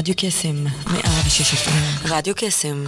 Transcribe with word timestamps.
רדיו 0.00 0.14
קסם, 0.16 0.64
מאה 0.64 1.20
ושש 1.26 1.52
אפים. 1.54 1.82
רדיו 2.04 2.34
קסם, 2.36 2.84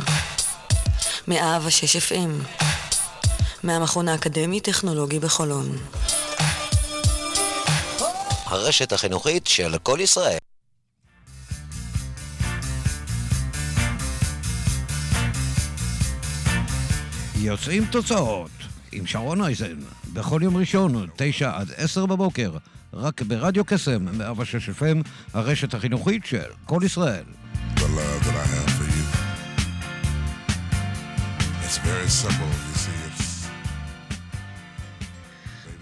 מאה 1.29 1.59
ושש 1.65 1.97
אפים. 1.97 2.43
מהמכון 3.63 4.09
האקדמי-טכנולוגי 4.09 5.19
בחולון. 5.19 5.77
הרשת 8.47 8.93
החינוכית 8.93 9.47
של 9.47 9.79
כל 9.79 9.99
ישראל. 10.01 10.39
יוצאים 17.37 17.85
תוצאות 17.91 18.51
עם 18.93 19.07
שרון 19.07 19.45
אייזן, 19.45 19.81
בכל 20.13 20.41
יום 20.45 20.57
ראשון, 20.57 21.07
תשע 21.17 21.51
עד 21.55 21.71
עשר 21.77 22.07
בבוקר, 22.07 22.51
רק 22.95 23.23
ברדיו 23.23 23.65
קסם, 23.65 24.19
106 24.19 24.69
FM, 24.69 25.09
הרשת 25.35 25.75
החינוכית 25.75 26.27
של 26.27 26.51
כל 26.65 26.81
ישראל. 26.85 27.25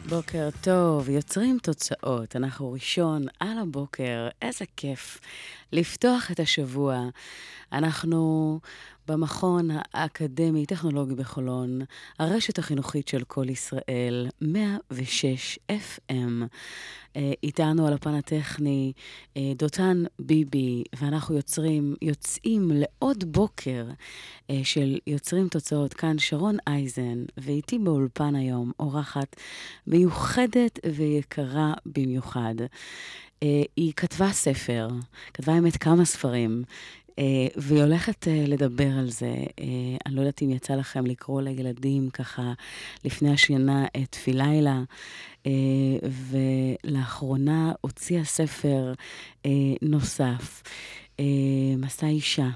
בוקר 0.08 0.48
טוב, 0.60 1.08
יוצרים 1.08 1.58
תוצאות. 1.62 2.36
אנחנו 2.36 2.72
ראשון 2.72 3.22
על 3.40 3.58
הבוקר, 3.58 4.28
איזה 4.42 4.64
כיף 4.76 5.20
לפתוח 5.72 6.30
את 6.30 6.40
השבוע. 6.40 7.04
אנחנו 7.72 8.60
במכון 9.10 9.68
האקדמי-טכנולוגי 9.94 11.14
בחולון, 11.14 11.80
הרשת 12.18 12.58
החינוכית 12.58 13.08
של 13.08 13.24
כל 13.24 13.48
ישראל, 13.48 14.28
106 14.40 15.58
FM. 15.70 16.46
אה, 17.16 17.32
איתנו 17.42 17.86
על 17.86 17.92
הפן 17.92 18.14
הטכני 18.14 18.92
אה, 19.36 19.52
דותן 19.56 20.02
ביבי, 20.18 20.84
ואנחנו 21.00 21.36
יוצרים, 21.36 21.94
יוצאים 22.02 22.70
לעוד 22.74 23.32
בוקר 23.32 23.84
אה, 24.50 24.60
של 24.62 24.98
יוצרים 25.06 25.48
תוצאות. 25.48 25.94
כאן 25.94 26.18
שרון 26.18 26.56
אייזן, 26.66 27.24
ואיתי 27.36 27.78
באולפן 27.78 28.34
היום 28.34 28.72
אורחת 28.80 29.36
מיוחדת 29.86 30.78
ויקרה 30.96 31.74
במיוחד. 31.86 32.54
היא 33.76 33.92
כתבה 33.96 34.32
ספר, 34.32 34.88
כתבה 35.34 35.52
האמת 35.52 35.76
כמה 35.76 36.04
ספרים, 36.04 36.64
והיא 37.56 37.82
הולכת 37.82 38.24
uh, 38.24 38.48
לדבר 38.48 38.90
על 38.98 39.10
זה. 39.10 39.34
Uh, 39.34 39.62
אני 40.06 40.14
לא 40.14 40.20
יודעת 40.20 40.42
אם 40.42 40.50
יצא 40.50 40.74
לכם 40.74 41.06
לקרוא 41.06 41.42
לילדים 41.42 42.10
ככה 42.10 42.52
לפני 43.04 43.32
השינה 43.32 43.86
את 43.86 44.08
תפילילה, 44.10 44.82
uh, 45.44 45.46
ולאחרונה 46.84 47.72
הוציאה 47.80 48.24
ספר 48.24 48.92
נוסף, 49.82 50.62
מסע 51.78 52.06
אישה. 52.06 52.48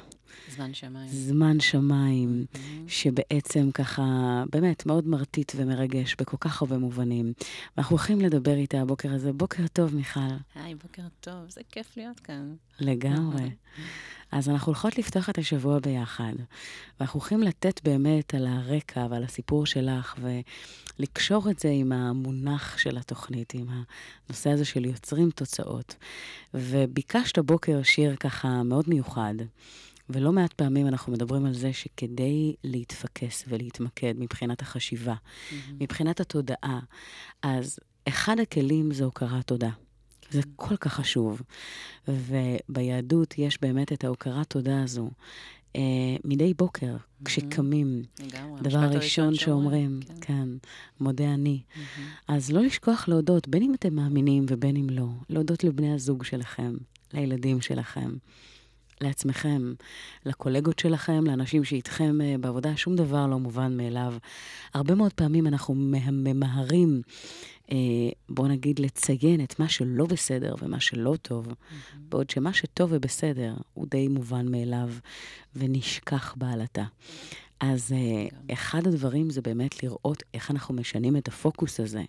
זמן 0.57 0.75
שמיים. 0.75 1.09
זמן 1.09 1.61
שמיים, 1.61 2.45
Mm-hmm. 2.55 2.59
שבעצם 2.89 3.71
ככה, 3.75 4.03
באמת, 4.53 4.87
מאוד 4.87 5.07
מרטיט 5.07 5.53
ומרגש 5.57 6.17
בכל 6.19 6.37
כך 6.41 6.63
הרבה 6.63 6.79
מובנים. 6.79 7.33
ואנחנו 7.77 7.97
הולכים 7.97 8.21
לדבר 8.21 8.55
איתה 8.55 8.81
הבוקר 8.81 9.15
הזה. 9.15 9.33
בוקר 9.33 9.67
טוב, 9.73 9.95
מיכל. 9.95 10.21
היי, 10.55 10.75
בוקר 10.75 11.03
טוב, 11.21 11.35
זה 11.49 11.61
כיף 11.73 11.97
להיות 11.97 12.21
כאן. 12.21 12.55
לגמרי. 12.81 13.51
אז 14.33 14.49
אנחנו 14.49 14.67
הולכות 14.67 14.99
לפתוח 14.99 15.31
את 15.31 15.39
השבוע 15.39 15.79
ביחד, 15.79 16.33
ואנחנו 17.01 17.21
הולכים 17.21 17.43
לתת 17.43 17.81
באמת 17.85 18.35
על 18.35 18.47
הרקע 18.47 19.07
ועל 19.11 19.25
הסיפור 19.25 19.67
שלך, 19.67 20.15
ולקשור 20.99 21.51
את 21.51 21.59
זה 21.59 21.69
עם 21.69 21.93
המונח 21.93 22.79
של 22.79 22.99
התוכנית, 22.99 23.55
עם 23.55 23.67
הנושא 24.29 24.51
הזה 24.51 24.65
של 24.65 24.85
יוצרים 24.85 25.31
תוצאות. 25.31 25.95
וביקשת 26.55 27.39
הבוקר 27.39 27.83
שיר 27.83 28.17
ככה 28.17 28.63
מאוד 28.63 28.85
מיוחד. 28.89 29.35
ולא 30.11 30.33
מעט 30.33 30.53
פעמים 30.53 30.87
אנחנו 30.87 31.13
מדברים 31.13 31.47
על 31.47 31.55
זה 31.55 31.73
שכדי 31.73 32.55
להתפקס 32.65 33.45
ולהתמקד 33.49 34.15
מבחינת 34.19 34.63
החשיבה, 34.63 35.15
מבחינת 35.81 36.21
התודעה, 36.21 36.81
אז 37.43 37.79
אחד 38.09 38.41
הכלים 38.41 38.93
זה 38.93 39.05
הוקרת 39.05 39.47
תודה. 39.47 39.71
זה 40.31 40.41
כל 40.57 40.77
כך 40.77 40.93
חשוב. 40.95 41.43
וביהדות 42.09 43.35
יש 43.39 43.61
באמת 43.61 43.93
את 43.93 44.05
ההוקרת 44.05 44.51
תודה 44.51 44.83
הזו. 44.83 45.11
אה, 45.77 45.83
מדי 46.25 46.55
בוקר, 46.55 46.97
כשקמים, 47.25 48.03
לגמרי. 48.21 48.61
הדבר 48.61 48.79
המשפט 48.79 48.95
הראשון 48.95 49.35
שאומרים, 49.35 50.01
כן. 50.07 50.15
כן, 50.21 50.49
מודה 51.01 51.35
אני. 51.35 51.63
אז 52.29 52.53
לא 52.53 52.63
לשכוח 52.63 53.09
להודות, 53.09 53.49
בין 53.49 53.63
אם 53.63 53.75
אתם 53.75 53.95
מאמינים 53.95 54.47
ובין 54.49 54.77
אם 54.77 54.91
לא, 54.91 55.09
להודות 55.31 55.65
לבני 55.65 55.95
הזוג 55.95 56.25
שלכם, 56.25 56.75
לילדים 57.13 57.61
שלכם, 57.61 58.11
לעצמכם, 59.05 59.75
לקולגות 60.27 60.79
שלכם, 60.79 61.25
לאנשים 61.27 61.65
שאיתכם 61.65 62.21
אה, 62.21 62.35
בעבודה, 62.41 62.77
שום 62.77 62.97
דבר 62.97 63.27
לא 63.27 63.39
מובן 63.39 63.77
מאליו. 63.77 64.15
הרבה 64.75 64.95
מאוד 64.95 65.13
פעמים 65.13 65.47
אנחנו 65.47 65.75
מה- 65.75 66.11
ממהרים, 66.11 67.03
אה, 67.73 67.77
בואו 68.29 68.49
נגיד, 68.49 68.79
לציין 68.79 69.45
את 69.45 69.61
מה 69.61 69.69
שלא 69.69 70.07
בסדר 70.07 70.55
ומה 70.63 70.81
שלא 70.81 71.17
טוב, 71.23 71.49
בעוד 72.09 72.31
שמה 72.31 72.53
שטוב 72.53 72.91
ובסדר 72.93 73.55
הוא 73.75 73.87
די 73.91 74.09
מובן 74.09 74.49
מאליו 74.51 74.91
ונשכח 75.57 76.35
בעלטה. 76.37 76.85
אז 77.61 77.93
אה, 77.93 78.55
אחד 78.55 78.87
הדברים 78.87 79.31
זה 79.31 79.43
באמת 79.43 79.83
לראות 79.83 80.23
איך 80.35 80.51
אנחנו 80.51 80.75
משנים 80.75 81.17
את 81.17 81.29
הפוקוס 81.29 81.81
הזה 81.81 82.03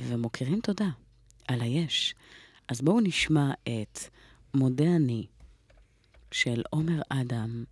ומוקירים 0.00 0.60
תודה 0.60 0.88
על 1.48 1.60
היש. 1.60 2.14
אז 2.68 2.80
בואו 2.80 3.00
נשמע 3.00 3.50
את 3.62 3.98
מודה 4.54 4.96
אני 4.96 5.26
של 6.34 6.62
עומר 6.70 7.02
אדם, 7.08 7.64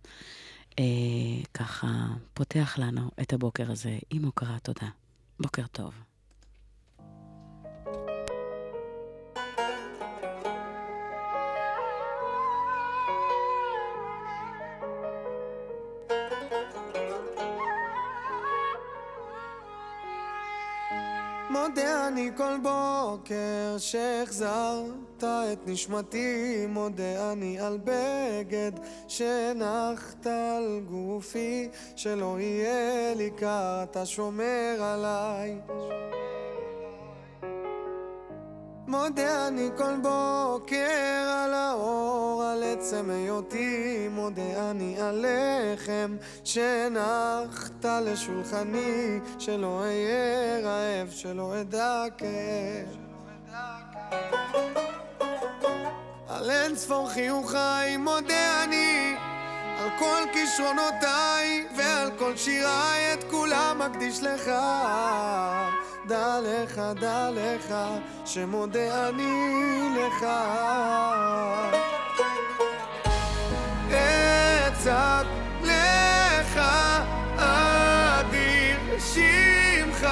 אה, 0.79 0.83
ככה 1.53 1.87
פותח 2.33 2.75
לנו 2.77 3.11
את 3.21 3.33
הבוקר 3.33 3.71
הזה 3.71 3.97
עם 4.09 4.25
הוקרת 4.25 4.63
תודה. 4.63 4.87
בוקר 5.39 5.67
טוב. 5.67 6.12
מודה 21.53 22.07
אני 22.07 22.31
כל 22.37 22.57
בוקר 22.63 23.75
שהחזרת 23.77 25.23
את 25.23 25.67
נשמתי 25.67 26.65
מודה 26.69 27.31
אני 27.31 27.59
על 27.59 27.79
בגד 27.83 28.71
שהנחת 29.07 30.27
על 30.27 30.81
גופי 30.89 31.69
שלא 31.95 32.39
יהיה 32.39 33.13
לי 33.15 33.31
קר 33.31 33.83
אתה 33.83 34.05
שומר 34.05 34.77
עליי 34.81 35.59
מודה 38.93 39.47
אני 39.47 39.69
כל 39.77 39.95
בוקר 40.01 41.29
על 41.43 41.53
האור, 41.53 42.43
על 42.43 42.63
עצם 42.63 43.09
היותי, 43.09 44.07
מודה 44.11 44.71
אני 44.71 45.01
על 45.01 45.25
לחם 45.27 46.15
שהנחת 46.43 47.85
לשולחני, 47.85 49.19
שלא 49.39 49.81
אהיה 49.81 50.59
רעב, 50.63 51.09
שלא 51.11 51.61
אדע 51.61 52.03
כאב. 52.17 52.97
על 56.29 56.51
אין 56.51 56.75
ספור 56.75 57.09
חיוכיי 57.09 57.97
מודה 57.97 58.63
אני 58.63 59.15
על 59.79 59.89
כל 59.99 60.21
כישרונותיי 60.33 61.67
ועל 61.77 62.11
כל 62.17 62.37
שיריי 62.37 63.13
את 63.13 63.23
כולם 63.31 63.81
מקדיש 63.85 64.23
לך 64.23 64.51
דע 66.07 66.39
לך, 66.43 66.81
דע 66.99 67.29
לך, 67.31 67.75
שמודה 68.25 69.09
אני 69.09 69.89
לך. 69.97 70.25
אצעק 74.67 75.25
לך 75.63 76.59
אדיר 77.37 78.99
שמך 78.99 80.07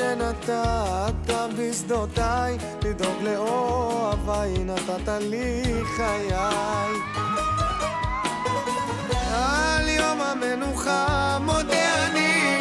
שנתת 0.00 1.34
בשדותיי, 1.58 2.58
לדאוג 2.84 3.22
לאוהביי, 3.22 4.64
נתת 4.64 5.08
לי 5.20 5.62
חיי. 5.96 6.32
על 9.34 9.88
יום 9.88 10.20
המנוחה 10.20 11.38
מודה 11.40 12.06
אני, 12.06 12.58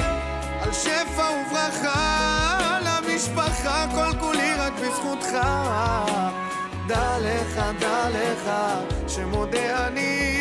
על 0.62 0.74
שפע 0.74 1.30
וברכה, 1.30 2.80
למשפחה 2.82 3.86
כל 3.96 4.20
כולי 4.20 4.54
רק 4.54 4.74
בזכותך. 4.74 5.38
דע 6.88 7.18
לך, 7.20 7.62
דע 7.80 8.10
לך, 8.10 8.52
שמודה 9.08 9.88
אני 9.88 10.39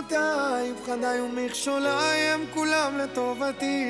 אכזבותיי, 0.00 0.72
פחדיי 0.82 1.20
ומכשוליי 1.20 2.18
הם 2.20 2.44
כולם 2.54 2.98
לטובתי. 2.98 3.84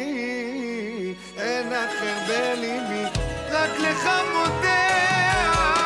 אין 1.37 1.73
אחר 1.73 2.19
בליבי, 2.29 3.05
רק 3.51 3.71
לך 3.79 4.11
מודה 4.33 5.80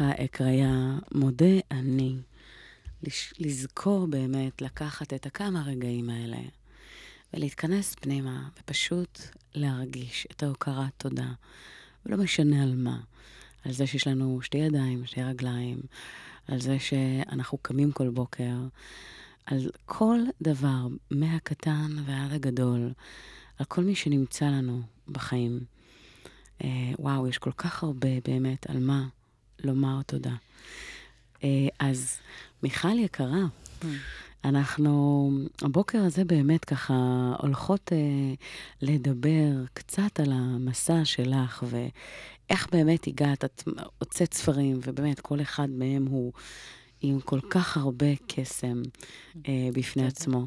אליך 0.00 0.18
אקריה, 0.20 0.98
מודה 1.14 1.58
אני. 1.70 2.16
לזכור 3.38 4.06
באמת 4.06 4.62
לקחת 4.62 5.14
את 5.14 5.26
הכמה 5.26 5.62
רגעים 5.66 6.10
האלה 6.10 6.38
ולהתכנס 7.34 7.94
פנימה 7.94 8.48
ופשוט 8.58 9.20
להרגיש 9.54 10.26
את 10.30 10.42
ההוקרת 10.42 10.92
תודה. 10.96 11.32
ולא 12.06 12.16
משנה 12.16 12.62
על 12.62 12.74
מה. 12.76 13.00
על 13.64 13.72
זה 13.72 13.86
שיש 13.86 14.06
לנו 14.06 14.42
שתי 14.42 14.58
ידיים, 14.58 15.06
שתי 15.06 15.22
רגליים, 15.22 15.80
על 16.48 16.60
זה 16.60 16.78
שאנחנו 16.78 17.58
קמים 17.58 17.92
כל 17.92 18.08
בוקר, 18.08 18.56
על 19.46 19.70
כל 19.86 20.18
דבר, 20.42 20.86
מהקטן 21.10 21.90
ועד 22.06 22.32
הגדול, 22.32 22.92
על 23.58 23.66
כל 23.66 23.84
מי 23.84 23.94
שנמצא 23.94 24.44
לנו 24.44 24.82
בחיים. 25.08 25.60
אה, 26.64 26.92
וואו, 26.98 27.28
יש 27.28 27.38
כל 27.38 27.52
כך 27.52 27.82
הרבה 27.82 28.20
באמת 28.24 28.70
על 28.70 28.78
מה 28.78 29.08
לומר 29.64 30.02
תודה. 30.02 30.34
אה, 31.44 31.68
אז 31.78 32.18
מיכל 32.62 32.98
יקרה, 32.98 33.42
אנחנו 34.44 35.30
הבוקר 35.62 35.98
הזה 35.98 36.24
באמת 36.24 36.64
ככה 36.64 36.94
הולכות 37.38 37.92
אה, 37.92 37.98
לדבר 38.82 39.64
קצת 39.74 40.20
על 40.20 40.32
המסע 40.32 41.04
שלך 41.04 41.64
ואיך 41.70 42.68
באמת 42.72 43.06
הגעת, 43.06 43.44
את 43.44 43.62
הוצאת 43.98 44.34
ספרים 44.34 44.80
ובאמת 44.82 45.20
כל 45.20 45.40
אחד 45.40 45.70
מהם 45.70 46.06
הוא 46.06 46.32
עם 47.00 47.20
כל 47.20 47.40
כך 47.50 47.76
הרבה 47.76 48.06
קסם 48.26 48.82
אה, 49.48 49.68
בפני 49.72 50.06
עצמו. 50.06 50.46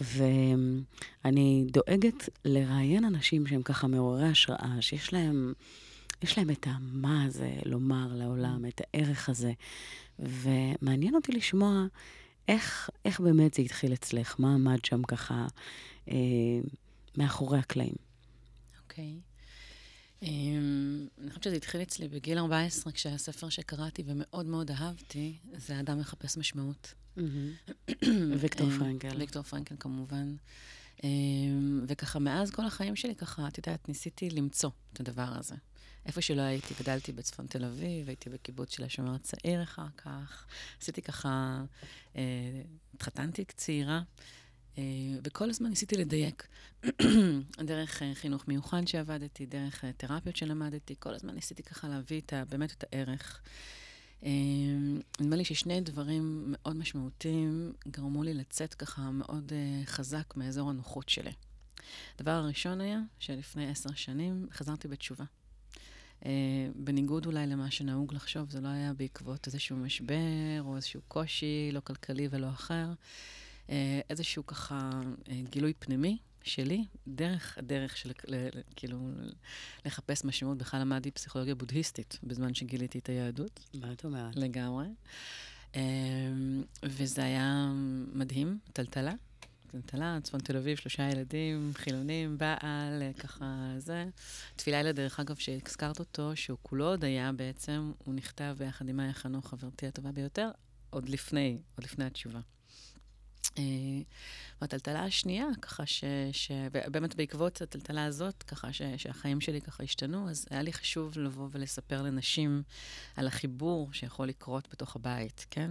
ואני 0.00 1.64
דואגת 1.70 2.28
לראיין 2.44 3.04
אנשים 3.04 3.46
שהם 3.46 3.62
ככה 3.62 3.86
מעוררי 3.86 4.28
השראה, 4.28 4.76
שיש 4.80 5.12
להם, 5.12 5.52
יש 6.22 6.38
להם 6.38 6.50
את 6.50 6.66
המה 6.70 7.24
הזה 7.24 7.52
לומר 7.64 8.08
לעולם, 8.14 8.66
את 8.66 8.80
הערך 8.80 9.28
הזה. 9.28 9.52
ומעניין 10.18 11.14
אותי 11.14 11.32
לשמוע 11.32 11.86
איך, 12.48 12.90
איך 13.04 13.20
באמת 13.20 13.54
זה 13.54 13.62
התחיל 13.62 13.92
אצלך, 13.92 14.34
מה 14.38 14.54
עמד 14.54 14.84
שם 14.84 15.02
ככה 15.02 15.46
אה, 16.08 16.16
מאחורי 17.16 17.58
הקלעים. 17.58 17.94
אוקיי. 18.82 19.20
אמ, 20.22 21.06
אני 21.18 21.28
חושבת 21.28 21.44
שזה 21.44 21.56
התחיל 21.56 21.82
אצלי 21.82 22.08
בגיל 22.08 22.38
14, 22.38 22.92
כשהספר 22.92 23.48
שקראתי 23.48 24.02
ומאוד 24.06 24.46
מאוד 24.46 24.70
אהבתי, 24.70 25.38
זה 25.56 25.80
אדם 25.80 25.98
מחפש 25.98 26.36
משמעות. 26.36 26.94
ויקטור 28.40 28.66
אמ, 28.66 28.78
פרנקל. 28.78 29.16
ויקטור 29.18 29.42
פרנקל 29.42 29.74
כמובן. 29.80 30.34
אמ, 31.04 31.84
וככה, 31.88 32.18
מאז 32.18 32.50
כל 32.50 32.66
החיים 32.66 32.96
שלי, 32.96 33.14
ככה, 33.14 33.48
את 33.48 33.58
יודעת, 33.58 33.88
ניסיתי 33.88 34.30
למצוא 34.30 34.70
את 34.92 35.00
הדבר 35.00 35.28
הזה. 35.38 35.54
איפה 36.06 36.20
שלא 36.20 36.42
הייתי, 36.42 36.74
גדלתי 36.80 37.12
בצפון 37.12 37.46
תל 37.46 37.64
אביב, 37.64 38.08
הייתי 38.08 38.30
בקיבוץ 38.30 38.74
של 38.76 38.84
השומר 38.84 39.14
הצעיר 39.14 39.62
אחר 39.62 39.86
כך. 39.96 40.46
עשיתי 40.80 41.02
ככה, 41.02 41.62
אה, 42.16 42.22
התחתנתי 42.94 43.44
כצעירה, 43.46 44.02
אה, 44.78 44.82
וכל 45.24 45.50
הזמן 45.50 45.70
ניסיתי 45.70 45.96
לדייק. 45.96 46.46
דרך 47.70 48.02
אה, 48.02 48.14
חינוך 48.14 48.48
מיוחד 48.48 48.88
שעבדתי, 48.88 49.46
דרך 49.46 49.84
אה, 49.84 49.92
תרפיות 49.92 50.36
שלמדתי, 50.36 50.94
כל 50.98 51.14
הזמן 51.14 51.34
ניסיתי 51.34 51.62
ככה 51.62 51.88
להביא 51.88 52.20
את 52.20 52.32
ה, 52.32 52.44
באמת 52.44 52.72
את 52.72 52.84
הערך. 52.92 53.40
אה, 54.24 54.30
נדמה 55.20 55.36
לי 55.36 55.44
ששני 55.44 55.80
דברים 55.80 56.44
מאוד 56.46 56.76
משמעותיים 56.76 57.72
גרמו 57.88 58.22
לי 58.22 58.34
לצאת 58.34 58.74
ככה 58.74 59.10
מאוד 59.10 59.52
אה, 59.52 59.86
חזק 59.86 60.36
מאזור 60.36 60.70
הנוחות 60.70 61.08
שלי. 61.08 61.32
הדבר 62.18 62.30
הראשון 62.30 62.80
היה 62.80 63.00
שלפני 63.18 63.70
עשר 63.70 63.94
שנים 63.94 64.46
חזרתי 64.52 64.88
בתשובה. 64.88 65.24
Uh, 66.20 66.24
בניגוד 66.74 67.26
אולי 67.26 67.46
למה 67.46 67.70
שנהוג 67.70 68.14
לחשוב, 68.14 68.50
זה 68.50 68.60
לא 68.60 68.68
היה 68.68 68.92
בעקבות 68.92 69.46
איזשהו 69.46 69.76
משבר 69.76 70.60
או 70.60 70.76
איזשהו 70.76 71.00
קושי, 71.08 71.70
לא 71.72 71.80
כלכלי 71.80 72.28
ולא 72.30 72.48
אחר. 72.48 72.92
Uh, 73.66 73.70
איזשהו 74.10 74.46
ככה 74.46 74.90
uh, 75.24 75.30
גילוי 75.50 75.72
פנימי 75.78 76.18
שלי, 76.42 76.84
דרך 77.08 77.58
הדרך 77.58 77.96
של 77.96 78.12
כאילו 78.76 79.10
לחפש 79.86 80.24
משמעות. 80.24 80.58
בכלל 80.58 80.80
למדתי 80.80 81.10
פסיכולוגיה 81.10 81.54
בודהיסטית 81.54 82.18
בזמן 82.22 82.54
שגיליתי 82.54 82.98
את 82.98 83.08
היהדות. 83.08 83.60
מה 83.74 83.92
את 83.92 84.04
אומרת? 84.04 84.36
לגמרי. 84.36 84.86
וזה 86.82 87.24
היה 87.24 87.72
מדהים, 88.12 88.58
טלטלה. 88.72 89.12
טלטלה, 89.70 90.18
צפון 90.22 90.40
תל 90.40 90.56
אביב, 90.56 90.76
שלושה 90.76 91.10
ילדים, 91.10 91.72
חילונים, 91.74 92.38
בעל, 92.38 93.02
אה, 93.02 93.10
ככה 93.18 93.44
זה. 93.78 94.06
תפילה 94.56 94.80
אלה, 94.80 94.92
דרך 94.92 95.20
אגב, 95.20 95.36
שהזכרת 95.36 95.98
אותו, 95.98 96.36
שהוא 96.36 96.58
כולו 96.62 96.84
עוד 96.84 97.04
היה 97.04 97.32
בעצם, 97.32 97.92
הוא 98.04 98.14
נכתב 98.14 98.54
ביחד 98.58 98.88
עם 98.88 98.96
מאיה 98.96 99.12
חנוך, 99.12 99.48
חברתי 99.48 99.86
הטובה 99.86 100.12
ביותר, 100.12 100.50
עוד 100.90 101.08
לפני, 101.08 101.58
עוד 101.76 101.84
לפני 101.84 102.04
התשובה. 102.04 102.40
אה, 103.60 104.02
והטלטלה 104.60 105.04
השנייה, 105.04 105.46
ככה 105.62 105.86
ש... 105.86 106.04
ש... 106.32 106.50
באמת 106.90 107.14
בעקבות 107.14 107.62
הטלטלה 107.62 108.04
הזאת, 108.04 108.42
ככה 108.42 108.72
ש... 108.72 108.82
שהחיים 108.96 109.40
שלי 109.40 109.60
ככה 109.60 109.82
השתנו, 109.82 110.30
אז 110.30 110.46
היה 110.50 110.62
לי 110.62 110.72
חשוב 110.72 111.18
לבוא 111.18 111.48
ולספר 111.52 112.02
לנשים 112.02 112.62
על 113.16 113.26
החיבור 113.26 113.92
שיכול 113.92 114.28
לקרות 114.28 114.68
בתוך 114.72 114.96
הבית, 114.96 115.46
כן? 115.50 115.70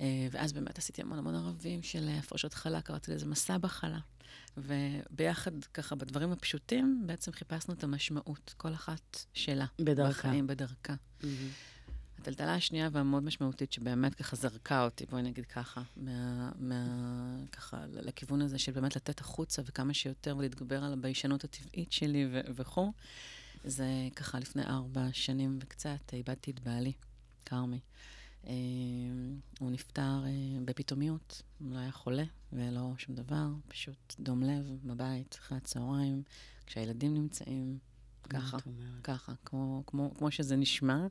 אה, 0.00 0.28
ואז 0.30 0.52
באמת 0.52 0.78
עשיתי 0.78 1.02
המון 1.02 1.18
המון 1.18 1.34
ערבים 1.34 1.82
של 1.82 2.08
הפרשות 2.18 2.54
חלה, 2.54 2.80
קראתי 2.80 3.12
לזה 3.12 3.26
מסע 3.26 3.58
בחלה. 3.58 3.98
וביחד, 4.56 5.64
ככה, 5.74 5.94
בדברים 5.94 6.32
הפשוטים, 6.32 7.02
בעצם 7.06 7.32
חיפשנו 7.32 7.74
את 7.74 7.84
המשמעות, 7.84 8.54
כל 8.56 8.74
אחת 8.74 9.24
שלה. 9.32 9.66
בדרכה. 9.78 10.10
בחיים, 10.10 10.46
בדרכה. 10.46 10.94
הטלטלה 12.24 12.54
השנייה 12.54 12.88
והמאוד 12.92 13.24
משמעותית, 13.24 13.72
שבאמת 13.72 14.14
ככה 14.14 14.36
זרקה 14.36 14.84
אותי, 14.84 15.06
בואי 15.06 15.22
נגיד 15.22 15.46
ככה, 15.46 15.82
מה, 15.96 16.50
מה, 16.58 16.86
ככה, 17.52 17.84
לכיוון 17.92 18.42
הזה 18.42 18.58
של 18.58 18.72
באמת 18.72 18.96
לתת 18.96 19.20
החוצה 19.20 19.62
וכמה 19.64 19.94
שיותר 19.94 20.36
ולהתגבר 20.36 20.84
על 20.84 20.92
הביישנות 20.92 21.44
הטבעית 21.44 21.92
שלי 21.92 22.28
ו- 22.32 22.40
וכו', 22.54 22.92
זה 23.64 23.86
ככה 24.16 24.38
לפני 24.38 24.62
ארבע 24.62 25.06
שנים 25.12 25.58
וקצת, 25.60 26.12
איבדתי 26.12 26.50
את 26.50 26.60
בעלי, 26.60 26.92
כרמי. 27.44 27.80
אה, 28.46 28.52
הוא 29.60 29.70
נפטר 29.70 30.24
אה, 30.24 30.30
בפתאומיות, 30.64 31.42
הוא 31.58 31.72
לא 31.72 31.78
היה 31.78 31.92
חולה 31.92 32.24
ולא 32.52 32.92
שום 32.98 33.14
דבר, 33.14 33.48
פשוט 33.68 34.14
דום 34.20 34.42
לב 34.42 34.78
בבית 34.84 35.34
אחרי 35.40 35.58
הצהריים, 35.58 36.22
כשהילדים 36.66 37.14
נמצאים, 37.14 37.78
ככה, 38.30 38.56
ככה, 39.02 39.32
כמו, 39.44 39.82
כמו, 39.86 40.14
כמו 40.18 40.30
שזה 40.30 40.56
נשמע, 40.56 41.06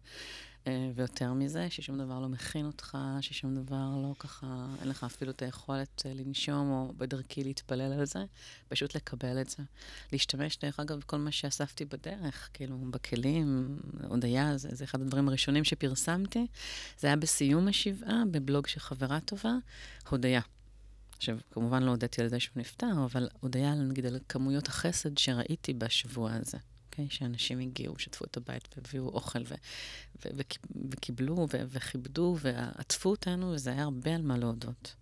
ויותר 0.95 1.33
מזה, 1.33 1.69
ששום 1.69 1.97
דבר 1.97 2.19
לא 2.19 2.29
מכין 2.29 2.65
אותך, 2.65 2.97
ששום 3.21 3.55
דבר 3.55 3.89
לא 4.03 4.15
ככה, 4.19 4.67
אין 4.81 4.89
לך 4.89 5.03
אפילו 5.03 5.31
את 5.31 5.41
היכולת 5.41 6.01
אה, 6.05 6.13
לנשום, 6.13 6.71
או 6.71 6.93
בדרכי 6.97 7.43
להתפלל 7.43 7.93
על 7.93 8.05
זה, 8.05 8.25
פשוט 8.67 8.95
לקבל 8.95 9.41
את 9.41 9.49
זה. 9.49 9.63
להשתמש, 10.11 10.57
דרך 10.57 10.79
אגב, 10.79 10.97
בכל 10.97 11.17
מה 11.17 11.31
שאספתי 11.31 11.85
בדרך, 11.85 12.49
כאילו, 12.53 12.77
בכלים, 12.77 13.79
הודיה, 14.07 14.57
זה, 14.57 14.69
זה 14.71 14.83
אחד 14.83 15.01
הדברים 15.01 15.27
הראשונים 15.29 15.63
שפרסמתי. 15.63 16.47
זה 16.97 17.07
היה 17.07 17.15
בסיום 17.15 17.67
השבעה, 17.67 18.23
בבלוג 18.31 18.67
של 18.67 18.79
חברה 18.79 19.19
טובה, 19.19 19.53
הודיה. 20.09 20.41
עכשיו, 21.17 21.37
כמובן 21.51 21.83
לא 21.83 21.91
הודיתי 21.91 22.21
על 22.21 22.27
זה 22.27 22.39
שהוא 22.39 22.53
נפטר, 22.55 22.91
אבל 23.05 23.27
הודיה, 23.39 23.75
נגיד, 23.75 24.05
על 24.05 24.19
כמויות 24.29 24.67
החסד 24.67 25.17
שראיתי 25.17 25.73
בשבוע 25.73 26.33
הזה. 26.33 26.57
אוקיי? 26.93 27.07
שאנשים 27.09 27.59
הגיעו, 27.59 27.99
שטפו 27.99 28.25
את 28.25 28.37
הבית 28.37 28.67
והביאו 28.77 29.09
אוכל 29.09 29.39
ו- 29.39 29.55
ו- 30.25 30.29
ו- 30.35 30.87
וקיבלו 30.91 31.35
ו- 31.35 31.63
וכיבדו 31.69 32.37
ועטפו 32.41 33.09
אותנו, 33.09 33.51
וזה 33.51 33.71
היה 33.71 33.83
הרבה 33.83 34.15
על 34.15 34.21
מה 34.21 34.37
להודות. 34.37 34.95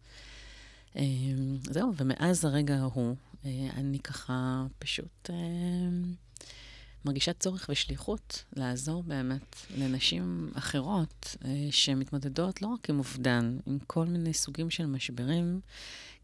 אמ, 0.95 1.57
זהו, 1.63 1.93
ומאז 1.97 2.45
הרגע 2.45 2.75
ההוא, 2.75 3.15
אה, 3.45 3.69
אני 3.73 3.99
ככה 3.99 4.65
פשוט 4.79 5.29
אה, 5.29 5.35
מרגישה 7.05 7.33
צורך 7.33 7.69
ושליחות 7.69 8.43
לעזור 8.55 9.03
באמת 9.03 9.55
לנשים 9.77 10.51
אחרות 10.53 11.35
אה, 11.45 11.67
שמתמודדות 11.71 12.61
לא 12.61 12.67
רק 12.67 12.89
עם 12.89 12.97
אובדן, 12.97 13.57
עם 13.65 13.79
כל 13.87 14.05
מיני 14.05 14.33
סוגים 14.33 14.69
של 14.69 14.85
משברים, 14.85 15.59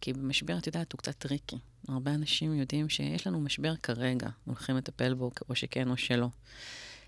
כי 0.02 0.14
המשבר, 0.14 0.58
את 0.58 0.68
יודעת, 0.68 0.92
הוא 0.92 1.00
קצת 1.00 1.16
טריקי. 1.18 1.58
הרבה 1.88 2.14
אנשים 2.14 2.54
יודעים 2.54 2.90
שיש 2.90 3.28
לנו 3.28 3.40
משבר 3.40 3.76
כרגע, 3.76 4.30
הולכים 4.46 4.78
לטפל 4.78 5.14
בו 5.14 5.32
או 5.50 5.56
שכן 5.56 5.90
או 5.90 5.98
שלא. 5.98 6.28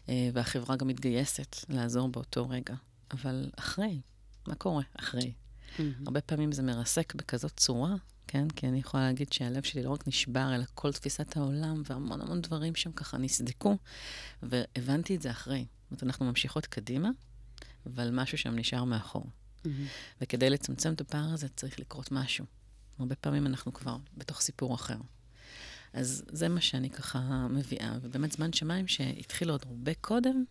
אה, 0.10 0.30
והחברה 0.34 0.76
גם 0.76 0.88
מתגייסת 0.88 1.56
לעזור 1.70 2.08
באותו 2.10 2.50
רגע. 2.50 2.76
אבל 3.12 3.50
אחרי, 3.56 4.02
מה 4.48 4.56
קורה 4.56 4.84
אחרי? 4.94 5.34
Mm-hmm. 5.78 5.82
הרבה 6.06 6.22
פעמים 6.22 6.52
זה 6.52 6.64
מרסק 6.64 7.16
בכזאת 7.16 7.58
צורה, 7.58 7.96
כן? 8.28 8.50
כי 8.50 8.68
אני 8.68 8.80
יכולה 8.80 9.04
להגיד 9.04 9.34
שהלב 9.34 9.64
שלי 9.64 9.84
לא 9.84 9.90
רק 9.90 10.08
נשבר, 10.08 10.56
אלא 10.56 10.64
כל 10.74 10.92
תפיסת 10.92 11.38
העולם 11.38 11.82
והמון 11.86 12.22
המון 12.22 12.42
דברים 12.42 12.76
שם 12.76 12.92
ככה 12.92 13.18
נסדקו, 13.18 13.78
והבנתי 14.44 15.16
את 15.16 15.22
זה 15.22 15.32
אחרי. 15.32 15.66
זאת 15.92 15.92
אומרת, 15.92 16.04
אנחנו 16.04 16.26
ממשיכות 16.26 16.66
קדימה, 16.66 17.10
אבל 17.86 18.10
משהו 18.12 18.38
שם 18.38 18.56
נשאר 18.56 18.84
מאחור. 18.84 19.26
Mm-hmm. 19.26 19.68
וכדי 20.22 20.50
לצמצם 20.50 20.94
את 20.94 21.02
הפער 21.02 21.34
הזה 21.34 21.48
צריך 21.50 21.80
לקרות 21.80 22.12
משהו. 22.12 22.46
הרבה 23.00 23.16
פעמים 23.16 23.48
אנחנו 23.48 23.74
כבר 23.74 23.98
בתוך 24.18 24.42
סיפור 24.42 24.76
אחר. 24.76 24.98
אז 25.94 26.24
זה 26.28 26.50
מה 26.50 26.62
שאני 26.62 26.90
ככה 26.90 27.48
מביאה, 27.50 27.98
ובאמת 28.02 28.32
זמן 28.32 28.54
שמיים 28.54 28.88
שהתחיל 28.88 29.50
עוד 29.50 29.64
הרבה 29.68 29.94
קודם, 29.94 30.44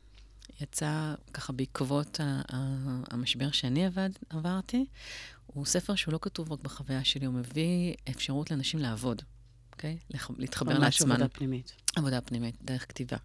יצא 0.61 1.15
ככה 1.33 1.53
בעקבות 1.53 2.21
המשבר 3.11 3.51
שאני 3.51 3.87
עבד, 3.87 4.11
עברתי, 4.31 4.87
הוא 5.47 5.67
ספר 5.67 5.95
שהוא 5.95 6.13
לא 6.13 6.19
כתוב 6.23 6.53
רק 6.53 6.61
בחוויה 6.61 7.05
שלי, 7.05 7.27
הוא 7.27 7.35
מביא 7.35 7.95
אפשרות 8.11 8.51
לאנשים 8.51 8.81
לעבוד, 8.81 9.23
אוקיי? 9.73 9.99
להתחבר 10.39 10.79
לעצמן. 10.79 10.85
ממש 10.85 11.03
עבודה 11.03 11.29
פנימית. 11.29 11.73
עבודה 11.97 12.21
פנימית, 12.21 12.57
דרך 12.63 12.89
כתיבה. 12.89 13.17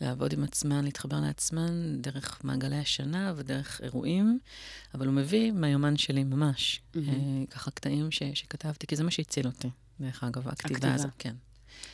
לעבוד 0.00 0.32
עם 0.32 0.44
עצמן, 0.44 0.84
להתחבר 0.84 1.20
לעצמן 1.20 2.02
דרך 2.02 2.44
מעגלי 2.44 2.78
השנה 2.78 3.32
ודרך 3.36 3.80
אירועים, 3.82 4.38
אבל 4.94 5.06
הוא 5.06 5.14
מביא 5.14 5.52
מהיומן 5.52 5.96
שלי 5.96 6.24
ממש, 6.24 6.80
mm-hmm. 6.80 6.98
ככה 7.50 7.70
קטעים 7.70 8.10
ש, 8.10 8.22
שכתבתי, 8.34 8.86
כי 8.86 8.96
זה 8.96 9.04
מה 9.04 9.10
שהציל 9.10 9.46
אותי, 9.46 9.70
דרך 10.00 10.24
אגב, 10.24 10.48
הכתיבה, 10.48 10.76
הכתיבה. 10.76 10.94
הזאת, 10.94 11.10
כן. 11.18 11.34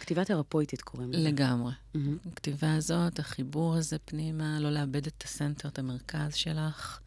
כתיבה 0.01 0.25
תרפויטית 0.25 0.83
קוראים 0.83 1.13
לזה. 1.13 1.29
לגמרי. 1.29 1.73
Mm-hmm. 1.73 2.29
הכתיבה 2.33 2.75
הזאת, 2.75 3.19
החיבור 3.19 3.75
הזה 3.75 3.99
פנימה, 3.99 4.61
לא 4.61 4.71
לאבד 4.71 5.07
את 5.07 5.23
הסנטר, 5.23 5.69
את 5.69 5.79
המרכז 5.79 6.35
שלך, 6.35 7.01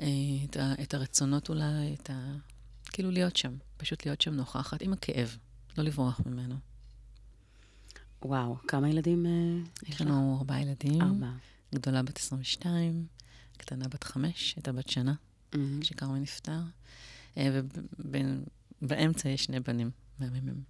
אה, 0.00 0.06
את, 0.44 0.56
ה, 0.56 0.74
את 0.82 0.94
הרצונות 0.94 1.48
אולי, 1.48 1.94
את 1.94 2.10
ה... 2.10 2.36
כאילו 2.92 3.10
להיות 3.10 3.36
שם, 3.36 3.56
פשוט 3.76 4.06
להיות 4.06 4.20
שם 4.20 4.34
נוכחת, 4.34 4.82
עם 4.82 4.92
הכאב, 4.92 5.36
לא 5.78 5.84
לברוח 5.84 6.20
ממנו. 6.26 6.56
וואו, 8.26 8.56
כמה 8.68 8.88
ילדים 8.88 9.26
אה, 9.26 9.30
יש 9.88 10.00
לנו 10.00 10.36
ארבעה 10.38 10.62
ילדים. 10.62 11.02
ארבעה. 11.02 11.36
גדולה 11.74 12.02
בת 12.02 12.18
22, 12.18 13.06
קטנה 13.56 13.88
בת 13.88 14.04
חמש, 14.04 14.54
הייתה 14.56 14.72
בת 14.72 14.88
שנה, 14.88 15.14
mm-hmm. 15.14 15.56
כשכרמי 15.80 16.20
נפטר, 16.20 16.60
אה, 17.36 17.60
ובאמצע 18.82 19.28
יש 19.28 19.44
שני 19.44 19.60
בנים 19.60 19.90
מהממים. 20.18 20.62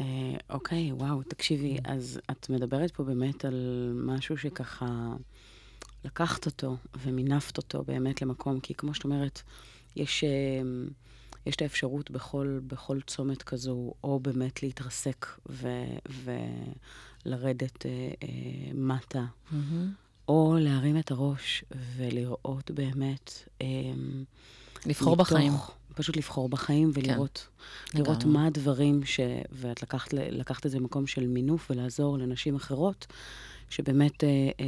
אה, 0.00 0.04
אוקיי, 0.50 0.92
וואו, 0.92 1.22
תקשיבי, 1.22 1.76
אז 1.84 2.20
את 2.30 2.50
מדברת 2.50 2.90
פה 2.90 3.04
באמת 3.04 3.44
על 3.44 3.92
משהו 4.06 4.38
שככה 4.38 5.16
לקחת 6.04 6.46
אותו 6.46 6.76
ומינפת 7.02 7.56
אותו 7.56 7.84
באמת 7.84 8.22
למקום, 8.22 8.60
כי 8.60 8.74
כמו 8.74 8.94
שאת 8.94 9.04
אומרת, 9.04 9.42
יש... 9.96 10.24
יש 11.46 11.56
את 11.56 11.62
האפשרות 11.62 12.10
בכל, 12.10 12.60
בכל 12.66 13.00
צומת 13.06 13.42
כזו, 13.42 13.92
או 14.04 14.20
באמת 14.20 14.62
להתרסק 14.62 15.26
ו, 15.48 15.68
ולרדת 17.26 17.86
אה, 17.86 17.90
אה, 18.22 18.28
מטה, 18.74 19.24
mm-hmm. 19.24 19.54
או 20.28 20.56
להרים 20.60 20.98
את 20.98 21.10
הראש 21.10 21.64
ולראות 21.96 22.70
באמת... 22.70 23.48
אה, 23.62 23.66
לבחור 24.86 25.14
מתוך, 25.14 25.28
בחיים. 25.32 25.52
פשוט 25.94 26.16
לבחור 26.16 26.48
בחיים 26.48 26.90
ולראות 26.94 27.48
כן. 27.86 27.98
לראות 27.98 28.24
מה 28.24 28.46
הדברים 28.46 29.04
ש... 29.04 29.20
ואת 29.52 29.82
לקחת, 29.82 30.12
לקחת 30.12 30.66
את 30.66 30.70
זה 30.70 30.78
למקום 30.78 31.06
של 31.06 31.26
מינוף 31.26 31.70
ולעזור 31.70 32.18
לנשים 32.18 32.56
אחרות. 32.56 33.06
שבאמת 33.70 34.24
אה, 34.24 34.28
אה, 34.60 34.64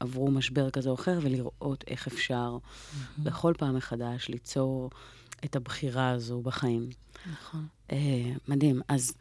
עברו 0.00 0.30
משבר 0.30 0.70
כזה 0.70 0.90
או 0.90 0.94
אחר, 0.94 1.18
ולראות 1.22 1.84
איך 1.88 2.06
אפשר 2.06 2.56
mm-hmm. 2.56 3.20
בכל 3.22 3.52
פעם 3.58 3.76
מחדש 3.76 4.28
ליצור 4.28 4.90
את 5.44 5.56
הבחירה 5.56 6.10
הזו 6.10 6.40
בחיים. 6.40 6.88
נכון. 7.32 7.66
אה, 7.92 8.32
מדהים. 8.48 8.80
אז 8.88 9.14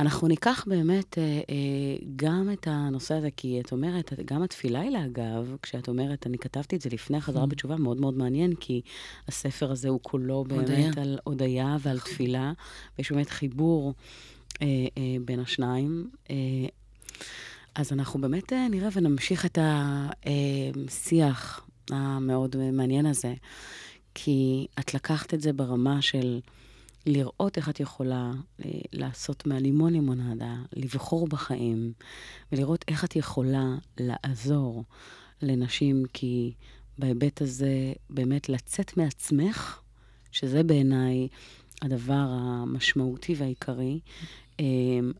אנחנו 0.00 0.28
ניקח 0.28 0.64
באמת 0.66 1.18
אה, 1.18 1.22
אה, 1.22 2.06
גם 2.16 2.50
את 2.52 2.66
הנושא 2.70 3.14
הזה, 3.14 3.28
כי 3.36 3.60
את 3.60 3.72
אומרת, 3.72 4.12
גם 4.24 4.42
התפילה 4.42 4.80
היא 4.80 4.98
אגב, 5.06 5.56
כשאת 5.62 5.88
אומרת, 5.88 6.26
אני 6.26 6.38
כתבתי 6.38 6.76
את 6.76 6.80
זה 6.80 6.90
לפני 6.92 7.20
חזרה 7.20 7.44
mm. 7.44 7.46
בתשובה, 7.46 7.76
מאוד 7.76 8.00
מאוד 8.00 8.14
מעניין, 8.14 8.54
כי 8.54 8.80
הספר 9.28 9.70
הזה 9.70 9.88
הוא 9.88 10.00
כולו 10.02 10.44
באמת 10.44 10.68
הודיה. 10.68 10.90
על 10.96 11.18
הודיה 11.24 11.76
ועל 11.80 11.96
נכון. 11.96 12.12
תפילה, 12.12 12.52
ויש 12.98 13.12
באמת 13.12 13.30
חיבור 13.30 13.94
אה, 14.62 14.66
אה, 14.66 15.16
בין 15.24 15.40
השניים. 15.40 16.10
אה, 16.30 16.36
אז 17.74 17.92
אנחנו 17.92 18.20
באמת 18.20 18.52
אה, 18.52 18.68
נראה 18.68 18.88
ונמשיך 18.92 19.46
את 19.46 19.58
השיח 20.26 21.60
אה, 21.92 21.96
המאוד 21.96 22.56
מעניין 22.72 23.06
הזה. 23.06 23.34
כי 24.14 24.66
את 24.80 24.94
לקחת 24.94 25.34
את 25.34 25.40
זה 25.40 25.52
ברמה 25.52 26.02
של 26.02 26.40
לראות 27.06 27.56
איך 27.56 27.68
את 27.68 27.80
יכולה 27.80 28.30
אה, 28.64 28.70
לעשות 28.92 29.46
מהלימון 29.46 29.92
לימונדה, 29.92 30.54
לבחור 30.72 31.28
בחיים, 31.28 31.92
ולראות 32.52 32.84
איך 32.88 33.04
את 33.04 33.16
יכולה 33.16 33.74
לעזור 34.00 34.84
לנשים, 35.42 36.02
כי 36.12 36.52
בהיבט 36.98 37.42
הזה, 37.42 37.92
באמת 38.10 38.48
לצאת 38.48 38.96
מעצמך, 38.96 39.80
שזה 40.32 40.62
בעיניי 40.62 41.28
הדבר 41.82 42.26
המשמעותי 42.28 43.34
והעיקרי, 43.38 44.00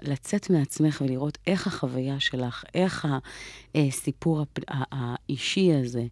לצאת 0.02 0.50
מעצמך 0.50 1.02
ולראות 1.04 1.38
איך 1.46 1.66
החוויה 1.66 2.20
שלך, 2.20 2.64
איך 2.74 3.08
הסיפור 3.74 4.44
האישי 4.68 5.72
הזה 5.74 6.06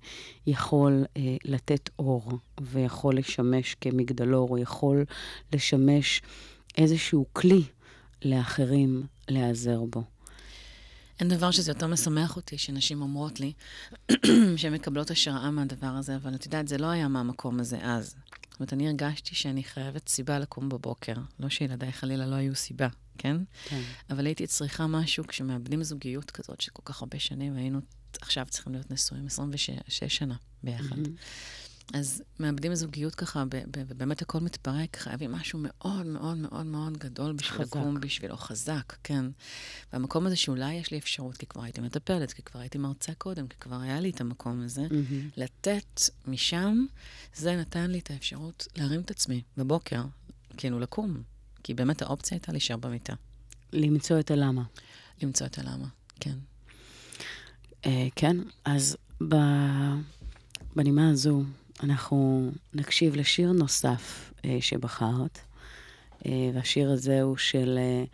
יכול 0.47 1.05
אה, 1.17 1.37
לתת 1.45 1.91
אור 1.99 2.33
ויכול 2.61 3.17
לשמש 3.17 3.77
כמגדלור, 3.81 4.51
או 4.51 4.59
יכול 4.59 5.05
לשמש 5.53 6.23
איזשהו 6.79 7.27
כלי 7.33 7.63
לאחרים 8.25 9.03
להיעזר 9.29 9.81
בו. 9.91 10.03
אין 11.21 11.29
דבר 11.29 11.51
שזה 11.51 11.71
יותר 11.71 11.87
משמח 11.87 12.37
אותי, 12.37 12.59
שנשים 12.59 13.03
אומרות 13.03 13.41
לי 13.41 13.53
שהן 14.57 14.75
מקבלות 14.75 15.11
השראה 15.11 15.51
מהדבר 15.51 15.87
הזה, 15.87 16.17
אבל 16.17 16.35
את 16.35 16.45
יודעת, 16.45 16.69
זה 16.69 16.79
לא 16.79 16.87
היה 16.87 17.09
מהמקום 17.09 17.61
הזה 17.61 17.79
אז. 17.83 18.15
זאת 18.51 18.61
אומרת, 18.61 18.73
אני 18.73 18.89
הרגשתי 18.89 19.35
שאני 19.35 19.65
חייבת 19.65 20.09
סיבה 20.09 20.39
לקום 20.39 20.69
בבוקר. 20.69 21.15
לא 21.41 21.49
שילדיי 21.49 21.93
חלילה 21.93 22.27
לא 22.27 22.35
היו 22.35 22.55
סיבה, 22.55 22.89
כן? 23.19 23.37
כן. 23.65 23.83
אבל 24.11 24.27
הייתי 24.27 24.47
צריכה 24.47 24.87
משהו 24.87 25.27
כשמאבדים 25.27 25.83
זוגיות 25.83 26.31
כזאת, 26.31 26.61
שכל 26.61 26.83
כך 26.85 27.03
הרבה 27.03 27.19
שנים, 27.19 27.55
והיינו 27.55 27.81
עכשיו 28.21 28.47
צריכים 28.51 28.73
להיות 28.73 28.91
נשואים 28.91 29.27
26 29.27 30.05
שנה 30.05 30.35
ביחד. 30.63 30.97
אז 31.95 32.23
מאבדים 32.41 32.75
זוגיות 32.75 33.15
ככה, 33.15 33.45
ובאמת 33.77 34.23
הכל 34.23 34.41
מתפרק, 34.41 34.97
חייבים 34.97 35.33
משהו 35.33 35.59
מאוד 35.63 36.07
מאוד 36.07 36.37
מאוד 36.37 36.67
מאוד 36.67 36.99
גדול 36.99 37.33
בשביל 37.33 37.59
חזק. 37.59 37.77
לקום 37.77 38.01
בשבילו, 38.01 38.37
חזק, 38.37 38.97
כן. 39.05 39.25
והמקום 39.93 40.27
הזה 40.27 40.37
שאולי 40.37 40.75
יש 40.75 40.91
לי 40.91 40.99
אפשרות, 40.99 41.37
כי 41.37 41.47
כבר 41.47 41.63
הייתי 41.63 41.81
מטפלת, 41.81 42.33
כי 42.33 42.43
כבר 42.43 42.61
הייתי 42.61 42.79
מרצה 42.79 43.15
קודם, 43.15 43.49
כי 43.49 43.57
כבר 43.61 43.81
היה 43.81 44.01
לי 44.01 44.11
את 44.11 44.21
המקום 44.21 44.63
הזה, 44.65 44.83
מהמם. 44.83 45.29
לתת 45.37 46.01
משם, 46.27 46.85
זה 47.35 47.57
נתן 47.57 47.91
לי 47.91 47.99
את 47.99 48.11
האפשרות 48.11 48.69
להרים 48.77 49.01
את 49.01 49.11
עצמי 49.11 49.43
בבוקר, 49.57 50.03
כאילו 50.57 50.81
לקום. 50.81 51.23
כי 51.63 51.75
באמת 51.75 52.03
האופציה 52.03 52.37
הייתה 52.37 52.53
להישאר 52.53 52.77
במיטה, 52.77 53.15
למצוא 53.73 54.21
את 54.21 54.31
הלמה. 54.31 54.63
למצוא 55.23 55.47
את 55.47 55.59
הלמה, 55.59 55.87
כן. 56.21 56.39
אה, 57.87 58.09
כן, 58.17 58.37
אז 58.65 58.97
ב... 59.29 59.35
בנימה 60.77 61.11
הזו 61.11 61.43
אנחנו 61.83 62.51
נקשיב 62.75 63.17
לשיר 63.17 63.53
נוסף 63.53 64.33
אה, 64.45 64.57
שבחרת, 64.61 65.39
אה, 66.27 66.51
והשיר 66.55 66.91
הזה 66.91 67.23
הוא 67.23 67.37
של 67.37 67.79
אה, 67.79 68.05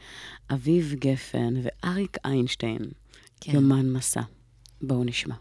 אביב 0.54 0.94
גפן 0.98 1.54
ואריק 1.62 2.16
איינשטיין, 2.24 2.78
כן. 3.40 3.52
יומן 3.52 3.92
מסע. 3.92 4.20
בואו 4.82 5.04
נשמע. 5.04 5.34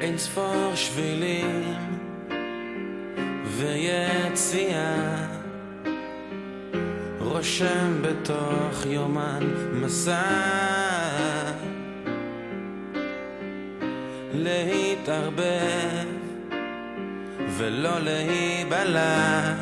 אין 0.00 0.18
ספור 0.18 0.74
שבילים 0.74 1.95
ויציאה. 3.56 5.16
רושם 7.20 8.02
בתוך 8.02 8.86
יומן 8.86 9.42
מסע. 9.72 10.22
להתערבב 14.34 16.06
ולא 17.56 17.98
להיבלע. 18.00 19.54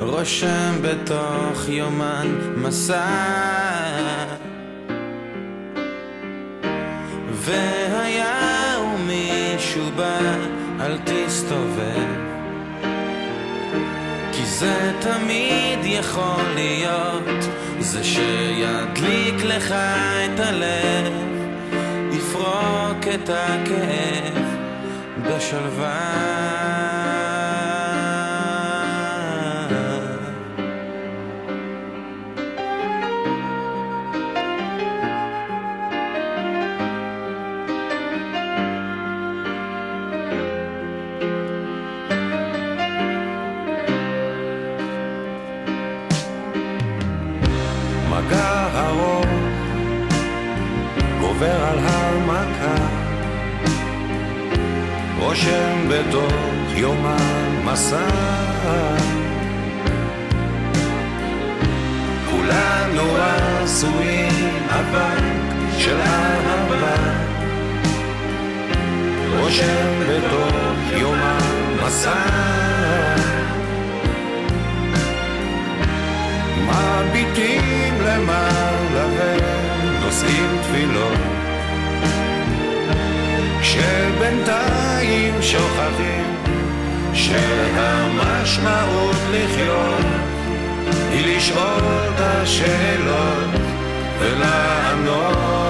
רושם 0.00 0.74
בתוך 0.82 1.68
יומן 1.68 2.38
מסע. 2.56 3.06
והיה 7.32 8.78
ומישהו 8.84 9.90
בא, 9.96 10.36
אל 10.80 10.98
תסתובב. 11.04 12.28
כי 14.32 14.46
זה 14.46 14.92
תמיד 15.00 15.78
יכול 15.82 16.42
להיות. 16.54 17.44
זה 17.80 18.04
שידליק 18.04 19.44
לך 19.44 19.72
את 19.72 20.40
הלב 20.40 21.12
יפרוק 22.12 23.14
את 23.14 23.30
הכאב 23.30 24.44
בשלווה 25.22 26.77
רושם 55.38 55.88
בתוך 55.88 56.76
יומן 56.76 57.60
מסע 57.64 58.08
כולנו 62.30 63.02
עשויים 63.16 64.50
אבק 64.68 65.22
של 65.78 66.00
אהבה. 66.00 66.96
רושם 69.38 70.00
בתוך 70.08 71.00
יומן 71.00 71.76
מסע 71.86 72.24
מביטים 76.66 77.94
למעלה 78.00 79.06
ונושאים 79.16 80.58
תפילות. 80.62 81.18
כשבינתיים 83.60 84.67
שוכחים 85.50 86.34
שהמשמעות 87.14 89.16
לחיות 89.30 90.04
היא 91.12 91.36
לשאול 91.36 91.82
את 92.08 92.20
השאלות 92.20 93.50
ולענות 94.20 95.67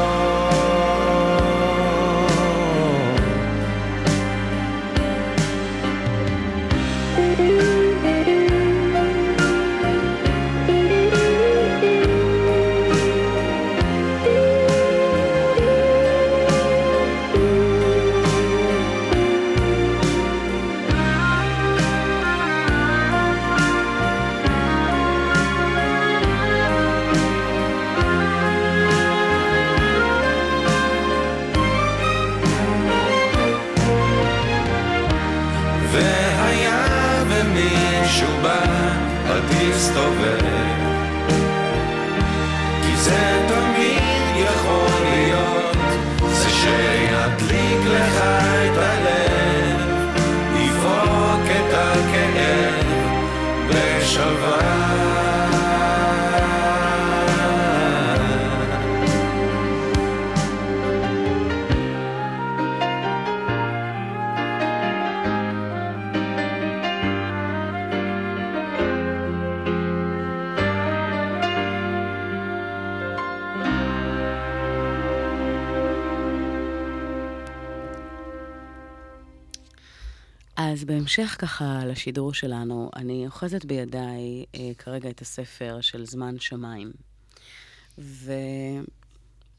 בהמשך 81.08 81.36
ככה 81.38 81.80
לשידור 81.86 82.34
שלנו, 82.34 82.90
אני 82.96 83.26
אוחזת 83.26 83.64
בידיי 83.64 84.44
אה, 84.54 84.70
כרגע 84.78 85.10
את 85.10 85.20
הספר 85.20 85.80
של 85.80 86.06
זמן 86.06 86.34
שמיים. 86.38 86.92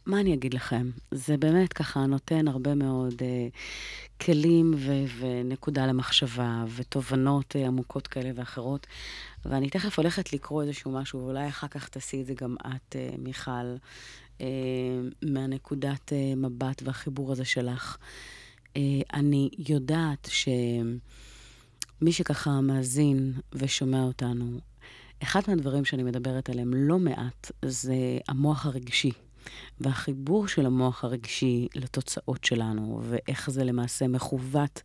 מה 0.05 0.19
אני 0.19 0.33
אגיד 0.33 0.53
לכם? 0.53 0.89
זה 1.11 1.37
באמת 1.37 1.73
ככה 1.73 2.05
נותן 2.05 2.47
הרבה 2.47 2.75
מאוד 2.75 3.13
אה, 3.21 3.47
כלים 4.21 4.73
ו- 4.77 5.19
ונקודה 5.19 5.85
למחשבה 5.85 6.63
ותובנות 6.75 7.55
אה, 7.55 7.67
עמוקות 7.67 8.07
כאלה 8.07 8.31
ואחרות. 8.35 8.87
ואני 9.45 9.69
תכף 9.69 9.97
הולכת 9.99 10.33
לקרוא 10.33 10.63
איזשהו 10.63 10.91
משהו, 10.91 11.19
ואולי 11.19 11.47
אחר 11.47 11.67
כך 11.67 11.89
תעשי 11.89 12.21
את 12.21 12.25
זה 12.25 12.33
גם 12.33 12.55
את, 12.59 12.95
אה, 12.95 13.09
מיכל, 13.17 13.75
אה, 14.41 14.47
מהנקודת 15.21 16.13
אה, 16.13 16.35
מבט 16.35 16.81
והחיבור 16.85 17.31
הזה 17.31 17.45
שלך. 17.45 17.97
אה, 18.77 18.81
אני 19.13 19.49
יודעת 19.69 20.27
שמי 21.99 22.11
שככה 22.11 22.61
מאזין 22.61 23.33
ושומע 23.53 24.03
אותנו, 24.03 24.59
אחד 25.23 25.41
מהדברים 25.47 25.85
שאני 25.85 26.03
מדברת 26.03 26.49
עליהם 26.49 26.73
לא 26.75 26.99
מעט 26.99 27.51
זה 27.65 27.95
המוח 28.27 28.65
הרגשי. 28.65 29.11
והחיבור 29.79 30.47
של 30.47 30.65
המוח 30.65 31.03
הרגשי 31.03 31.67
לתוצאות 31.75 32.45
שלנו, 32.45 33.01
ואיך 33.03 33.49
זה 33.49 33.63
למעשה 33.63 34.07
מכוות 34.07 34.81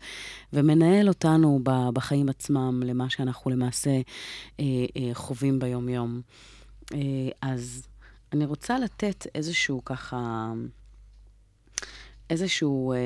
ומנהל 0.53 1.09
אותנו 1.09 1.61
בחיים 1.65 2.29
עצמם 2.29 2.83
למה 2.85 3.11
שאנחנו 3.11 3.51
למעשה 3.51 3.91
אה, 3.91 4.65
אה, 4.97 5.11
חווים 5.15 5.59
ביום-יום. 5.59 6.21
אה, 6.95 6.99
אז 7.43 7.87
אני 8.33 8.45
רוצה 8.45 8.79
לתת 8.79 9.27
איזשהו 9.35 9.85
ככה, 9.85 10.53
איזשהו, 12.31 12.93
אה, 12.93 12.99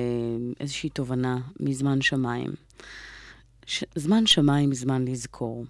איזושהי 0.60 0.90
תובנה 0.90 1.38
מזמן 1.60 2.00
שמיים. 2.00 2.50
ש... 3.68 3.84
זמן 3.94 4.26
שמיים 4.26 4.74
זמן 4.74 5.04
לזכור. 5.04 5.64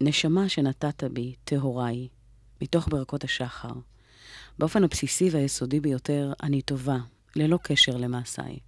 נשמה 0.00 0.48
שנתת 0.48 1.04
בי, 1.04 1.34
טהורה 1.44 1.86
היא, 1.86 2.08
מתוך 2.62 2.88
ברכות 2.88 3.24
השחר. 3.24 3.72
באופן 4.58 4.84
הבסיסי 4.84 5.30
והיסודי 5.30 5.80
ביותר, 5.80 6.32
אני 6.42 6.62
טובה, 6.62 6.98
ללא 7.36 7.58
קשר 7.62 7.96
למעשיי. 7.96 8.58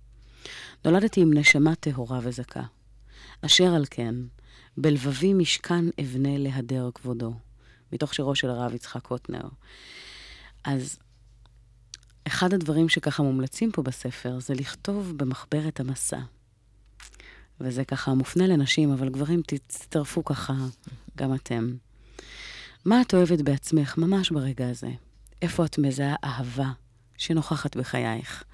נולדתי 0.84 1.20
עם 1.20 1.34
נשמה 1.34 1.74
טהורה 1.74 2.20
וזכה. 2.22 2.62
אשר 3.40 3.74
על 3.74 3.84
כן, 3.90 4.14
בלבבי 4.76 5.34
משכן 5.34 5.84
אבנה 6.00 6.38
להדר 6.38 6.90
כבודו, 6.94 7.34
מתוך 7.92 8.14
שירו 8.14 8.34
של 8.34 8.50
הרב 8.50 8.74
יצחק 8.74 9.02
קוטנר. 9.02 9.48
אז 10.64 10.98
אחד 12.26 12.54
הדברים 12.54 12.88
שככה 12.88 13.22
מומלצים 13.22 13.72
פה 13.72 13.82
בספר 13.82 14.40
זה 14.40 14.54
לכתוב 14.54 15.12
במחברת 15.16 15.80
המסע. 15.80 16.20
וזה 17.60 17.84
ככה 17.84 18.14
מופנה 18.14 18.46
לנשים, 18.46 18.92
אבל 18.92 19.08
גברים, 19.08 19.42
תצטרפו 19.46 20.24
ככה 20.24 20.54
גם 21.16 21.34
אתם. 21.34 21.74
מה 22.84 23.00
את 23.00 23.14
אוהבת 23.14 23.40
בעצמך 23.40 23.98
ממש 23.98 24.30
ברגע 24.30 24.68
הזה? 24.68 24.90
איפה 25.42 25.64
את 25.64 25.78
מזהה 25.78 26.14
אהבה 26.24 26.72
שנוכחת 27.18 27.76
בחייך? 27.76 28.44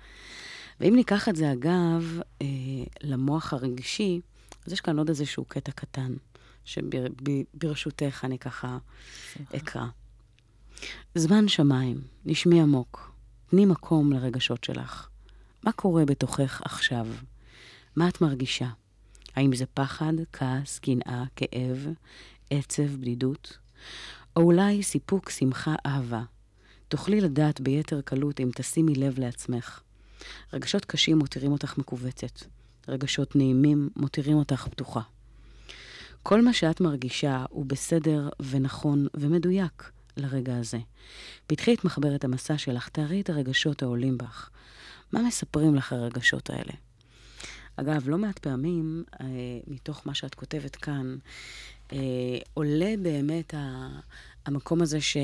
ואם 0.80 0.96
ניקח 0.96 1.28
את 1.28 1.36
זה, 1.36 1.52
אגב, 1.52 2.20
אה, 2.42 2.46
למוח 3.02 3.52
הרגשי, 3.52 4.20
אז 4.66 4.72
יש 4.72 4.80
כאן 4.80 4.98
עוד 4.98 5.08
איזשהו 5.08 5.44
קטע 5.44 5.72
קטן, 5.72 6.14
שברשותך 6.64 8.20
אני 8.24 8.38
ככה 8.38 8.78
אקרא. 9.56 9.86
זמן 11.14 11.48
שמיים, 11.48 12.00
נשמי 12.24 12.60
עמוק, 12.60 13.12
תני 13.50 13.66
מקום 13.66 14.12
לרגשות 14.12 14.64
שלך. 14.64 15.08
מה 15.62 15.72
קורה 15.72 16.04
בתוכך 16.04 16.62
עכשיו? 16.64 17.06
מה 17.96 18.08
את 18.08 18.20
מרגישה? 18.20 18.68
האם 19.36 19.54
זה 19.54 19.66
פחד, 19.66 20.12
כעס, 20.32 20.78
קנאה, 20.78 21.24
כאב, 21.36 21.86
עצב, 22.50 22.96
בדידות? 23.00 23.58
או 24.36 24.42
אולי 24.42 24.82
סיפוק, 24.82 25.30
שמחה, 25.30 25.74
אהבה. 25.86 26.22
תוכלי 26.88 27.20
לדעת 27.20 27.60
ביתר 27.60 28.00
קלות 28.00 28.40
אם 28.40 28.50
תשימי 28.54 28.94
לב 28.94 29.18
לעצמך. 29.18 29.80
רגשות 30.52 30.84
קשים 30.84 31.18
מותירים 31.18 31.52
אותך 31.52 31.78
מכווצת. 31.78 32.44
רגשות 32.88 33.36
נעימים 33.36 33.88
מותירים 33.96 34.36
אותך 34.36 34.68
פתוחה. 34.70 35.00
כל 36.22 36.42
מה 36.42 36.52
שאת 36.52 36.80
מרגישה 36.80 37.44
הוא 37.50 37.66
בסדר 37.66 38.28
ונכון 38.40 39.06
ומדויק 39.14 39.90
לרגע 40.16 40.56
הזה. 40.56 40.78
פתחי 41.46 41.74
את 41.74 41.84
מחברת 41.84 42.24
המסע 42.24 42.58
שלך, 42.58 42.88
תארי 42.88 43.20
את 43.20 43.30
הרגשות 43.30 43.82
העולים 43.82 44.18
בך. 44.18 44.50
מה 45.12 45.22
מספרים 45.22 45.74
לך 45.74 45.92
הרגשות 45.92 46.50
האלה? 46.50 46.72
אגב, 47.80 48.08
לא 48.08 48.18
מעט 48.18 48.38
פעמים, 48.38 49.04
אה, 49.20 49.26
מתוך 49.66 50.02
מה 50.04 50.14
שאת 50.14 50.34
כותבת 50.34 50.76
כאן, 50.76 51.16
אה, 51.92 51.98
עולה 52.54 52.94
באמת 53.02 53.54
ה, 53.54 53.88
המקום 54.46 54.82
הזה 54.82 55.00
ש... 55.00 55.16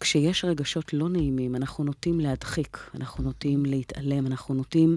כשיש 0.00 0.44
רגשות 0.44 0.92
לא 0.92 1.08
נעימים, 1.08 1.56
אנחנו 1.56 1.84
נוטים 1.84 2.20
להדחיק, 2.20 2.90
אנחנו 2.94 3.24
נוטים 3.24 3.66
להתעלם, 3.66 4.26
אנחנו 4.26 4.54
נוטים 4.54 4.96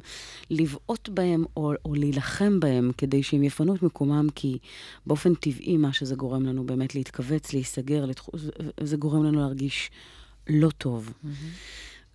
לבעוט 0.49 1.09
בהם 1.09 1.43
או, 1.57 1.73
או 1.85 1.95
להילחם 1.95 2.59
בהם 2.59 2.91
כדי 2.97 3.23
שהם 3.23 3.43
יפנו 3.43 3.75
את 3.75 3.81
מקומם, 3.81 4.27
כי 4.35 4.57
באופן 5.05 5.35
טבעי 5.35 5.77
מה 5.77 5.93
שזה 5.93 6.15
גורם 6.15 6.45
לנו 6.45 6.65
באמת 6.65 6.95
להתכווץ, 6.95 7.53
להיסגר, 7.53 8.05
לתח... 8.05 8.29
זה 8.79 8.97
גורם 8.97 9.23
לנו 9.23 9.39
להרגיש 9.39 9.91
לא 10.49 10.69
טוב. 10.69 11.09
Mm-hmm. 11.09 11.27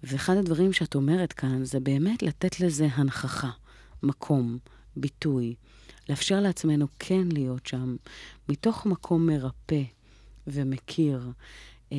ואחד 0.02 0.36
הדברים 0.36 0.72
שאת 0.72 0.94
אומרת 0.94 1.32
כאן 1.32 1.64
זה 1.64 1.80
באמת 1.80 2.22
לתת 2.22 2.60
לזה 2.60 2.88
הנכחה, 2.92 3.50
מקום, 4.02 4.58
ביטוי, 4.96 5.54
לאפשר 6.08 6.40
לעצמנו 6.40 6.86
כן 6.98 7.28
להיות 7.32 7.66
שם, 7.66 7.96
מתוך 8.48 8.86
מקום 8.86 9.26
מרפא 9.26 9.82
ומכיר. 10.46 11.32
אה, 11.92 11.98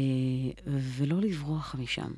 ולא 0.68 1.22
לברוח 1.22 1.76
משם. 1.80 2.12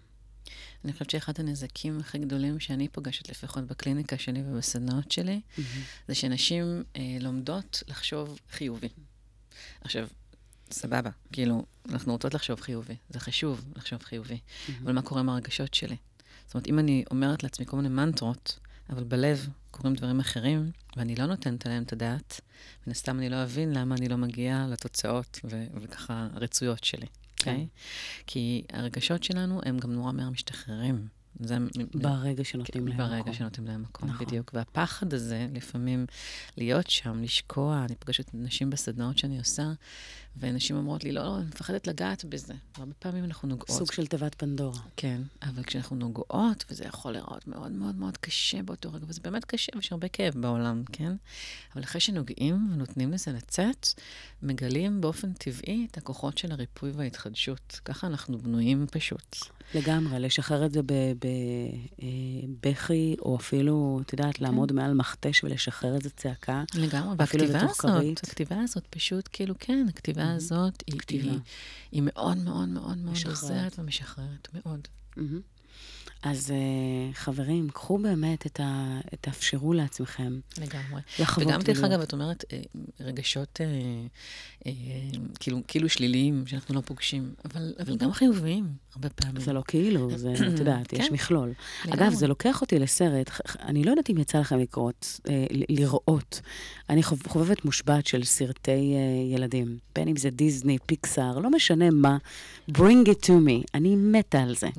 אני 0.86 0.94
חושבת 0.94 1.10
שאחד 1.10 1.34
הנזקים 1.40 2.00
הכי 2.00 2.18
גדולים 2.18 2.60
שאני 2.60 2.88
פוגשת, 2.88 3.30
לפחות 3.30 3.64
בקליניקה 3.64 4.18
שלי 4.18 4.44
ובסדנאות 4.46 5.12
שלי, 5.12 5.42
mm-hmm. 5.42 5.62
זה 6.08 6.16
שנשים 6.16 6.84
אה, 6.96 7.18
לומדות 7.22 7.84
לחשוב 7.88 8.40
חיובי. 8.52 8.88
עכשיו, 9.82 10.08
סבבה, 10.72 11.10
כאילו, 11.32 11.66
אנחנו 11.90 12.14
רוצות 12.14 12.34
לחשוב 12.34 12.62
חיובי, 12.62 12.96
זה 13.10 13.20
חשוב 13.20 13.66
לחשוב 13.76 14.04
חיובי, 14.04 14.36
mm-hmm. 14.38 14.72
אבל 14.84 14.92
מה 14.92 15.02
קורה 15.02 15.22
עם 15.22 15.30
הרגשות 15.30 15.74
שלי? 15.74 15.96
זאת 16.46 16.54
אומרת, 16.54 16.68
אם 16.68 16.80
אני 16.80 17.04
אומרת 17.12 17.44
לעצמי 17.44 17.66
כל 17.66 17.78
מיני 17.78 17.90
מנטרות, 17.90 18.60
אבל 18.90 19.04
בלב 19.04 19.50
קורים 19.72 19.96
דברים 19.96 20.20
אחרים, 20.20 20.72
ואני 20.98 21.16
לא 21.16 21.26
נותנת 21.26 21.66
עליהם 21.66 21.84
את 21.84 21.94
הדעת, 21.94 22.42
מן 22.88 22.92
הסתם 22.92 23.20
אני 23.20 23.30
לא 23.30 23.44
אבין 23.44 23.74
למה 23.74 23.96
אני 23.96 24.10
לא 24.10 24.18
מגיעה 24.18 24.68
לתוצאות 24.68 25.40
ו- 25.44 25.66
וככה 25.82 26.28
הרצויות 26.34 26.84
שלי. 26.84 27.08
אוקיי? 27.40 27.68
Okay? 27.70 28.24
כי 28.28 28.64
הרגשות 28.70 29.24
שלנו 29.24 29.62
הם 29.66 29.78
גם 29.78 29.92
נורא 29.92 30.12
מהר 30.12 30.30
משתחררים. 30.30 31.08
זה... 31.40 31.58
ברגע 31.94 32.44
שנותנים 32.44 32.88
להם 32.88 32.98
מקום. 32.98 33.10
ברגע 33.10 33.34
שנותנים 33.34 33.68
להם 33.68 33.82
מקום, 33.82 34.10
נכון. 34.10 34.26
בדיוק. 34.26 34.52
והפחד 34.54 35.14
הזה, 35.14 35.48
לפעמים 35.54 36.06
להיות 36.58 36.90
שם, 36.90 37.24
לשקוע, 37.24 37.86
אני 37.86 37.96
פוגשת 37.96 38.30
נשים 38.34 38.70
בסדנאות 38.70 39.18
שאני 39.18 39.38
עושה, 39.38 39.64
ונשים 40.38 40.76
אומרות 40.76 41.04
לי, 41.04 41.12
לא, 41.12 41.24
לא, 41.24 41.38
אני 41.38 41.46
מפחדת 41.46 41.88
לגעת 41.88 42.26
בזה. 42.26 42.54
והרבה 42.78 42.94
פעמים 42.94 43.24
אנחנו 43.24 43.48
נוגעות. 43.48 43.72
סוג 43.72 43.92
של 43.92 44.08
תיבת 44.08 44.36
פנדורה. 44.36 44.80
כן, 44.96 45.22
אבל 45.42 45.64
כשאנחנו 45.64 45.96
נוגעות, 45.96 46.66
וזה 46.70 46.84
יכול 46.84 47.12
להיראות 47.12 47.48
מאוד 47.48 47.72
מאוד 47.72 47.96
מאוד 47.96 48.18
קשה 48.18 48.64
באותו 48.64 48.94
רגע, 48.94 49.06
וזה 49.08 49.22
באמת 49.24 49.46
קשה, 49.46 49.72
ויש 49.76 49.92
הרבה 49.92 50.08
כאב 50.08 50.34
בעולם, 50.38 50.84
כן? 50.92 51.16
אבל 51.74 51.84
אחרי 51.84 52.02
שנוגעים 52.02 52.70
ונותנים 52.74 53.12
לזה 53.12 53.32
לצאת, 53.32 53.88
מגלים 54.44 55.02
באופן 55.02 55.34
טבעי 55.34 55.88
את 55.92 55.98
הכוחות 55.98 56.38
של 56.38 56.52
הריפוי 56.52 56.92
וההתחדשות. 56.92 57.80
ככה 57.86 58.08
אנחנו 58.08 58.38
בנויים 58.38 58.88
פשוט. 58.92 59.38
לגמרי, 59.74 60.20
לשחרר 60.20 60.66
את 60.66 60.72
זה 60.72 60.82
בבכי, 62.60 63.16
אה, 63.20 63.26
או 63.26 63.36
אפילו, 63.36 64.00
את 64.06 64.14
יודעת, 64.14 64.38
כן. 64.38 64.46
לעמוד 64.46 64.72
מעל 64.72 64.94
מכתש 64.94 65.44
ולשחרר 65.44 65.96
איזה 65.96 66.10
צעקה. 66.10 66.64
לגמרי, 66.76 67.16
והכתיבה 67.20 67.60
הזאת. 67.62 68.24
הכתיבה 68.24 68.62
הזאת 68.64 68.88
פשוט, 68.90 69.30
כאילו, 69.32 69.56
כן, 69.60 69.86
הכתיבה. 69.90 70.34
הזאת, 70.34 70.84
היא 71.92 72.02
מאוד 72.06 72.38
מאוד 72.38 72.70
מאוד 72.70 72.98
מאוד 72.98 73.18
עוזרת 73.26 73.80
ומשחררת, 73.80 74.48
מאוד. 74.54 74.88
אז 76.26 76.50
uh, 76.52 77.16
חברים, 77.16 77.70
קחו 77.70 77.98
באמת 77.98 78.46
את 78.46 78.60
ה... 78.60 79.00
תאפשרו 79.22 79.74
לעצמכם. 79.74 80.40
לגמרי. 80.58 81.02
וגם, 81.38 81.62
דרך 81.62 81.84
אגב, 81.84 82.02
את 82.02 82.14
אומרת, 82.14 82.44
אה, 82.54 82.60
רגשות 83.00 83.62
אה, 83.62 83.66
אה, 84.68 84.72
כאילו, 85.40 85.62
כאילו 85.68 85.90
שליליים 85.90 86.44
שאנחנו 86.48 86.76
לא 86.76 86.82
פוגשים, 86.82 87.34
אבל, 87.46 87.74
אבל 87.80 87.98
גם 87.98 88.14
חיוביים, 88.14 88.66
הרבה 88.96 89.10
פעמים. 89.10 89.42
זה 89.42 89.54
לא 89.54 89.62
כאילו, 89.68 90.18
זה, 90.18 90.34
את 90.54 90.60
יודעת, 90.60 90.94
יש 90.94 91.08
כן. 91.08 91.14
מכלול. 91.14 91.54
אגב, 91.90 92.14
זה 92.14 92.28
לוקח 92.28 92.62
אותי 92.62 92.80
לסרט, 92.80 93.32
אני 93.60 93.84
לא 93.84 93.90
יודעת 93.90 94.10
אם 94.10 94.18
יצא 94.18 94.40
לכם 94.40 94.60
לקרות, 94.60 95.20
אה, 95.30 95.46
לראות. 95.70 96.42
אני 96.90 97.04
חובבת 97.04 97.66
מושבעת 97.66 98.08
של 98.08 98.24
סרטי 98.24 98.72
אה, 98.72 99.36
ילדים, 99.36 99.78
בין 99.96 100.08
אם 100.08 100.16
זה 100.16 100.30
דיסני, 100.30 100.78
פיקסאר, 100.86 101.40
לא 101.40 101.50
משנה 101.50 101.90
מה, 101.90 102.18
bring 102.72 103.06
it 103.06 103.26
to 103.26 103.30
me, 103.30 103.64
אני 103.74 103.96
מתה 103.96 104.42
על 104.42 104.56
זה. 104.56 104.70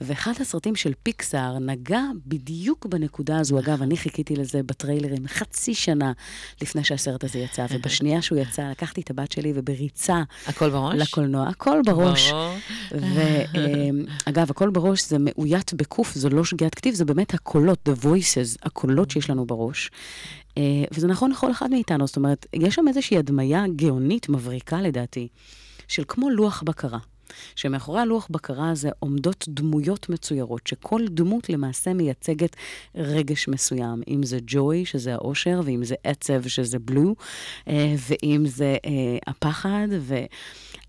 ואחד 0.00 0.32
הסרטים 0.40 0.69
של 0.76 0.92
פיקסאר 1.02 1.58
נגע 1.58 2.02
בדיוק 2.26 2.86
בנקודה 2.86 3.38
הזו. 3.38 3.58
אגב, 3.58 3.82
אני 3.82 3.96
חיכיתי 3.96 4.36
לזה 4.36 4.62
בטריילרים 4.62 5.28
חצי 5.28 5.74
שנה 5.74 6.12
לפני 6.62 6.84
שהסרט 6.84 7.24
הזה 7.24 7.38
יצא, 7.38 7.66
ובשנייה 7.70 8.22
שהוא 8.22 8.38
יצא, 8.38 8.62
לקחתי 8.70 9.00
את 9.00 9.10
הבת 9.10 9.32
שלי 9.32 9.52
ובריצה... 9.54 10.22
הכל 10.46 10.70
בראש? 10.70 10.94
לקולנוע, 10.98 11.48
הכל 11.48 11.80
בראש. 11.86 12.32
ואגב, 12.90 14.50
הכל 14.50 14.70
בראש 14.70 15.08
זה 15.08 15.16
מאוית 15.20 15.74
בקוף, 15.74 16.14
זו 16.14 16.28
לא 16.28 16.44
שגיאת 16.44 16.74
כתיב, 16.74 16.94
זה 16.94 17.04
באמת 17.04 17.34
הקולות, 17.34 17.88
the 17.88 18.04
voices, 18.04 18.58
הקולות 18.62 19.10
שיש 19.10 19.30
לנו 19.30 19.46
בראש. 19.46 19.90
אה, 20.58 20.62
וזה 20.92 21.06
נכון 21.06 21.30
לכל 21.30 21.50
אחד 21.50 21.70
מאיתנו, 21.70 22.06
זאת 22.06 22.16
אומרת, 22.16 22.46
יש 22.52 22.74
שם 22.74 22.88
איזושהי 22.88 23.18
הדמיה 23.18 23.64
גאונית, 23.76 24.28
מבריקה 24.28 24.82
לדעתי, 24.82 25.28
של 25.88 26.02
כמו 26.08 26.30
לוח 26.30 26.62
בקרה. 26.66 26.98
שמאחורי 27.56 28.00
הלוח 28.00 28.28
בקרה 28.30 28.70
הזה 28.70 28.90
עומדות 28.98 29.44
דמויות 29.48 30.08
מצוירות, 30.08 30.66
שכל 30.66 31.02
דמות 31.08 31.48
למעשה 31.48 31.92
מייצגת 31.92 32.56
רגש 32.94 33.48
מסוים. 33.48 34.02
אם 34.08 34.22
זה 34.22 34.38
ג'וי, 34.46 34.84
שזה 34.84 35.14
האושר, 35.14 35.60
ואם 35.64 35.84
זה 35.84 35.94
עצב, 36.04 36.48
שזה 36.48 36.78
בלו, 36.78 37.14
אה, 37.68 37.94
ואם 38.08 38.42
זה 38.46 38.76
אה, 38.86 39.18
הפחד, 39.26 39.88
ו... 40.00 40.14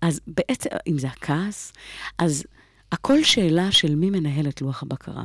אז 0.02 0.20
בעצם, 0.26 0.70
אם 0.86 0.98
זה 0.98 1.06
הכעס, 1.06 1.72
אז 2.18 2.44
הכל 2.92 3.24
שאלה 3.24 3.72
של 3.72 3.94
מי 3.94 4.10
מנהל 4.10 4.48
את 4.48 4.60
לוח 4.62 4.82
הבקרה. 4.82 5.24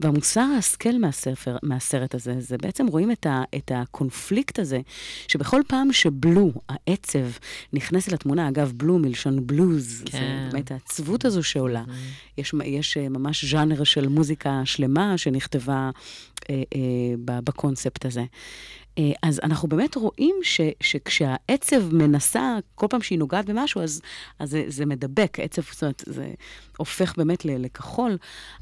והמוסר 0.00 0.40
ההשכל 0.40 0.98
מהספר, 0.98 1.56
מהסרט 1.62 2.14
הזה, 2.14 2.34
זה 2.38 2.58
בעצם 2.58 2.86
רואים 2.86 3.12
את, 3.12 3.26
ה, 3.26 3.42
את 3.56 3.72
הקונפליקט 3.74 4.58
הזה, 4.58 4.80
שבכל 5.28 5.60
פעם 5.68 5.92
שבלו, 5.92 6.52
העצב, 6.68 7.26
נכנסת 7.72 8.12
לתמונה, 8.12 8.48
אגב, 8.48 8.72
בלו 8.76 8.98
מלשון 8.98 9.46
בלוז, 9.46 10.02
כן. 10.06 10.18
זה 10.18 10.48
באמת 10.52 10.70
העצבות 10.70 11.24
הזו 11.24 11.42
שעולה. 11.42 11.84
Mm-hmm. 11.86 12.38
יש, 12.38 12.54
יש 12.64 12.96
אה, 12.96 13.08
ממש 13.08 13.44
ז'אנר 13.44 13.84
של 13.84 14.08
מוזיקה 14.08 14.62
שלמה 14.64 15.18
שנכתבה 15.18 15.90
אה, 16.50 16.62
אה, 16.74 17.40
בקונספט 17.44 18.04
הזה. 18.04 18.24
אה, 19.00 19.12
אז 19.22 19.40
אנחנו 19.42 19.68
באמת 19.68 19.94
רואים 19.94 20.34
ש, 20.42 20.60
שכשהעצב 20.80 21.94
מנסה, 21.94 22.58
כל 22.74 22.86
פעם 22.90 23.02
שהיא 23.02 23.18
נוגעת 23.18 23.46
במשהו, 23.46 23.82
אז, 23.82 24.00
אז 24.38 24.50
זה, 24.50 24.64
זה 24.68 24.86
מדבק, 24.86 25.40
העצב, 25.40 25.62
זאת 25.72 25.82
אומרת, 25.82 26.02
זה 26.06 26.30
הופך 26.76 27.14
באמת 27.16 27.44
לכחול, 27.44 28.18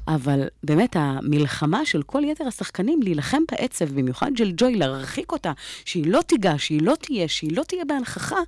אבל 0.07 0.47
באמת 0.63 0.95
המלחמה 0.99 1.85
של 1.85 2.03
כל 2.03 2.23
יתר 2.23 2.47
השחקנים 2.47 3.01
להילחם 3.01 3.41
בעצב, 3.51 3.85
במיוחד 3.85 4.31
של 4.37 4.51
ג'וי, 4.57 4.75
להרחיק 4.75 5.31
אותה, 5.31 5.51
שהיא 5.85 6.07
לא 6.07 6.21
תיגע, 6.21 6.53
שהיא 6.57 6.81
לא 6.81 6.95
תהיה, 6.99 7.27
שהיא 7.27 7.57
לא 7.57 7.63
תהיה 7.63 7.85
בהנכחה. 7.85 8.39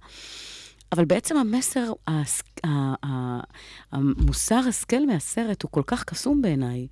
אבל 0.92 1.06
בעצם 1.06 1.38
המסר, 1.38 1.94
המוסר 3.92 4.60
השכל 4.70 5.06
מהסרט 5.06 5.64
הוא 5.64 5.72
כל 5.72 5.84
כך 5.88 6.04
קסום 6.04 6.42
בעיניי. 6.42 6.88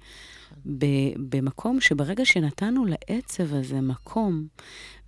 במקום 1.30 1.82
שברגע 1.82 2.26
שנתנו 2.26 2.86
לעצב 2.86 3.54
הזה 3.54 3.82
מקום 3.82 4.48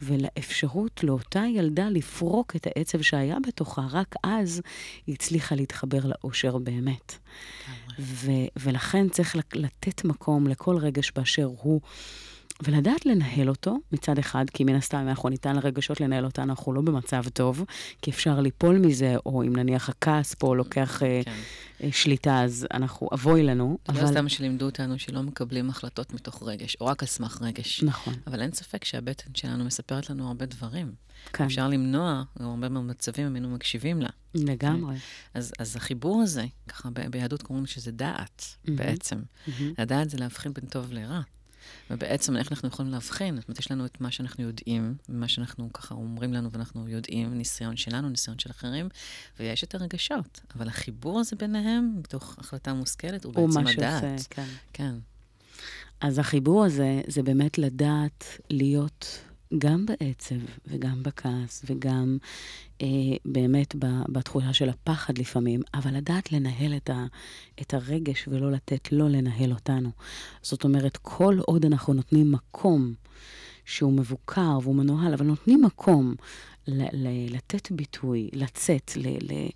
ולאפשרות 0.01 1.03
לאותה 1.03 1.43
ילדה 1.55 1.89
לפרוק 1.89 2.55
את 2.55 2.67
העצב 2.67 3.01
שהיה 3.01 3.37
בתוכה, 3.47 3.87
רק 3.91 4.15
אז 4.23 4.61
היא 5.07 5.15
הצליחה 5.15 5.55
להתחבר 5.55 5.99
לאושר 6.03 6.57
באמת. 6.57 7.17
ו- 7.99 8.47
ולכן 8.59 9.09
צריך 9.09 9.35
לתת 9.53 10.05
מקום 10.05 10.47
לכל 10.47 10.77
רגש 10.77 11.11
באשר 11.15 11.49
הוא. 11.61 11.81
ולדעת 12.63 13.05
לנהל 13.05 13.49
אותו 13.49 13.77
מצד 13.91 14.17
אחד, 14.17 14.45
כי 14.53 14.63
מן 14.63 14.75
הסתם 14.75 15.07
אנחנו 15.07 15.29
ניתן 15.29 15.55
לרגשות 15.55 16.01
לנהל 16.01 16.25
אותנו, 16.25 16.45
אנחנו 16.45 16.73
לא 16.73 16.81
במצב 16.81 17.23
טוב, 17.33 17.65
כי 18.01 18.11
אפשר 18.11 18.39
ליפול 18.39 18.77
מזה, 18.77 19.15
או 19.25 19.43
אם 19.43 19.55
נניח 19.55 19.89
הכעס 19.89 20.33
פה 20.33 20.55
לוקח 20.55 21.03
אה, 21.03 21.21
כן. 21.25 21.31
אה, 21.83 21.89
שליטה, 21.91 22.43
אז 22.43 22.67
אנחנו, 22.73 23.09
אבוי 23.13 23.43
לנו. 23.43 23.77
לא 23.89 23.93
אבל... 23.93 24.03
לא 24.03 24.07
סתם 24.07 24.29
שלימדו 24.29 24.65
אותנו 24.65 24.99
שלא 24.99 25.23
מקבלים 25.23 25.69
החלטות 25.69 26.13
מתוך 26.13 26.43
רגש, 26.43 26.77
או 26.81 26.85
רק 26.85 27.03
על 27.03 27.07
סמך 27.07 27.41
רגש. 27.41 27.83
נכון. 27.83 28.13
אבל 28.27 28.41
אין 28.41 28.51
ספק 28.51 28.85
שהבטן 28.85 29.31
שלנו 29.33 29.65
מספרת 29.65 30.09
לנו 30.09 30.27
הרבה 30.27 30.45
דברים. 30.45 30.91
כן. 31.33 31.43
אפשר 31.43 31.67
למנוע, 31.67 32.23
הרבה 32.39 32.69
מאוד 32.69 32.85
מצבים 32.85 33.27
אם 33.27 33.35
היינו 33.35 33.49
מקשיבים 33.49 34.01
לה. 34.01 34.09
לגמרי. 34.35 34.95
אז, 35.33 35.53
אז 35.59 35.75
החיבור 35.75 36.21
הזה, 36.21 36.45
ככה 36.67 36.89
ביהדות 37.09 37.41
קוראים 37.41 37.65
שזה 37.65 37.91
דעת, 37.91 38.41
mm-hmm. 38.41 38.71
בעצם. 38.75 39.21
Mm-hmm. 39.21 39.51
הדעת 39.77 40.09
זה 40.09 40.17
להבחין 40.17 40.53
בין 40.53 40.65
טוב 40.65 40.91
לרע. 40.91 41.21
ובעצם 41.89 42.37
איך 42.37 42.51
אנחנו 42.51 42.67
יכולים 42.67 42.91
להבחין? 42.91 43.35
זאת 43.35 43.47
אומרת, 43.47 43.59
יש 43.59 43.71
לנו 43.71 43.85
את 43.85 44.01
מה 44.01 44.11
שאנחנו 44.11 44.43
יודעים, 44.43 44.95
מה 45.09 45.27
שאנחנו 45.27 45.73
ככה 45.73 45.95
אומרים 45.95 46.33
לנו 46.33 46.51
ואנחנו 46.51 46.87
יודעים, 46.87 47.33
ניסיון 47.33 47.77
שלנו, 47.77 48.09
ניסיון 48.09 48.39
של 48.39 48.51
אחרים, 48.51 48.89
ויש 49.39 49.63
את 49.63 49.75
הרגשות. 49.75 50.41
אבל 50.55 50.67
החיבור 50.67 51.19
הזה 51.19 51.35
ביניהם, 51.35 52.01
בתוך 52.01 52.35
החלטה 52.39 52.73
מושכלת, 52.73 53.23
הוא, 53.23 53.33
הוא 53.35 53.47
בעצם 53.47 53.59
הדעת. 53.67 54.03
הוא 54.03 54.11
מה 54.11 54.17
שעושה, 54.17 54.29
כן. 54.29 54.47
כן. 54.73 54.95
אז 56.01 56.19
החיבור 56.19 56.65
הזה, 56.65 57.01
זה 57.07 57.23
באמת 57.23 57.57
לדעת 57.57 58.25
להיות 58.49 59.19
גם 59.57 59.85
בעצב 59.85 60.35
וגם 60.67 61.03
בכעס 61.03 61.65
וגם 61.69 62.17
אה, 62.81 62.87
באמת 63.25 63.75
בתחושה 64.09 64.53
של 64.53 64.69
הפחד 64.69 65.17
לפעמים, 65.17 65.61
אבל 65.73 65.95
לדעת 65.97 66.31
לנהל 66.31 66.75
את, 66.75 66.89
ה, 66.89 67.05
את 67.61 67.73
הרגש 67.73 68.27
ולא 68.27 68.51
לתת 68.51 68.91
לו 68.91 69.09
לנהל 69.09 69.51
אותנו. 69.51 69.89
זאת 70.41 70.63
אומרת, 70.63 70.97
כל 71.01 71.37
עוד 71.45 71.65
אנחנו 71.65 71.93
נותנים 71.93 72.31
מקום 72.31 72.93
שהוא 73.65 73.93
מבוקר 73.93 74.59
והוא 74.61 74.75
מנוהל, 74.75 75.13
אבל 75.13 75.25
נותנים 75.25 75.61
מקום 75.61 76.15
ל- 76.67 77.07
ל- 77.07 77.35
לתת 77.35 77.71
ביטוי, 77.71 78.29
לצאת, 78.33 78.91
ל- 78.95 79.33
ל- 79.33 79.49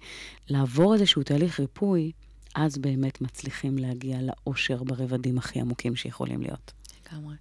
לעבור 0.50 0.94
איזשהו 0.94 1.24
תהליך 1.24 1.60
ריפוי, 1.60 2.12
אז 2.56 2.78
באמת 2.78 3.22
מצליחים 3.22 3.78
להגיע 3.78 4.18
לאושר 4.22 4.84
ברבדים 4.84 5.38
הכי 5.38 5.60
עמוקים 5.62 5.96
שיכולים 5.96 6.42
להיות. 6.42 6.72
לגמרי. 7.14 7.36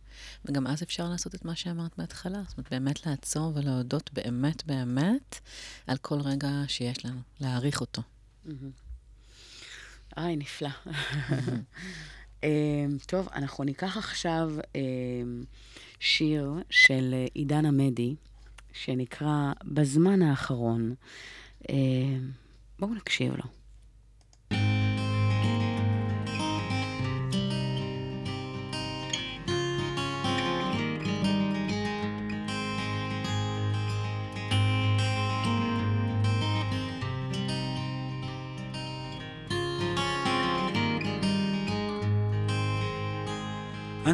וגם 0.44 0.66
אז 0.66 0.82
אפשר 0.82 1.08
לעשות 1.08 1.34
את 1.34 1.44
מה 1.44 1.56
שאמרת 1.56 1.90
בהתחלה. 1.98 2.42
זאת 2.48 2.58
אומרת, 2.58 2.70
באמת 2.70 3.06
לעצור 3.06 3.52
ולהודות 3.54 4.10
באמת 4.12 4.66
באמת 4.66 5.38
על 5.86 5.96
כל 5.96 6.20
רגע 6.20 6.48
שיש 6.68 7.04
לנו, 7.04 7.20
להעריך 7.40 7.80
אותו. 7.80 8.02
איי, 10.16 10.36
נפלא. 10.36 10.68
אמ, 12.42 12.48
טוב, 13.06 13.28
אנחנו 13.32 13.64
ניקח 13.64 13.96
עכשיו 13.96 14.50
אמ, 14.74 15.44
שיר 16.00 16.52
של 16.70 17.14
עידן 17.34 17.66
עמדי, 17.66 18.14
שנקרא 18.72 19.52
בזמן 19.64 20.22
האחרון. 20.22 20.94
אמ, 21.68 22.30
בואו 22.78 22.94
נקשיב 22.94 23.34
לו. 23.36 23.63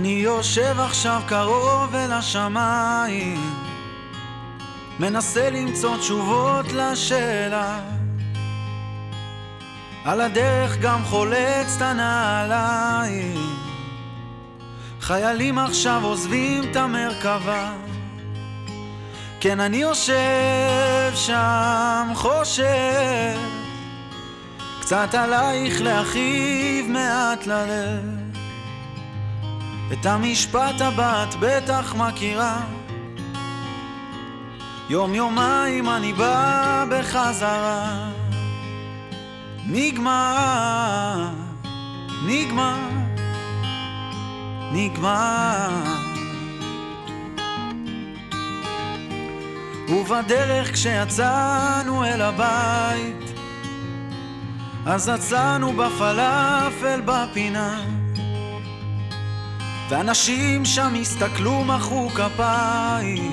אני 0.00 0.08
יושב 0.08 0.80
עכשיו 0.80 1.20
קרוב 1.26 1.94
אל 1.94 2.12
השמיים, 2.12 3.54
מנסה 5.00 5.50
למצוא 5.50 5.96
תשובות 5.96 6.72
לשאלה. 6.72 7.80
על 10.04 10.20
הדרך 10.20 10.78
גם 10.78 11.04
חולץ 11.04 11.76
את 11.76 11.82
הנעליים, 11.82 13.56
חיילים 15.00 15.58
עכשיו 15.58 16.04
עוזבים 16.04 16.70
את 16.70 16.76
המרכבה. 16.76 17.72
כן, 19.40 19.60
אני 19.60 19.76
יושב 19.76 21.12
שם, 21.14 22.08
חושב, 22.14 23.38
קצת 24.80 25.14
עלייך 25.14 25.80
להכאיב 25.80 26.86
מעט 26.88 27.46
ללב. 27.46 28.29
את 29.92 30.06
המשפט 30.06 30.80
הבא 30.80 31.24
את 31.24 31.34
בטח 31.40 31.94
מכירה. 31.94 32.60
יום 34.88 35.14
יומיים 35.14 35.88
אני 35.88 36.12
בא 36.12 36.84
בחזרה. 36.90 38.10
נגמר, 39.66 41.28
נגמר, 42.26 42.78
נגמר. 44.72 45.68
ובדרך 49.88 50.72
כשיצאנו 50.72 52.04
אל 52.04 52.22
הבית 52.22 53.30
אז 54.86 55.10
יצאנו 55.14 55.72
בפלאפל 55.72 57.00
בפינה 57.04 57.99
ואנשים 59.90 60.64
שם 60.64 60.94
הסתכלו, 61.00 61.64
מחאו 61.64 62.08
כפיים. 62.08 63.32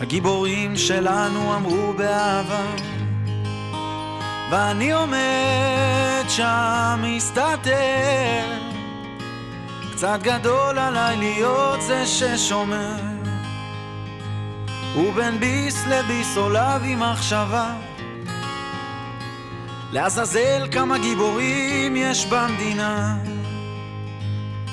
הגיבורים 0.00 0.76
שלנו 0.76 1.56
אמרו 1.56 1.92
באהבה, 1.92 2.66
ואני 4.50 4.92
עומד 4.92 6.24
שם 6.28 7.00
מסתתר. 7.02 8.44
קצת 9.92 10.18
גדול 10.22 10.78
עליי 10.78 11.16
להיות 11.16 11.82
זה 11.82 12.06
ששומר. 12.06 13.00
ובין 14.96 15.40
ביס 15.40 15.86
לביס 15.86 16.36
עולה 16.36 16.78
בי 16.78 16.94
מחשבה. 16.94 17.74
לעזאזל 19.92 20.68
כמה 20.70 20.98
גיבורים 20.98 21.96
יש 21.96 22.26
במדינה 22.26 23.16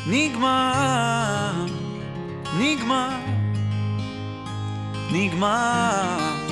נגמר, 0.08 1.66
נגמר, 2.60 3.10
נגמר 5.12 6.46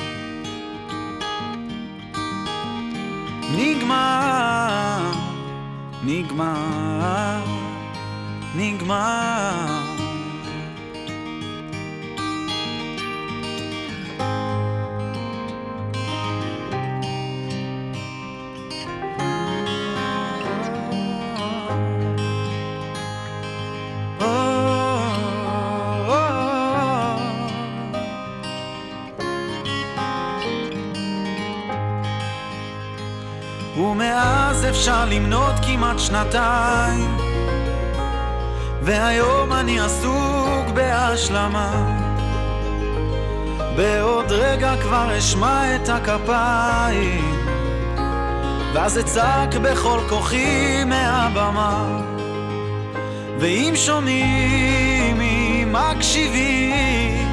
נגמר, 3.58 5.12
נגמר, 6.04 7.44
נגמר. 8.56 9.93
אפשר 34.74 35.06
למנות 35.06 35.54
כמעט 35.62 36.00
שנתיים. 36.00 37.18
והיום 38.82 39.54
אני 39.54 39.80
עסוק 39.80 40.70
בהשלמה. 40.74 42.00
בעוד 43.76 44.32
רגע 44.32 44.74
כבר 44.82 45.18
אשמע 45.18 45.76
את 45.76 45.90
הכפיים. 45.90 47.46
ואז 48.74 49.00
אצעק 49.00 49.56
בכל 49.56 50.00
כוחי 50.10 50.84
מהבמה. 50.86 52.02
ואם 53.40 53.74
שומעים, 53.76 55.22
אם 55.22 55.74
מקשיבים 55.74 57.28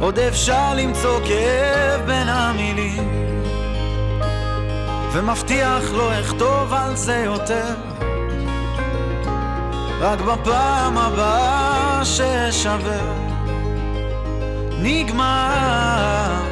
עוד 0.00 0.18
אפשר 0.18 0.74
למצוא 0.74 1.20
כאב 1.24 2.00
בין 2.06 2.28
המילים 2.28 3.11
ומבטיח 5.12 5.92
לא 5.92 6.20
אכתוב 6.20 6.72
על 6.72 6.96
זה 6.96 7.16
יותר. 7.16 7.74
רק 10.00 10.20
בפעם 10.20 10.98
הבאה 10.98 12.04
שאשבר 12.04 13.12
נגמר, 14.78 16.42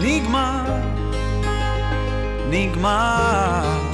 נגמר, 0.00 0.64
נגמר. 2.50 3.88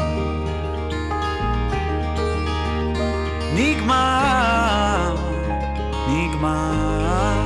נגמר, 3.57 5.17
נגמר, 6.09 7.45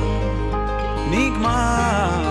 נגמר 1.11 2.28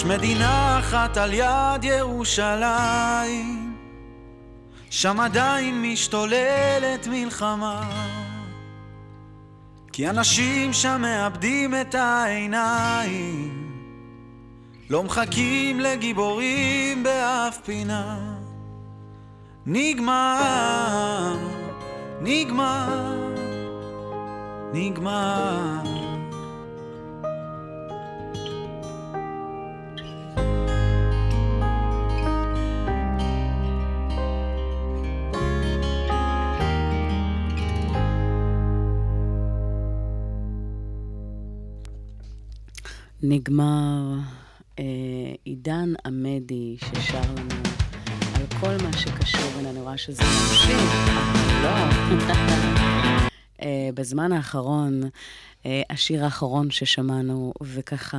יש 0.00 0.06
מדינה 0.06 0.78
אחת 0.78 1.16
על 1.16 1.32
יד 1.32 1.84
ירושלים, 1.84 3.76
שם 4.90 5.20
עדיין 5.20 5.82
משתוללת 5.82 7.06
מלחמה. 7.06 7.90
כי 9.92 10.10
אנשים 10.10 10.72
שם 10.72 11.00
מאבדים 11.00 11.74
את 11.80 11.94
העיניים, 11.94 13.72
לא 14.90 15.02
מחכים 15.02 15.80
לגיבורים 15.80 17.02
באף 17.02 17.58
פינה. 17.64 18.18
נגמר, 19.66 21.36
נגמר, 22.20 23.34
נגמר. 24.72 26.09
נגמר 43.22 44.18
אה, 44.78 44.84
עידן 45.44 45.92
עמדי 46.06 46.76
ששר 46.78 47.20
לנו 47.20 47.54
על 48.34 48.46
כל 48.60 48.76
מה 48.84 48.92
שקשור, 48.98 49.50
הנה 49.58 49.70
אני 49.70 49.80
רואה 49.80 49.98
שזה 49.98 50.22
ממשיך, 50.22 51.08
לא. 51.62 51.68
אה, 53.62 53.88
בזמן 53.94 54.32
האחרון, 54.32 55.00
אה, 55.66 55.82
השיר 55.90 56.24
האחרון 56.24 56.70
ששמענו, 56.70 57.52
וככה 57.62 58.18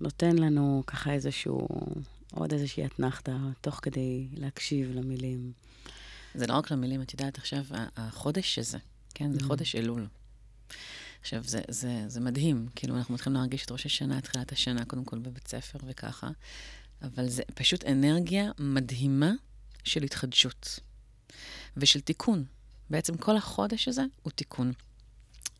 נותן 0.00 0.36
לנו 0.36 0.82
ככה 0.86 1.12
איזשהו, 1.12 1.68
עוד 2.34 2.52
איזושהי 2.52 2.84
אתנחתא, 2.86 3.32
תוך 3.60 3.80
כדי 3.82 4.26
להקשיב 4.32 4.90
למילים. 4.94 5.52
זה 6.34 6.46
לא 6.46 6.54
רק 6.54 6.70
למילים, 6.70 7.02
את 7.02 7.12
יודעת, 7.12 7.38
עכשיו, 7.38 7.62
החודש 7.96 8.58
הזה, 8.58 8.78
כן, 9.14 9.32
זה 9.32 9.38
Mm. 9.40 9.44
חודש 9.44 9.76
אלול. 9.76 10.06
עכשיו, 11.22 11.42
זה, 11.44 11.60
זה, 11.68 12.04
זה 12.06 12.20
מדהים, 12.20 12.68
כאילו, 12.74 12.96
אנחנו 12.96 13.14
מתחילים 13.14 13.36
להרגיש 13.36 13.64
את 13.64 13.70
ראש 13.70 13.86
השנה, 13.86 14.20
תחילת 14.20 14.52
השנה, 14.52 14.84
קודם 14.84 15.04
כל 15.04 15.18
בבית 15.18 15.48
ספר 15.48 15.78
וככה, 15.86 16.28
אבל 17.02 17.28
זה 17.28 17.42
פשוט 17.54 17.84
אנרגיה 17.84 18.50
מדהימה 18.58 19.32
של 19.84 20.02
התחדשות 20.02 20.78
ושל 21.76 22.00
תיקון. 22.00 22.44
בעצם 22.90 23.16
כל 23.16 23.36
החודש 23.36 23.88
הזה 23.88 24.02
הוא 24.22 24.30
תיקון. 24.30 24.72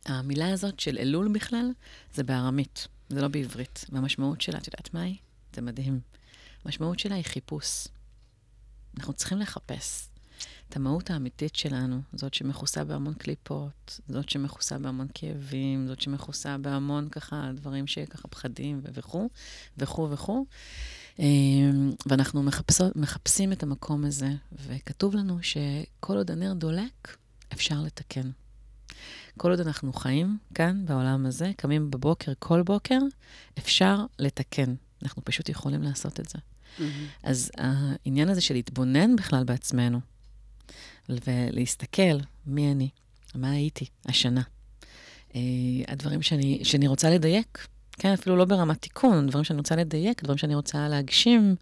המילה 0.05 0.51
הזאת 0.51 0.79
של 0.79 0.97
אלול 0.97 1.33
בכלל, 1.33 1.71
זה 2.13 2.23
בארמית, 2.23 2.87
זה 3.09 3.21
לא 3.21 3.27
בעברית. 3.27 3.85
והמשמעות 3.89 4.41
שלה, 4.41 4.57
את 4.57 4.67
יודעת 4.67 4.93
מה 4.93 5.01
היא? 5.01 5.17
זה 5.55 5.61
מדהים. 5.61 5.99
המשמעות 6.65 6.99
שלה 6.99 7.15
היא 7.15 7.25
חיפוש. 7.25 7.87
אנחנו 8.97 9.13
צריכים 9.13 9.37
לחפש. 9.37 10.09
את 10.73 10.77
המהות 10.77 11.09
האמיתית 11.09 11.55
שלנו, 11.55 12.01
זאת 12.13 12.33
שמכוסה 12.33 12.83
בהמון 12.83 13.13
קליפות, 13.13 13.99
זאת 14.09 14.29
שמכוסה 14.29 14.77
בהמון 14.77 15.07
כאבים, 15.13 15.87
זאת 15.87 16.01
שמכוסה 16.01 16.57
בהמון 16.57 17.09
ככה 17.09 17.51
דברים 17.55 17.87
שככה 17.87 18.27
פחדים 18.27 18.81
וכו', 18.93 19.29
וכו' 19.77 20.09
וכו'. 20.11 20.45
אמ, 21.19 21.91
ואנחנו 22.05 22.43
מחפשות, 22.43 22.95
מחפשים 22.95 23.51
את 23.51 23.63
המקום 23.63 24.05
הזה, 24.05 24.29
וכתוב 24.67 25.15
לנו 25.15 25.37
שכל 25.41 26.17
עוד 26.17 26.31
הנר 26.31 26.53
דולק, 26.53 27.17
אפשר 27.53 27.81
לתקן. 27.81 28.29
כל 29.37 29.51
עוד 29.51 29.59
אנחנו 29.59 29.93
חיים 29.93 30.37
כאן, 30.55 30.85
בעולם 30.85 31.25
הזה, 31.25 31.51
קמים 31.57 31.91
בבוקר, 31.91 32.31
כל 32.39 32.61
בוקר, 32.61 32.99
אפשר 33.59 34.05
לתקן. 34.19 34.75
אנחנו 35.03 35.21
פשוט 35.25 35.49
יכולים 35.49 35.83
לעשות 35.83 36.19
את 36.19 36.29
זה. 36.29 36.39
אז 37.23 37.51
העניין 37.57 38.29
הזה 38.29 38.41
של 38.41 38.53
להתבונן 38.53 39.15
בכלל 39.15 39.43
בעצמנו, 39.43 39.99
ולהסתכל 41.09 42.17
מי 42.45 42.71
אני, 42.71 42.89
מה 43.35 43.51
הייתי 43.51 43.85
השנה. 44.05 44.41
Uh, 45.29 45.35
הדברים 45.87 46.21
שאני, 46.21 46.59
שאני 46.63 46.87
רוצה 46.87 47.09
לדייק, 47.09 47.67
כן, 47.91 48.13
אפילו 48.13 48.35
לא 48.35 48.45
ברמת 48.45 48.81
תיקון, 48.81 49.27
דברים 49.27 49.43
שאני 49.43 49.57
רוצה 49.57 49.75
לדייק, 49.75 50.23
דברים 50.23 50.37
שאני 50.37 50.55
רוצה 50.55 50.87
להגשים, 50.87 51.55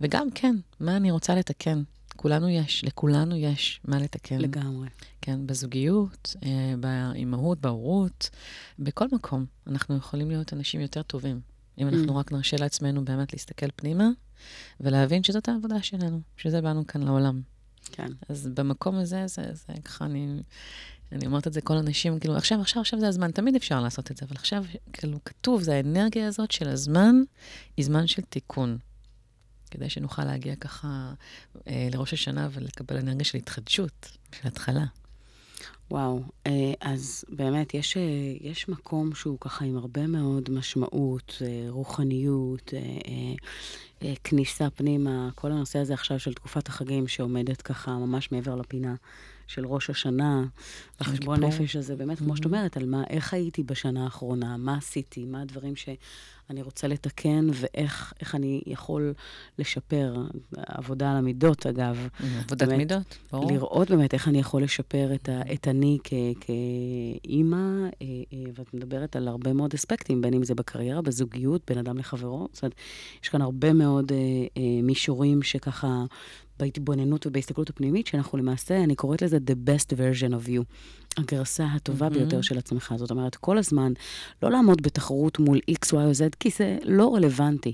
וגם, 0.00 0.30
כן, 0.34 0.56
מה 0.80 0.96
אני 0.96 1.10
רוצה 1.10 1.34
לתקן. 1.34 1.82
כולנו 2.16 2.48
יש, 2.48 2.84
לכולנו 2.84 3.36
יש 3.36 3.80
מה 3.84 3.98
לתקן. 3.98 4.38
לגמרי. 4.38 4.88
כן, 5.22 5.46
בזוגיות, 5.46 6.36
uh, 6.40 6.46
באימהות, 6.80 7.60
בהורות, 7.60 8.30
בכל 8.78 9.06
מקום. 9.12 9.46
אנחנו 9.66 9.96
יכולים 9.96 10.30
להיות 10.30 10.52
אנשים 10.52 10.80
יותר 10.80 11.02
טובים, 11.02 11.40
אם 11.78 11.88
אנחנו 11.88 12.16
Mm. 12.16 12.20
רק 12.20 12.32
נרשה 12.32 12.56
לעצמנו 12.60 13.04
באמת 13.04 13.32
להסתכל 13.32 13.66
פנימה, 13.76 14.08
ולהבין 14.80 15.22
שזאת 15.22 15.48
העבודה 15.48 15.82
שלנו, 15.82 16.20
שזה 16.36 16.60
באנו 16.60 16.86
כאן 16.86 17.02
לעולם. 17.02 17.40
כן. 17.92 18.08
אז 18.28 18.48
במקום 18.54 18.96
הזה, 18.96 19.26
זה, 19.26 19.42
זה 19.52 19.72
ככה, 19.84 20.04
אני, 20.04 20.42
אני 21.12 21.26
אומרת 21.26 21.46
את 21.46 21.52
זה 21.52 21.60
כל 21.60 21.76
אנשים, 21.76 22.18
כאילו, 22.18 22.36
עכשיו, 22.36 22.60
עכשיו, 22.60 22.80
עכשיו 22.80 23.00
זה 23.00 23.08
הזמן, 23.08 23.30
תמיד 23.30 23.56
אפשר 23.56 23.80
לעשות 23.80 24.10
את 24.10 24.16
זה, 24.16 24.26
אבל 24.26 24.36
עכשיו, 24.36 24.64
כאילו, 24.92 25.18
כתוב, 25.24 25.62
זה 25.62 25.74
האנרגיה 25.74 26.28
הזאת 26.28 26.50
של 26.50 26.68
הזמן, 26.68 27.14
היא 27.76 27.84
זמן 27.84 28.06
של 28.06 28.22
תיקון. 28.22 28.78
כדי 29.70 29.90
שנוכל 29.90 30.24
להגיע 30.24 30.56
ככה 30.56 31.12
אה, 31.68 31.88
לראש 31.92 32.12
השנה 32.12 32.48
ולקבל 32.52 32.96
אנרגיה 32.96 33.24
של 33.24 33.38
התחדשות, 33.38 34.10
של 34.40 34.48
התחלה. 34.48 34.84
וואו, 35.90 36.22
אה, 36.46 36.72
אז 36.80 37.24
באמת, 37.28 37.74
יש, 37.74 37.96
אה, 37.96 38.02
יש 38.40 38.68
מקום 38.68 39.14
שהוא 39.14 39.38
ככה 39.40 39.64
עם 39.64 39.76
הרבה 39.76 40.06
מאוד 40.06 40.50
משמעות, 40.50 41.42
אה, 41.46 41.66
רוחניות, 41.68 42.72
כניסה 44.24 44.70
פנימה, 44.70 45.28
כל 45.34 45.52
הנושא 45.52 45.78
הזה 45.78 45.94
עכשיו 45.94 46.18
של 46.18 46.34
תקופת 46.34 46.68
החגים 46.68 47.08
שעומדת 47.08 47.62
ככה 47.62 47.90
ממש 47.90 48.32
מעבר 48.32 48.54
לפינה 48.54 48.94
של 49.46 49.66
ראש 49.66 49.90
השנה, 49.90 50.44
החשבון 51.00 51.44
נפש 51.44 51.76
הזה, 51.76 51.96
באמת, 51.96 52.18
כמו 52.18 52.36
שאת 52.36 52.44
mm-hmm. 52.44 52.48
אומרת, 52.48 52.76
על 52.76 52.86
מה, 52.86 53.04
איך 53.10 53.34
הייתי 53.34 53.62
בשנה 53.62 54.04
האחרונה, 54.04 54.56
מה 54.56 54.76
עשיתי, 54.76 55.24
מה 55.24 55.42
הדברים 55.42 55.76
ש... 55.76 55.88
אני 56.50 56.62
רוצה 56.62 56.86
לתקן, 56.86 57.46
ואיך 57.52 58.34
אני 58.34 58.62
יכול 58.66 59.14
לשפר. 59.58 60.16
עבודה 60.56 61.10
על 61.10 61.16
המידות, 61.16 61.66
אגב. 61.66 62.08
עבודת 62.38 62.68
באמת, 62.68 62.78
מידות, 62.78 63.18
ברור. 63.32 63.52
לראות 63.52 63.90
באמת 63.90 64.14
איך 64.14 64.28
אני 64.28 64.38
יכול 64.38 64.62
לשפר 64.62 65.14
את, 65.14 65.28
ה, 65.28 65.40
את 65.52 65.68
אני 65.68 65.98
כאימא, 66.40 67.56
אה, 67.56 68.06
אה, 68.32 68.38
ואת 68.54 68.74
מדברת 68.74 69.16
על 69.16 69.28
הרבה 69.28 69.52
מאוד 69.52 69.74
אספקטים, 69.74 70.20
בין 70.20 70.34
אם 70.34 70.44
זה 70.44 70.54
בקריירה, 70.54 71.02
בזוגיות, 71.02 71.62
בין 71.66 71.78
אדם 71.78 71.98
לחברו. 71.98 72.48
זאת 72.52 72.62
אומרת, 72.62 72.74
יש 73.22 73.28
כאן 73.28 73.42
הרבה 73.42 73.72
מאוד 73.72 74.12
אה, 74.12 74.62
מישורים 74.82 75.42
שככה 75.42 76.04
בהתבוננות 76.58 77.26
ובהסתכלות 77.26 77.70
הפנימית, 77.70 78.06
שאנחנו 78.06 78.38
למעשה, 78.38 78.84
אני 78.84 78.94
קוראת 78.94 79.22
לזה 79.22 79.36
the 79.36 79.68
best 79.68 79.92
version 79.92 80.32
of 80.32 80.48
you. 80.48 80.62
הגרסה 81.16 81.64
הטובה 81.64 82.06
mm-hmm. 82.06 82.10
ביותר 82.10 82.40
של 82.40 82.58
עצמך. 82.58 82.94
זאת 82.96 83.10
אומרת, 83.10 83.36
כל 83.36 83.58
הזמן, 83.58 83.92
לא 84.42 84.50
לעמוד 84.50 84.82
בתחרות 84.82 85.38
מול 85.38 85.58
X, 85.70 85.86
Y 85.92 85.94
או 85.94 86.10
Z, 86.10 86.36
כי 86.40 86.50
זה 86.58 86.78
לא 86.84 87.14
רלוונטי. 87.14 87.72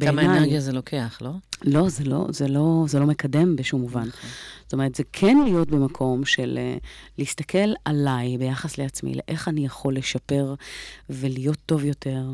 כמה 0.00 0.12
בעיני, 0.12 0.38
אנרגיה 0.38 0.60
זה 0.60 0.72
לוקח, 0.72 1.18
לא? 1.20 1.30
לא, 1.64 1.88
זה 1.88 2.04
לא, 2.04 2.26
זה 2.30 2.48
לא, 2.48 2.84
זה 2.88 2.98
לא 2.98 3.06
מקדם 3.06 3.56
בשום 3.56 3.80
מובן. 3.80 4.08
נכון. 4.08 4.30
זאת 4.62 4.72
אומרת, 4.72 4.94
זה 4.94 5.02
כן 5.12 5.36
להיות 5.44 5.68
במקום 5.68 6.24
של 6.24 6.58
uh, 6.58 6.84
להסתכל 7.18 7.72
עליי 7.84 8.38
ביחס 8.38 8.78
לעצמי, 8.78 9.14
לאיך 9.14 9.48
אני 9.48 9.66
יכול 9.66 9.96
לשפר 9.96 10.54
ולהיות 11.10 11.58
טוב 11.66 11.84
יותר, 11.84 12.24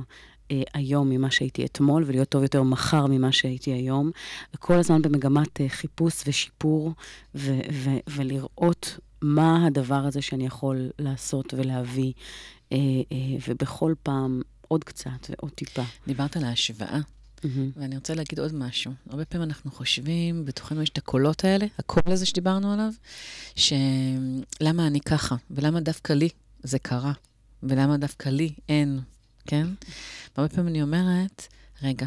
אה, 0.51 0.63
היום 0.75 1.11
ממה 1.11 1.31
שהייתי 1.31 1.65
אתמול, 1.65 2.05
ולהיות 2.07 2.29
טוב 2.29 2.43
יותר 2.43 2.63
מחר 2.63 3.07
ממה 3.07 3.33
שהייתי 3.33 3.71
היום, 3.71 4.11
וכל 4.55 4.75
הזמן 4.75 5.03
במגמת 5.03 5.61
אה, 5.61 5.69
חיפוש 5.69 6.23
ושיפור, 6.27 6.93
ו- 7.35 7.61
ו- 7.73 7.99
ולראות 8.11 8.99
מה 9.23 9.67
הדבר 9.67 9.95
הזה 9.95 10.23
שאני 10.23 10.47
יכול 10.47 10.91
לעשות 10.99 11.55
ולהביא, 11.55 12.13
אה, 12.73 12.79
אה, 13.13 13.17
ובכל 13.49 13.95
פעם 14.03 14.43
עוד 14.69 14.85
קצת 14.85 15.31
ועוד 15.31 15.53
טיפה. 15.53 15.83
דיברת 16.07 16.37
על 16.37 16.45
ההשוואה. 16.45 17.01
Mm-hmm. 17.01 17.47
ואני 17.77 17.95
רוצה 17.97 18.15
להגיד 18.15 18.41
עוד 18.41 18.55
משהו. 18.55 18.93
הרבה 19.11 19.25
פעמים 19.25 19.49
אנחנו 19.49 19.71
חושבים, 19.71 20.45
בתוכנו 20.45 20.83
יש 20.83 20.89
את 20.89 20.99
הקולות 20.99 21.45
האלה, 21.45 21.67
הקול 21.79 22.03
הזה 22.07 22.27
שדיברנו 22.27 22.73
עליו, 22.73 22.93
שלמה 23.57 24.87
אני 24.87 25.01
ככה, 25.01 25.37
ולמה 25.51 25.81
דווקא 25.81 26.13
לי 26.13 26.29
זה 26.63 26.79
קרה, 26.79 27.13
ולמה 27.63 27.97
דווקא 27.97 28.29
לי 28.29 28.53
אין, 28.69 29.01
כן? 29.47 29.67
והרבה 30.37 30.55
פעמים 30.55 30.69
אני 30.69 30.83
אומרת, 30.83 31.47
רגע, 31.83 32.07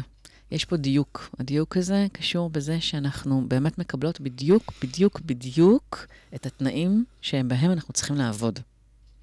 יש 0.50 0.64
פה 0.64 0.76
דיוק. 0.76 1.34
הדיוק 1.38 1.76
הזה 1.76 2.06
קשור 2.12 2.50
בזה 2.50 2.80
שאנחנו 2.80 3.44
באמת 3.48 3.78
מקבלות 3.78 4.20
בדיוק, 4.20 4.72
בדיוק, 4.82 5.20
בדיוק 5.20 6.06
את 6.34 6.46
התנאים 6.46 7.04
שבהם 7.20 7.70
אנחנו 7.70 7.94
צריכים 7.94 8.16
לעבוד. 8.16 8.58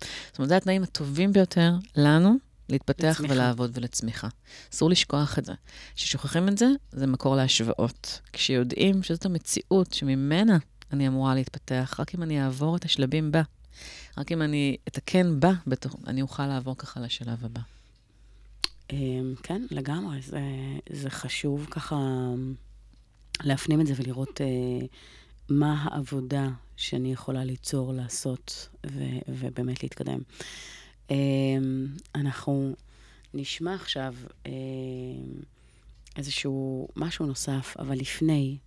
זאת 0.01 0.37
אומרת, 0.37 0.49
זה 0.49 0.57
התנאים 0.57 0.83
הטובים 0.83 1.33
ביותר 1.33 1.73
לנו 1.95 2.35
להתפתח 2.69 3.07
לצמיחה. 3.19 3.33
ולעבוד 3.33 3.71
ולצמיחה. 3.73 4.27
אסור 4.73 4.89
לשכוח 4.89 5.39
את 5.39 5.45
זה. 5.45 5.53
כששוכחים 5.95 6.47
את 6.47 6.57
זה, 6.57 6.67
זה 6.91 7.07
מקור 7.07 7.35
להשוואות. 7.35 8.21
כשיודעים 8.33 9.03
שזאת 9.03 9.25
המציאות 9.25 9.93
שממנה 9.93 10.57
אני 10.93 11.07
אמורה 11.07 11.35
להתפתח, 11.35 11.95
רק 11.99 12.15
אם 12.15 12.23
אני 12.23 12.43
אעבור 12.43 12.75
את 12.75 12.85
השלבים 12.85 13.31
בה, 13.31 13.41
רק 14.17 14.31
אם 14.31 14.41
אני 14.41 14.77
אתקן 14.87 15.39
בה, 15.39 15.51
אני 16.07 16.21
אוכל 16.21 16.47
לעבור 16.47 16.77
ככה 16.77 16.99
לשלב 16.99 17.45
הבא. 17.45 17.74
אמ, 18.91 19.33
כן, 19.43 19.61
לגמרי. 19.71 20.21
זה, 20.21 20.41
זה 20.89 21.09
חשוב 21.09 21.67
ככה 21.71 21.95
להפנים 23.43 23.81
את 23.81 23.87
זה 23.87 23.93
ולראות 23.97 24.41
uh, 24.41 24.85
מה 25.49 25.83
העבודה 25.83 26.49
שאני 26.77 27.13
יכולה 27.13 27.43
ליצור, 27.43 27.93
לעשות, 27.93 28.69
ו- 28.85 29.19
ובאמת 29.27 29.83
להתקדם. 29.83 30.19
Um, 31.09 31.13
אנחנו 32.15 32.75
נשמע 33.33 33.73
עכשיו 33.73 34.15
איזשהו 36.15 36.87
משהו 36.95 37.25
נוסף, 37.25 37.75
אבל 37.79 37.95
לפני, 37.97 38.57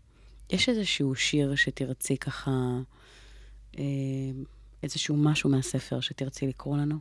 יש 0.50 0.68
איזשהו 0.68 1.14
שיר 1.14 1.54
שתרצי 1.54 2.16
ככה, 2.16 2.78
איזשהו 4.82 5.16
משהו 5.16 5.50
מהספר 5.50 6.00
שתרצי 6.00 6.46
לקרוא 6.46 6.76
לנו? 6.76 6.98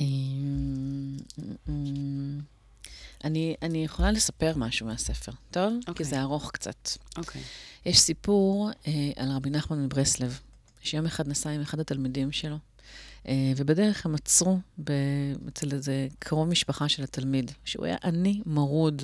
אמ, 0.00 1.16
אני, 3.24 3.54
אני 3.62 3.84
יכולה 3.84 4.12
לספר 4.12 4.52
משהו 4.56 4.86
מהספר, 4.86 5.32
טוב? 5.50 5.72
Okay. 5.72 5.84
כי 5.84 5.90
אוקיי. 5.90 6.06
זה 6.06 6.20
ארוך 6.20 6.50
קצת. 6.50 6.88
אוקיי. 7.16 7.42
Okay. 7.42 7.88
יש 7.88 7.98
סיפור 7.98 8.70
אה, 8.86 8.92
על 9.16 9.32
רבי 9.32 9.50
נחמן 9.50 9.84
מברסלב, 9.84 10.40
שיום 10.80 11.06
אחד 11.06 11.28
נסע 11.28 11.50
עם 11.50 11.60
אחד 11.60 11.80
התלמידים 11.80 12.32
שלו, 12.32 12.56
ובדרך 13.56 14.06
הם 14.06 14.14
עצרו. 14.14 14.58
אצל 15.48 15.72
איזה 15.72 16.08
קרוב 16.18 16.48
משפחה 16.48 16.88
של 16.88 17.02
התלמיד, 17.02 17.50
שהוא 17.64 17.84
היה 17.84 17.96
עני, 18.04 18.42
מרוד, 18.46 19.02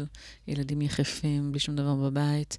ילדים 0.49 0.83
יחפים, 0.83 1.51
בלי 1.51 1.61
שום 1.61 1.77
דבר 1.77 1.95
בבית. 1.95 2.57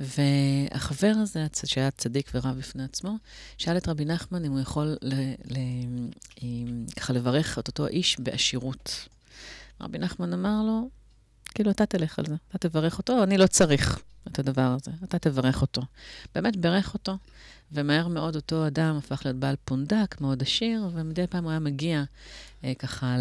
והחבר 0.00 1.12
הזה, 1.16 1.46
שהיה 1.64 1.90
צדיק 1.90 2.30
ורב 2.34 2.58
בפני 2.58 2.84
עצמו, 2.84 3.16
שאל 3.58 3.76
את 3.76 3.88
רבי 3.88 4.04
נחמן 4.04 4.44
אם 4.44 4.52
הוא 4.52 4.60
יכול 4.60 4.96
ל... 5.02 5.14
ל... 5.50 5.58
ככה 6.96 7.12
לברך 7.12 7.58
את 7.58 7.68
אותו 7.68 7.86
האיש 7.86 8.20
בעשירות. 8.20 9.08
רבי 9.80 9.98
נחמן 9.98 10.32
אמר 10.32 10.62
לו, 10.66 10.88
כאילו, 11.54 11.70
אתה 11.70 11.86
תלך 11.86 12.18
על 12.18 12.26
זה, 12.26 12.34
אתה 12.50 12.68
תברך 12.68 12.98
אותו, 12.98 13.22
אני 13.22 13.38
לא 13.38 13.46
צריך 13.46 14.02
את 14.28 14.38
הדבר 14.38 14.76
הזה, 14.80 14.90
אתה 15.04 15.18
תברך 15.18 15.62
אותו. 15.62 15.82
באמת 16.34 16.56
ברך 16.56 16.94
אותו, 16.94 17.16
ומהר 17.72 18.08
מאוד 18.08 18.36
אותו 18.36 18.66
אדם 18.66 18.96
הפך 18.96 19.22
להיות 19.24 19.36
בעל 19.36 19.54
פונדק, 19.64 20.16
מאוד 20.20 20.42
עשיר, 20.42 20.88
ומדי 20.92 21.26
פעם 21.26 21.44
הוא 21.44 21.50
היה 21.50 21.60
מגיע 21.60 22.04
אה, 22.64 22.72
ככה 22.78 23.16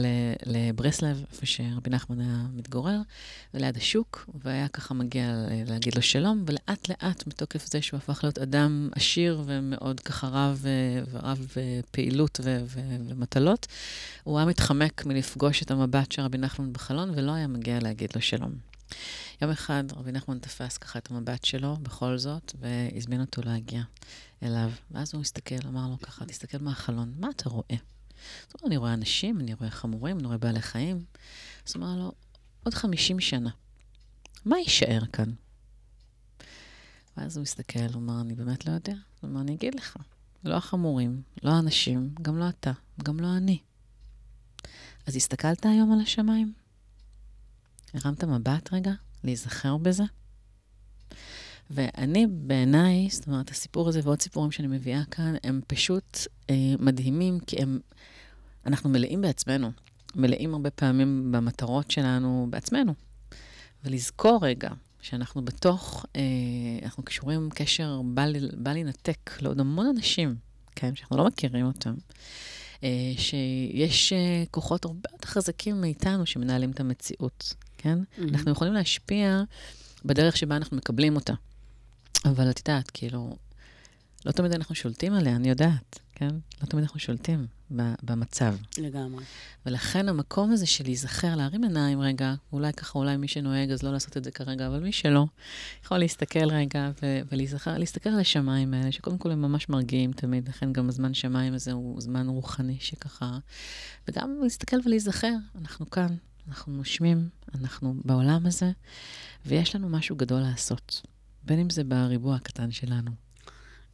לברסלב, 0.45 1.24
איפה 1.32 1.45
שרבי 1.45 1.89
נחמן 1.89 2.22
היה 2.22 2.45
מתגורר, 2.54 3.00
וליד 3.54 3.78
השוק, 3.78 4.30
והיה 4.43 4.68
ככה 4.68 4.93
מגיע 4.93 5.32
להגיד 5.68 5.95
לו 5.95 6.02
שלום, 6.02 6.43
ולאט 6.47 6.89
לאט, 6.89 7.28
מתוקף 7.28 7.66
זה 7.66 7.82
שהוא 7.82 7.97
הפך 7.97 8.20
להיות 8.24 8.39
אדם 8.39 8.89
עשיר 8.95 9.41
ומאוד 9.45 10.00
ככה 10.00 10.28
רב, 10.28 10.66
אה, 10.66 11.20
רב 11.20 11.47
אה, 11.58 11.80
פעילות 11.91 12.39
ו- 12.43 12.64
ו- 12.66 12.97
ומטלות, 13.10 13.68
הוא 14.24 14.38
היה 14.38 14.47
מתחמק 14.47 15.06
מלפגוש 15.06 15.64
את 15.64 15.72
המבט 15.72 16.12
של 16.12 16.22
רבי 16.22 16.38
נחמן 16.38 16.74
בחלון, 16.74 17.12
ולא 17.16 17.32
היה 17.32 17.47
מגיע 17.47 17.80
להגיד 17.80 18.10
לו 18.16 18.22
שלום. 18.22 18.52
יום 19.41 19.52
אחד 19.52 19.84
רבי 19.95 20.12
נחמן 20.12 20.39
תפס 20.39 20.78
ככה 20.78 21.00
את 21.00 21.12
המבט 21.12 21.45
שלו, 21.45 21.78
בכל 21.82 22.18
זאת, 22.18 22.54
והזמין 22.60 23.22
אותו 23.22 23.41
להגיע 23.45 23.82
אליו. 24.44 24.72
ואז 24.92 25.14
הוא 25.14 25.22
הסתכל, 25.22 25.68
אמר 25.68 25.88
לו 25.90 26.00
ככה, 26.00 26.26
תסתכל 26.26 26.58
מהחלון, 26.58 27.14
מה 27.18 27.30
אתה 27.30 27.50
רואה? 27.50 27.66
אז 27.70 27.76
הוא 28.54 28.60
אומר, 28.60 28.68
אני 28.68 28.78
רואה 28.78 28.94
אנשים, 28.94 29.40
אני 29.40 29.54
רואה 29.54 29.70
חמורים, 29.70 30.20
אני 30.20 30.28
רואה 30.28 30.38
בעלי 30.38 30.62
חיים. 30.62 31.06
אז 31.68 31.76
הוא 31.76 31.84
אמר 31.84 31.96
לו, 31.96 32.12
עוד 32.64 32.74
50 32.74 33.20
שנה, 33.20 33.50
מה 34.46 34.58
יישאר 34.58 35.06
כאן? 35.14 35.32
ואז 37.18 37.38
הוא 37.38 37.44
הסתכל, 37.44 37.80
הוא 37.94 38.02
אמר, 38.02 38.22
אני 38.22 38.36
באמת 38.36 38.66
לא 38.66 38.72
יודע. 38.72 38.94
הוא 39.22 39.30
אמר, 39.30 39.42
אני 39.42 39.54
אגיד 39.54 39.76
לך, 39.76 39.98
לא 40.44 40.56
החמורים, 40.56 41.22
לא 41.44 41.52
האנשים, 41.52 42.16
גם 42.22 42.38
לא 42.38 42.50
אתה, 42.50 42.72
גם 43.04 43.20
לא 43.20 43.38
אני. 43.38 43.60
אז 45.06 45.16
הסתכלת 45.16 45.66
היום 45.66 45.92
על 45.92 46.02
השמיים? 46.02 46.54
הרמת 47.94 48.24
מבט 48.24 48.74
רגע, 48.74 48.92
להיזכר 49.24 49.78
בזה? 49.78 50.04
ואני, 51.70 52.28
בעיניי, 52.28 53.08
זאת 53.12 53.28
אומרת, 53.28 53.50
הסיפור 53.50 53.90
הזה 53.90 54.00
ועוד 54.04 54.22
סיפורים 54.22 54.52
שאני 54.52 54.68
מביאה 54.68 55.02
כאן, 55.12 55.36
הם 55.44 55.62
פשוט 55.68 56.18
אה, 56.50 56.56
מדהימים, 56.80 57.40
כי 57.40 57.62
הם, 57.62 57.80
אנחנו 58.66 58.90
מלאים 58.90 59.22
בעצמנו. 59.22 59.72
מלאים 60.16 60.54
הרבה 60.54 60.70
פעמים 60.70 61.32
במטרות 61.32 61.92
שלנו 61.92 62.48
בעצמנו. 62.50 62.94
ולזכור 63.86 64.40
רגע 64.42 64.70
שאנחנו 65.02 65.46
בתוך, 65.46 66.06
אה, 66.16 66.22
אנחנו 66.84 67.04
קשורים 67.04 67.50
קשר 67.50 68.02
בל, 68.06 68.36
בל 68.58 68.78
ינתק 68.78 69.42
לעוד 69.42 69.60
המון 69.60 69.86
אנשים, 69.86 70.36
כן, 70.76 70.96
שאנחנו 70.96 71.18
לא 71.18 71.26
מכירים 71.26 71.66
אותם. 71.66 71.94
אה, 72.84 73.14
שיש 73.18 74.14
אה, 74.14 74.44
כוחות 74.52 74.86
הרבה 74.86 75.10
יותר 75.12 75.28
חזקים 75.28 75.82
מאיתנו 75.82 76.26
שמנהלים 76.26 76.72
את 76.72 76.80
המציאות, 76.80 77.54
כן? 77.78 78.00
Mm-hmm. 78.00 78.22
אנחנו 78.30 78.52
יכולים 78.52 78.74
להשפיע 78.74 79.42
בדרך 80.06 80.38
שבה 80.38 80.56
אנחנו 80.56 80.78
מקבלים 80.78 81.16
אותה. 81.16 81.34
אבל 82.26 82.50
את 82.50 82.60
יודעת, 82.60 82.92
כאילו, 82.92 83.38
לא 84.26 84.32
תמיד 84.32 84.52
אנחנו 84.52 84.76
שולטים 84.76 85.14
עליה, 85.14 85.36
אני 85.36 85.50
יודעת, 85.50 86.00
כן? 86.16 86.36
לא 86.62 86.66
תמיד 86.68 86.84
אנחנו 86.84 87.00
שולטים 87.00 87.48
במצב. 88.04 88.56
לגמרי. 88.78 89.24
ולכן 89.66 90.10
המקום 90.10 90.52
הזה 90.52 90.66
של 90.66 90.84
להיזכר, 90.84 91.36
להרים 91.36 91.64
עיניים 91.64 92.02
רגע, 92.02 92.34
אולי 92.54 92.74
ככה, 92.74 93.00
אולי 93.00 93.18
מי 93.18 93.28
שנוהג, 93.28 93.72
אז 93.72 93.84
לא 93.84 93.92
לעשות 93.92 94.18
את 94.18 94.24
זה 94.24 94.32
כרגע, 94.32 94.68
אבל 94.68 94.80
מי 94.80 94.92
שלא, 94.92 95.26
יכול 95.86 95.98
להסתכל 95.98 96.52
רגע 96.52 96.92
ו- 97.02 97.22
ולהיזכר, 97.32 97.78
להסתכל 97.78 98.10
על 98.10 98.20
השמיים 98.20 98.74
האלה, 98.74 98.92
שקודם 98.92 99.18
כל 99.18 99.32
הם 99.32 99.42
ממש 99.42 99.70
מרגיעים 99.70 100.12
תמיד, 100.12 100.50
לכן 100.50 100.74
גם 100.74 100.90
הזמן 100.90 101.14
שמיים 101.14 101.54
הזה 101.54 101.72
הוא 101.72 102.02
זמן 102.02 102.28
רוחני 102.28 102.78
שככה... 102.80 103.38
וגם 104.08 104.40
להסתכל 104.44 104.78
ולהיזכר, 104.86 105.34
אנחנו 105.62 105.90
כאן, 105.90 106.16
אנחנו 106.48 106.74
נושמים, 106.74 107.30
אנחנו 107.56 107.94
בעולם 108.06 108.46
הזה, 108.46 108.72
ויש 109.46 109.76
לנו 109.76 109.90
משהו 109.90 110.16
גדול 110.16 110.40
לעשות. 110.40 111.02
בין 111.50 111.60
אם 111.60 111.70
זה 111.70 111.84
בריבוע 111.84 112.36
הקטן 112.36 112.72
שלנו. 112.72 113.12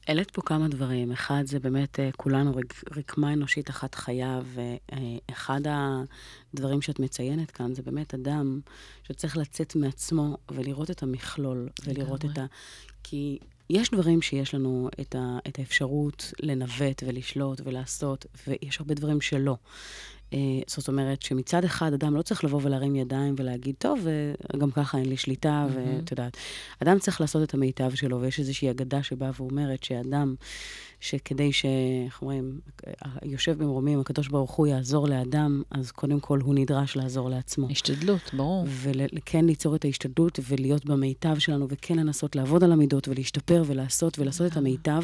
העלית 0.07 0.31
פה 0.31 0.41
כמה 0.41 0.67
דברים. 0.67 1.11
אחד, 1.11 1.43
זה 1.45 1.59
באמת 1.59 1.99
אה, 1.99 2.09
כולנו 2.17 2.51
רקמה 2.97 3.33
אנושית 3.33 3.69
אחת 3.69 3.95
חיה, 3.95 4.39
ואחד 4.45 5.61
הדברים 6.53 6.81
שאת 6.81 6.99
מציינת 6.99 7.51
כאן 7.51 7.73
זה 7.73 7.81
באמת 7.81 8.13
אדם 8.13 8.59
שצריך 9.03 9.37
לצאת 9.37 9.75
מעצמו 9.75 10.37
ולראות 10.51 10.91
את 10.91 11.03
המכלול, 11.03 11.69
ולראות 11.85 12.25
את 12.25 12.37
ה... 12.37 12.45
כי 13.03 13.39
יש 13.69 13.91
דברים 13.91 14.21
שיש 14.21 14.53
לנו 14.53 14.89
את, 15.01 15.15
ה... 15.15 15.37
את 15.47 15.59
האפשרות 15.59 16.33
לנווט 16.39 17.03
ולשלוט 17.07 17.61
ולעשות, 17.65 18.25
ויש 18.47 18.79
הרבה 18.79 18.93
דברים 18.93 19.21
שלא. 19.21 19.57
אה, 20.33 20.39
זאת 20.67 20.87
אומרת 20.87 21.21
שמצד 21.21 21.63
אחד 21.63 21.93
אדם 21.93 22.15
לא 22.15 22.21
צריך 22.21 22.43
לבוא 22.43 22.59
ולהרים 22.63 22.95
ידיים 22.95 23.35
ולהגיד, 23.37 23.75
טוב, 23.77 24.07
גם 24.57 24.71
ככה 24.71 24.97
אין 24.97 25.09
לי 25.09 25.17
שליטה, 25.17 25.67
mm-hmm. 25.69 25.99
ואת 25.99 26.11
יודעת, 26.11 26.37
אדם 26.83 26.99
צריך 26.99 27.21
לעשות 27.21 27.43
את 27.43 27.53
המיטב 27.53 27.95
שלו, 27.95 28.21
ויש 28.21 28.39
איזושהי 28.39 28.71
אגדה 28.71 29.03
שבאה 29.03 29.31
ואומרת 29.37 29.83
שאדם, 29.83 30.35
שכדי 30.99 31.53
ש... 31.53 31.65
איך 32.05 32.21
אומרים, 32.21 32.59
יושב 33.23 33.57
במרומים, 33.57 33.99
הקדוש 33.99 34.27
ברוך 34.27 34.51
הוא 34.51 34.67
יעזור 34.67 35.07
לאדם, 35.07 35.61
אז 35.71 35.91
קודם 35.91 36.19
כל 36.19 36.39
הוא 36.39 36.55
נדרש 36.55 36.95
לעזור 36.95 37.29
לעצמו. 37.29 37.67
השתדלות, 37.71 38.33
ברור. 38.33 38.65
וכן 39.15 39.45
ליצור 39.45 39.75
את 39.75 39.85
ההשתדלות 39.85 40.39
ולהיות 40.47 40.85
במיטב 40.85 41.39
שלנו, 41.39 41.67
וכן 41.69 41.97
לנסות 41.97 42.35
לעבוד 42.35 42.63
על 42.63 42.71
המידות 42.71 43.07
ולהשתפר 43.07 43.63
ולעשות 43.65 44.19
ולעשות 44.19 44.51
את 44.51 44.57
המיטב. 44.57 45.03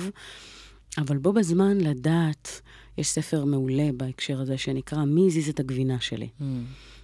אבל 0.98 1.18
בו 1.18 1.34
בזמן 1.34 1.78
לדעת, 1.78 2.62
יש 3.02 3.08
ספר 3.08 3.46
מעולה 3.46 3.90
בהקשר 3.98 4.42
הזה 4.42 4.58
שנקרא 4.58 5.04
מי 5.04 5.26
הזיז 5.28 5.50
את 5.50 5.60
הגבינה 5.60 6.00
שלי. 6.00 6.30
Mm. 6.40 6.44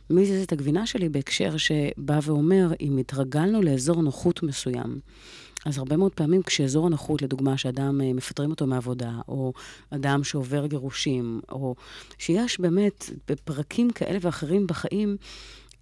מי 0.10 0.22
הזיז 0.22 0.44
את 0.44 0.52
הגבינה 0.52 0.88
שלי 0.88 1.10
בהקשר 1.10 1.58
שבא 1.58 2.20
ואומר, 2.24 2.72
אם 2.82 2.98
התרגלנו 2.98 3.62
לאזור 3.62 4.02
נוחות 4.02 4.44
מסוים, 4.44 5.00
אז 5.66 5.78
הרבה 5.78 5.98
מאוד 5.98 6.14
פעמים 6.14 6.44
כשאזור 6.44 6.88
הנוחות, 6.88 7.22
לדוגמה, 7.22 7.58
שאדם, 7.58 8.02
אה, 8.02 8.14
מפטרים 8.14 8.50
אותו 8.50 8.68
מעבודה, 8.68 9.12
או 9.28 9.54
אדם 9.90 10.24
שעובר 10.24 10.66
גירושים, 10.66 11.42
או 11.52 11.76
שיש 12.18 12.60
באמת 12.60 13.10
בפרקים 13.28 13.92
כאלה 13.92 14.18
ואחרים 14.22 14.68
בחיים, 14.68 15.18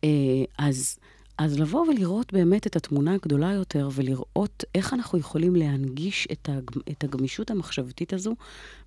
אה, 0.04 0.10
אז... 0.58 0.98
אז 1.38 1.60
לבוא 1.60 1.88
ולראות 1.88 2.34
באמת 2.34 2.68
את 2.68 2.76
התמונה 2.76 3.14
הגדולה 3.14 3.54
יותר, 3.54 3.90
ולראות 3.94 4.64
איך 4.76 4.94
אנחנו 4.94 5.20
יכולים 5.20 5.56
להנגיש 5.56 6.28
את, 6.32 6.50
הג... 6.50 6.72
את 6.92 7.04
הגמישות 7.04 7.52
המחשבתית 7.52 8.14
הזו, 8.14 8.36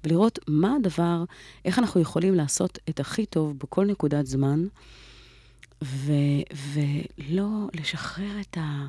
ולראות 0.04 0.38
מה 0.48 0.76
הדבר, 0.76 1.24
איך 1.64 1.78
אנחנו 1.78 2.00
יכולים 2.00 2.34
לעשות 2.34 2.78
את 2.88 3.00
הכי 3.00 3.26
טוב 3.26 3.58
בכל 3.58 3.86
נקודת 3.86 4.26
זמן, 4.26 4.66
ו... 5.84 6.12
ולא 6.74 7.48
לשחרר 7.74 8.40
את 8.40 8.58
ה... 8.58 8.86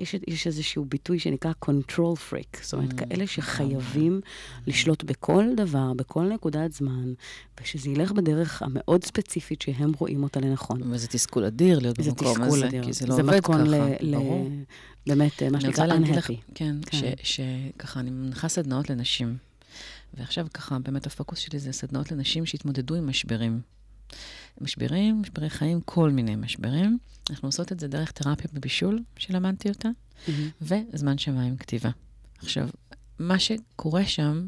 יש, 0.00 0.14
יש 0.26 0.46
איזשהו 0.46 0.84
ביטוי 0.84 1.18
שנקרא 1.18 1.52
control 1.64 2.16
freak, 2.30 2.62
זאת 2.62 2.72
אומרת, 2.72 2.92
mm, 2.92 2.96
כאלה 2.96 3.26
שחייבים 3.26 4.20
mm. 4.22 4.60
לשלוט 4.66 5.04
בכל 5.04 5.44
דבר, 5.56 5.92
בכל 5.92 6.24
נקודת 6.28 6.72
זמן, 6.72 7.12
ושזה 7.60 7.90
ילך 7.90 8.12
בדרך 8.12 8.62
המאוד 8.62 9.04
ספציפית 9.04 9.62
שהם 9.62 9.92
רואים 9.98 10.22
אותה 10.22 10.40
לנכון. 10.40 10.92
וזה 10.92 11.08
תסכול 11.08 11.44
אדיר 11.44 11.78
להיות 11.78 11.98
במקום 11.98 12.42
הזה, 12.42 12.66
אדיר. 12.66 12.84
כי 12.84 12.92
זה 12.92 13.06
לא 13.06 13.14
זה 13.14 13.22
עובד 13.22 13.40
ככה, 13.40 13.58
ל, 13.58 14.14
ברור. 14.14 14.48
ל, 15.06 15.14
באמת, 15.14 15.42
מה 15.42 15.60
שנקרא 15.60 15.86
unhappy. 15.86 16.34
כן, 16.54 16.76
כן. 16.86 17.12
שככה, 17.22 18.00
אני 18.00 18.10
מנחה 18.10 18.48
סדנאות 18.48 18.90
לנשים, 18.90 19.36
ועכשיו 20.14 20.46
ככה, 20.54 20.78
באמת 20.78 21.06
הפוקוס 21.06 21.38
שלי 21.38 21.58
זה 21.58 21.72
סדנאות 21.72 22.12
לנשים 22.12 22.46
שהתמודדו 22.46 22.94
עם 22.94 23.06
משברים. 23.06 23.60
משברים, 24.60 25.20
משברי 25.20 25.50
חיים, 25.50 25.80
כל 25.80 26.10
מיני 26.10 26.36
משברים. 26.36 26.98
אנחנו 27.30 27.48
עושות 27.48 27.72
את 27.72 27.80
זה 27.80 27.88
דרך 27.88 28.10
תרפיה 28.10 28.50
בבישול, 28.52 29.02
שלמדתי 29.16 29.68
אותה, 29.68 29.88
mm-hmm. 29.88 30.30
וזמן 30.62 31.18
שמיים 31.18 31.56
כתיבה. 31.56 31.90
עכשיו, 32.38 32.68
מה 33.18 33.38
שקורה 33.38 34.04
שם, 34.04 34.46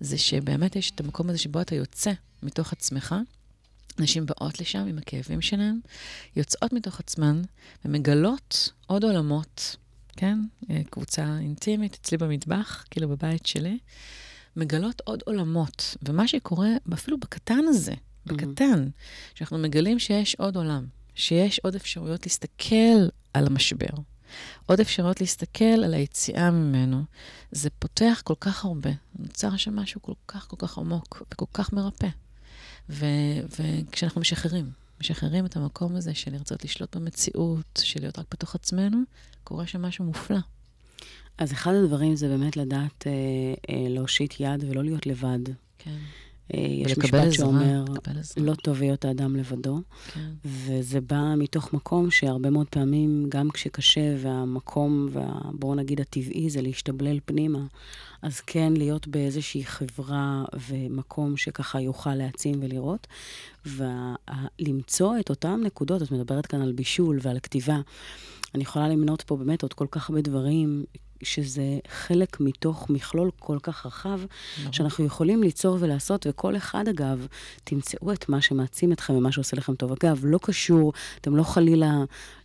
זה 0.00 0.18
שבאמת 0.18 0.76
יש 0.76 0.90
את 0.90 1.00
המקום 1.00 1.28
הזה 1.28 1.38
שבו 1.38 1.60
אתה 1.60 1.74
יוצא 1.74 2.12
מתוך 2.42 2.72
עצמך. 2.72 3.14
נשים 3.98 4.26
באות 4.26 4.60
לשם 4.60 4.86
עם 4.86 4.98
הכאבים 4.98 5.40
שלהן, 5.40 5.80
יוצאות 6.36 6.72
מתוך 6.72 7.00
עצמן 7.00 7.42
ומגלות 7.84 8.70
עוד 8.86 9.04
עולמות, 9.04 9.76
כן? 10.16 10.38
אה, 10.70 10.82
קבוצה 10.90 11.38
אינטימית 11.40 11.98
אצלי 12.02 12.18
במטבח, 12.18 12.84
כאילו 12.90 13.08
בבית 13.08 13.46
שלי, 13.46 13.78
מגלות 14.56 15.00
עוד 15.04 15.22
עולמות. 15.26 15.96
ומה 16.02 16.28
שקורה, 16.28 16.68
אפילו 16.94 17.18
בקטן 17.18 17.64
הזה, 17.68 17.94
בקטן, 18.26 18.88
שאנחנו 19.34 19.58
מגלים 19.58 19.98
שיש 19.98 20.34
עוד 20.34 20.56
עולם, 20.56 20.86
שיש 21.14 21.58
עוד 21.58 21.74
אפשרויות 21.74 22.26
להסתכל 22.26 23.08
על 23.34 23.46
המשבר, 23.46 23.86
עוד 24.66 24.80
אפשרויות 24.80 25.20
להסתכל 25.20 25.64
על 25.64 25.94
היציאה 25.94 26.50
ממנו. 26.50 27.02
זה 27.52 27.70
פותח 27.70 28.22
כל 28.24 28.34
כך 28.40 28.64
הרבה, 28.64 28.90
נוצר 29.18 29.56
שם 29.56 29.76
משהו 29.76 30.02
כל 30.02 30.12
כך 30.28 30.48
כל 30.48 30.56
כך 30.58 30.78
עמוק 30.78 31.22
וכל 31.32 31.46
כך 31.52 31.72
מרפא. 31.72 32.08
ו- 32.88 33.40
וכשאנחנו 33.58 34.20
משחררים, 34.20 34.70
משחררים 35.00 35.46
את 35.46 35.56
המקום 35.56 35.96
הזה 35.96 36.14
של 36.14 36.32
לרצות 36.32 36.64
לשלוט 36.64 36.96
במציאות, 36.96 37.80
של 37.82 38.00
להיות 38.00 38.18
רק 38.18 38.26
בתוך 38.30 38.54
עצמנו, 38.54 38.98
קורה 39.44 39.66
שם 39.66 39.82
משהו 39.82 40.04
מופלא. 40.04 40.38
אז 41.38 41.52
אחד 41.52 41.74
הדברים 41.74 42.16
זה 42.16 42.28
באמת 42.28 42.56
לדעת 42.56 43.06
אה, 43.06 43.12
אה, 43.70 43.88
להושיט 43.88 44.34
יד 44.40 44.64
ולא 44.64 44.84
להיות 44.84 45.06
לבד. 45.06 45.38
כן. 45.78 45.96
אה, 46.54 46.60
יש 46.60 46.98
משפט 46.98 47.14
עזרה, 47.14 47.32
שאומר, 47.32 47.84
לא 48.36 48.54
טוב 48.54 48.82
היות 48.82 49.04
האדם 49.04 49.36
לבדו, 49.36 49.80
כן. 50.12 50.30
וזה 50.44 51.00
בא 51.00 51.34
מתוך 51.36 51.72
מקום 51.72 52.10
שהרבה 52.10 52.50
מאוד 52.50 52.66
פעמים, 52.70 53.26
גם 53.28 53.50
כשקשה, 53.50 54.14
והמקום, 54.22 55.08
בואו 55.52 55.74
נגיד 55.74 56.00
הטבעי, 56.00 56.50
זה 56.50 56.62
להשתבלל 56.62 57.18
פנימה, 57.24 57.66
אז 58.22 58.40
כן 58.40 58.72
להיות 58.76 59.08
באיזושהי 59.08 59.64
חברה 59.64 60.44
ומקום 60.68 61.36
שככה 61.36 61.80
יוכל 61.80 62.14
להעצים 62.14 62.60
ולראות, 62.62 63.06
ולמצוא 63.66 65.18
את 65.20 65.30
אותן 65.30 65.60
נקודות, 65.64 66.02
את 66.02 66.10
מדברת 66.10 66.46
כאן 66.46 66.62
על 66.62 66.72
בישול 66.72 67.18
ועל 67.22 67.38
כתיבה. 67.40 67.80
אני 68.54 68.62
יכולה 68.62 68.88
למנות 68.88 69.22
פה 69.22 69.36
באמת 69.36 69.62
עוד 69.62 69.72
כל 69.72 69.86
כך 69.90 70.10
הרבה 70.10 70.22
דברים 70.22 70.84
שזה 71.24 71.78
חלק 71.88 72.40
מתוך 72.40 72.90
מכלול 72.90 73.30
כל 73.38 73.58
כך 73.62 73.86
רחב, 73.86 74.20
נכון. 74.60 74.72
שאנחנו 74.72 75.04
יכולים 75.04 75.42
ליצור 75.42 75.76
ולעשות, 75.80 76.26
וכל 76.30 76.56
אחד, 76.56 76.88
אגב, 76.88 77.26
תמצאו 77.64 78.12
את 78.12 78.28
מה 78.28 78.40
שמעצים 78.40 78.92
אתכם 78.92 79.14
ומה 79.14 79.32
שעושה 79.32 79.56
לכם 79.56 79.74
טוב. 79.74 79.92
אגב, 79.92 80.20
לא 80.24 80.38
קשור, 80.42 80.92
אתם 81.20 81.36
לא 81.36 81.42
חלילה... 81.42 82.04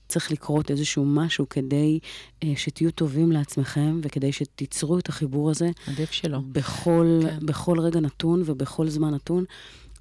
צריך 0.09 0.31
לקרות 0.31 0.71
איזשהו 0.71 1.05
משהו 1.05 1.49
כדי 1.49 1.99
אה, 2.43 2.53
שתהיו 2.55 2.91
טובים 2.91 3.31
לעצמכם 3.31 3.99
וכדי 4.03 4.31
שתיצרו 4.31 4.99
את 4.99 5.09
החיבור 5.09 5.49
הזה. 5.49 5.69
עדיף 5.87 6.11
שלא. 6.11 6.39
בכל, 6.51 7.19
כן. 7.23 7.45
בכל 7.45 7.79
רגע 7.79 7.99
נתון 7.99 8.43
ובכל 8.45 8.89
זמן 8.89 9.13
נתון, 9.13 9.45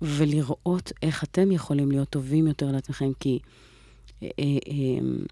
ולראות 0.02 0.92
איך 1.02 1.24
אתם 1.24 1.52
יכולים 1.52 1.90
להיות 1.90 2.10
טובים 2.10 2.46
יותר 2.46 2.72
לעצמכם, 2.72 3.10
כי 3.20 3.38
אה, 4.22 4.28
אה, 4.38 4.44
אה, 4.68 5.24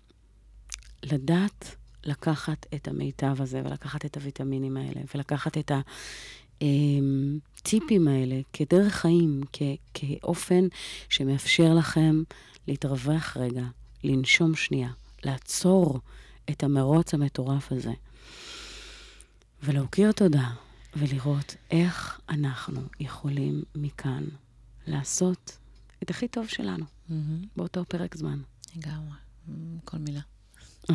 לדעת 1.02 1.76
לקחת 2.06 2.66
את 2.74 2.88
המיטב 2.88 3.42
הזה, 3.42 3.62
ולקחת 3.64 4.04
את 4.04 4.16
הוויטמינים 4.16 4.76
האלה, 4.76 5.00
ולקחת 5.14 5.58
את 5.58 5.72
הטיפים 6.60 8.08
האלה 8.08 8.40
כדרך 8.52 8.94
חיים, 8.94 9.40
כ- 9.52 9.62
כאופן 9.94 10.64
שמאפשר 11.08 11.74
לכם 11.74 12.22
להתרווח 12.68 13.36
רגע, 13.36 13.64
לנשום 14.04 14.54
שנייה, 14.54 14.90
לעצור 15.24 16.00
את 16.50 16.62
המרוץ 16.62 17.14
המטורף 17.14 17.72
הזה, 17.72 17.92
ולהוקיר 19.62 20.12
תודה, 20.12 20.50
ולראות 20.96 21.56
איך 21.70 22.20
אנחנו 22.28 22.80
יכולים 23.00 23.62
מכאן 23.74 24.24
לעשות 24.86 25.58
את 26.02 26.10
הכי 26.10 26.28
טוב 26.28 26.46
שלנו, 26.46 26.84
mm-hmm. 26.84 27.12
באותו 27.56 27.84
פרק 27.84 28.16
זמן. 28.16 28.40
לגמרי, 28.76 29.16
כל 29.84 29.98
מילה. 29.98 30.20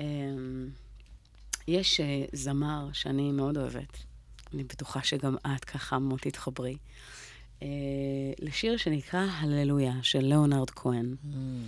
אמ, 0.00 0.68
יש 1.68 2.00
אה, 2.00 2.24
זמר 2.32 2.88
שאני 2.92 3.32
מאוד 3.32 3.56
אוהבת, 3.56 3.98
אני 4.54 4.64
בטוחה 4.64 5.02
שגם 5.02 5.36
את 5.36 5.64
ככה 5.64 5.98
מאוד 5.98 6.18
תתחברי, 6.18 6.76
אה, 7.62 7.68
לשיר 8.38 8.76
שנקרא 8.76 9.26
הללויה 9.30 9.94
של 10.02 10.20
ליאונרד 10.20 10.70
כהן. 10.70 11.14
Mm, 11.22 11.26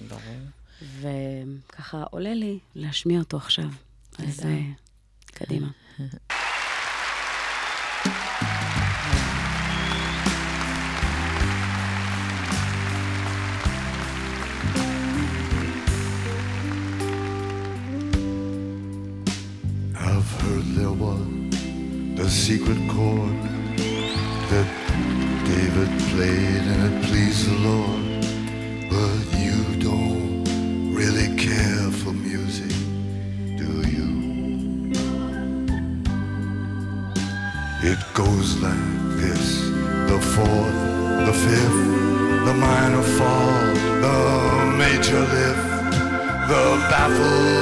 ברור. 0.09 0.37
וככה 1.01 2.03
עולה 2.03 2.35
לי 2.35 2.59
להשמיע 2.75 3.19
אותו 3.19 3.37
עכשיו. 3.37 3.69
אז 4.19 4.41
אה, 4.47 4.61
קדימה. 5.27 5.71
secret 22.49 22.79
chord 22.89 23.39
that 24.51 24.69
David 25.47 25.91
played 26.11 26.65
and 26.73 26.81
it 26.89 27.05
pleased 27.05 27.49
the 27.49 27.57
Lord. 27.69 28.03
But 28.91 29.23
you 29.39 29.59
don't 29.79 30.43
really 30.93 31.29
care 31.37 31.89
for 32.01 32.13
music, 32.13 32.75
do 33.63 33.71
you? 33.95 34.11
It 37.91 38.01
goes 38.13 38.61
like 38.61 38.91
this 39.23 39.61
the 40.11 40.21
fourth, 40.35 40.79
the 41.29 41.37
fifth, 41.47 41.83
the 42.47 42.55
minor 42.55 43.05
fall, 43.19 43.75
the 44.07 44.19
major 44.83 45.21
lift, 45.21 45.93
the 46.51 46.65
baffled 46.91 47.62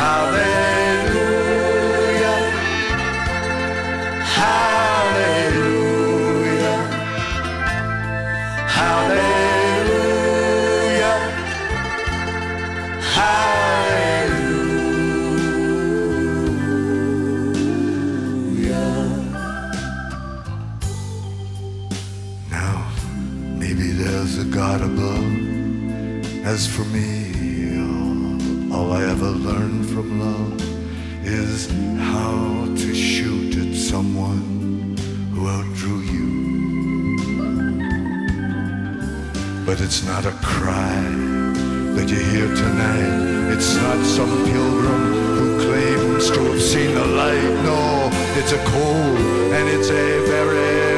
How 0.00 0.39
It's 39.82 40.04
not 40.04 40.26
a 40.26 40.32
cry 40.42 41.00
that 41.94 42.06
you 42.10 42.18
hear 42.18 42.54
tonight. 42.54 43.52
It's 43.54 43.74
not 43.76 44.04
some 44.04 44.28
pilgrim 44.44 45.04
who 45.38 45.58
claims 45.58 46.30
to 46.30 46.40
have 46.52 46.60
seen 46.60 46.94
the 46.94 47.06
light. 47.06 47.54
No, 47.64 48.10
it's 48.38 48.52
a 48.52 48.62
cold 48.72 49.18
and 49.56 49.68
it's 49.70 49.88
a 49.88 50.26
very 50.26 50.89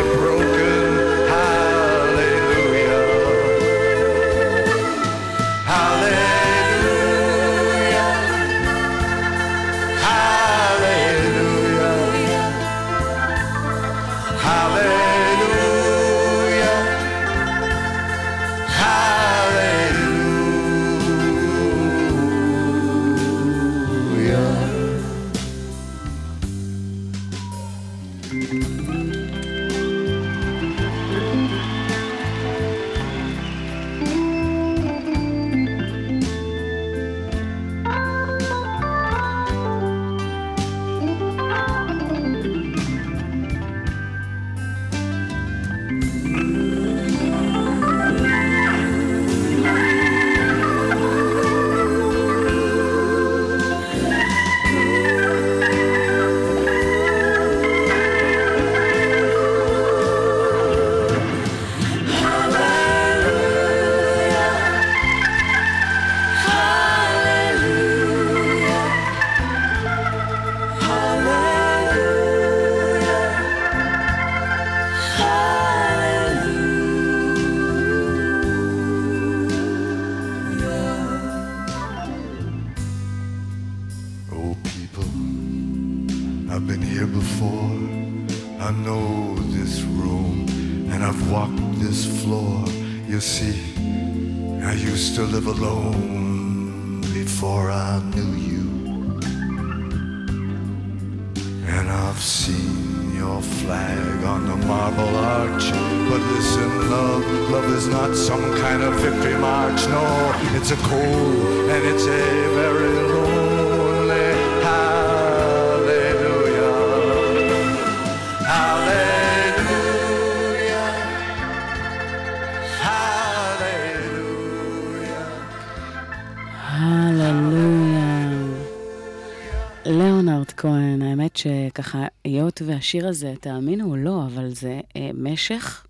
שככה, 131.43 132.07
היות 132.25 132.63
והשיר 132.67 133.09
הזה, 133.09 133.35
תאמינו 133.41 133.91
או 133.91 133.97
לא, 133.97 134.25
אבל 134.27 134.49
זה 134.55 134.81
אה, 134.97 135.11
משך 135.15 135.87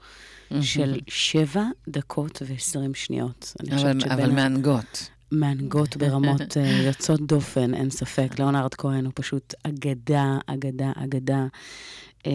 של 0.60 0.98
שבע 1.08 1.64
דקות 1.88 2.42
ועשרים 2.46 2.94
שניות. 2.94 3.52
אבל, 3.70 4.00
אבל 4.10 4.30
מהנגות. 4.30 5.08
מהנגות 5.30 5.96
ברמות 5.96 6.56
אה, 6.56 6.82
יוצאות 6.86 7.20
דופן, 7.20 7.74
אין 7.74 7.90
ספק. 7.90 8.38
ליאונרד 8.38 8.74
כהן 8.74 9.04
הוא 9.04 9.12
פשוט 9.14 9.54
אגדה, 9.62 10.38
אגדה, 10.46 10.92
אגדה, 10.96 11.46
אה, 12.26 12.32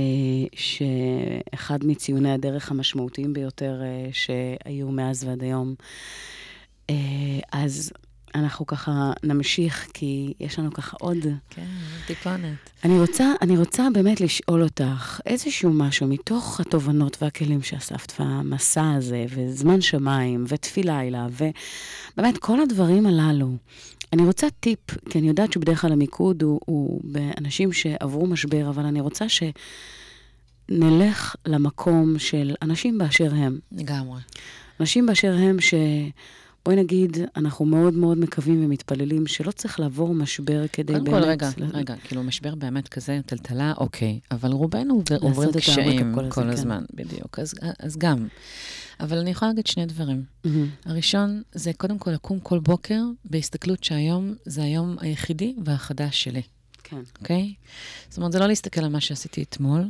שאחד 0.55 1.79
מציוני 1.85 2.31
הדרך 2.31 2.71
המשמעותיים 2.71 3.33
ביותר 3.33 3.81
אה, 3.83 4.09
שהיו 4.11 4.91
מאז 4.91 5.23
ועד 5.23 5.43
היום. 5.43 5.75
אה, 6.89 6.95
אז 7.51 7.91
אנחנו 8.39 8.67
ככה 8.67 9.11
נמשיך, 9.23 9.87
כי 9.93 10.33
יש 10.39 10.59
לנו 10.59 10.73
ככה 10.73 10.97
עוד... 10.99 11.17
כן, 11.49 11.65
טיפונת. 12.07 12.69
אני 12.83 12.99
רוצה, 12.99 13.33
אני 13.41 13.57
רוצה 13.57 13.87
באמת 13.93 14.21
לשאול 14.21 14.63
אותך 14.63 15.19
איזשהו 15.25 15.73
משהו 15.73 16.07
מתוך 16.07 16.59
התובנות 16.59 17.17
והכלים 17.21 17.61
שאספת 17.61 18.13
והמסע 18.19 18.91
הזה, 18.93 19.25
וזמן 19.29 19.81
שמיים, 19.81 20.45
ותפילה 20.47 20.97
לילה, 20.97 21.27
ובאמת 21.31 22.37
כל 22.37 22.61
הדברים 22.61 23.05
הללו. 23.05 23.51
אני 24.13 24.25
רוצה 24.25 24.47
טיפ, 24.59 24.79
כי 25.09 25.19
אני 25.19 25.27
יודעת 25.27 25.53
שבדרך 25.53 25.81
כלל 25.81 25.91
המיקוד 25.91 26.41
הוא, 26.43 26.59
הוא 26.65 27.01
באנשים 27.03 27.73
שעברו 27.73 28.27
משבר, 28.27 28.69
אבל 28.69 28.85
אני 28.85 29.01
רוצה 29.01 29.25
שנלך 30.69 31.35
למקום 31.45 32.19
של 32.19 32.55
אנשים 32.61 32.97
באשר 32.97 33.33
הם. 33.35 33.59
לגמרי. 33.71 34.19
אנשים 34.79 35.05
באשר 35.05 35.33
הם 35.33 35.61
ש... 35.61 35.73
בואי 36.67 36.75
נגיד, 36.75 37.17
אנחנו 37.35 37.65
מאוד 37.65 37.93
מאוד 37.93 38.17
מקווים 38.17 38.65
ומתפללים 38.65 39.27
שלא 39.27 39.51
צריך 39.51 39.79
לעבור 39.79 40.15
משבר 40.15 40.67
כדי 40.73 40.93
קודם 40.93 41.03
באמת... 41.05 41.23
כל, 41.23 41.29
רגע, 41.29 41.49
רגע, 41.73 41.95
כאילו, 42.03 42.23
משבר 42.23 42.55
באמת 42.55 42.87
כזה, 42.87 43.19
טלטלה, 43.25 43.73
אוקיי, 43.77 44.19
אבל 44.31 44.51
רובנו 44.51 45.03
עוברים 45.21 45.49
קשיים 45.51 46.15
כל 46.15 46.41
כן. 46.43 46.49
הזמן, 46.49 46.83
בדיוק, 46.93 47.39
אז- 47.39 47.53
אז 47.79 47.97
גם. 47.97 48.27
אבל 48.99 49.17
אני 49.17 49.29
יכולה 49.29 49.51
להגיד 49.51 49.67
שני 49.67 49.85
דברים. 49.85 50.23
הראשון, 50.85 51.41
זה 51.51 51.71
קודם 51.73 51.97
כל 51.97 52.11
לקום 52.11 52.39
כל 52.39 52.59
בוקר 52.59 53.01
בהסתכלות 53.25 53.83
שהיום 53.83 54.33
זה 54.45 54.63
היום 54.63 54.95
היחידי 54.99 55.55
והחדש 55.65 56.23
שלי, 56.23 56.41
כן. 56.83 57.01
אוקיי? 57.19 57.53
זאת 58.09 58.17
אומרת, 58.17 58.31
זה 58.31 58.39
לא 58.39 58.47
להסתכל 58.47 58.81
על 58.83 58.89
מה 58.89 58.99
שעשיתי 59.01 59.43
אתמול, 59.43 59.81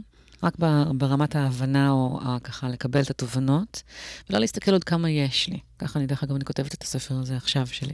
רק 0.44 0.54
ברמת 0.98 1.36
ההבנה 1.36 1.90
או 1.92 2.20
ככה 2.44 2.70
לקבל 2.70 3.02
את 3.02 3.10
התובנות, 3.10 3.84
ולא 4.30 4.40
להסתכל 4.40 4.72
עוד 4.72 4.84
כמה 4.84 5.10
יש 5.10 5.48
לי. 5.50 5.60
ככה 5.80 6.00
אני, 6.00 6.08
דרך 6.08 6.24
אגב, 6.24 6.36
אני 6.36 6.46
כותבת 6.46 6.74
את 6.74 6.84
הספר 6.84 7.16
הזה 7.16 7.38
עכשיו 7.38 7.68
שלי. 7.68 7.94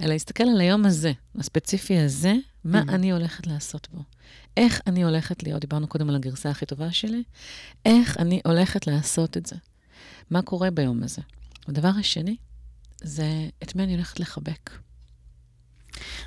אלא 0.00 0.12
להסתכל 0.12 0.44
על 0.44 0.60
היום 0.60 0.86
הזה, 0.86 1.12
הספציפי 1.38 1.98
הזה, 1.98 2.34
מה 2.64 2.82
Mhm. 2.82 2.90
אני 2.92 3.12
הולכת 3.12 3.46
לעשות 3.46 3.88
בו. 3.92 4.02
איך 4.56 4.80
אני 4.86 5.04
הולכת 5.04 5.42
להיות, 5.42 5.60
דיברנו 5.60 5.86
קודם 5.88 6.08
על 6.08 6.16
הגרסה 6.16 6.50
הכי 6.50 6.66
טובה 6.66 6.92
שלי, 6.92 7.22
איך 7.86 8.16
אני 8.18 8.40
הולכת 8.44 8.86
לעשות 8.86 9.36
את 9.36 9.46
זה. 9.46 9.56
מה 10.30 10.42
קורה 10.42 10.70
ביום 10.70 11.02
הזה. 11.02 11.22
הדבר 11.68 11.88
השני, 12.00 12.36
זה 13.02 13.26
את 13.62 13.74
מי 13.76 13.82
אני 13.82 13.94
הולכת 13.94 14.20
לחבק. 14.20 14.70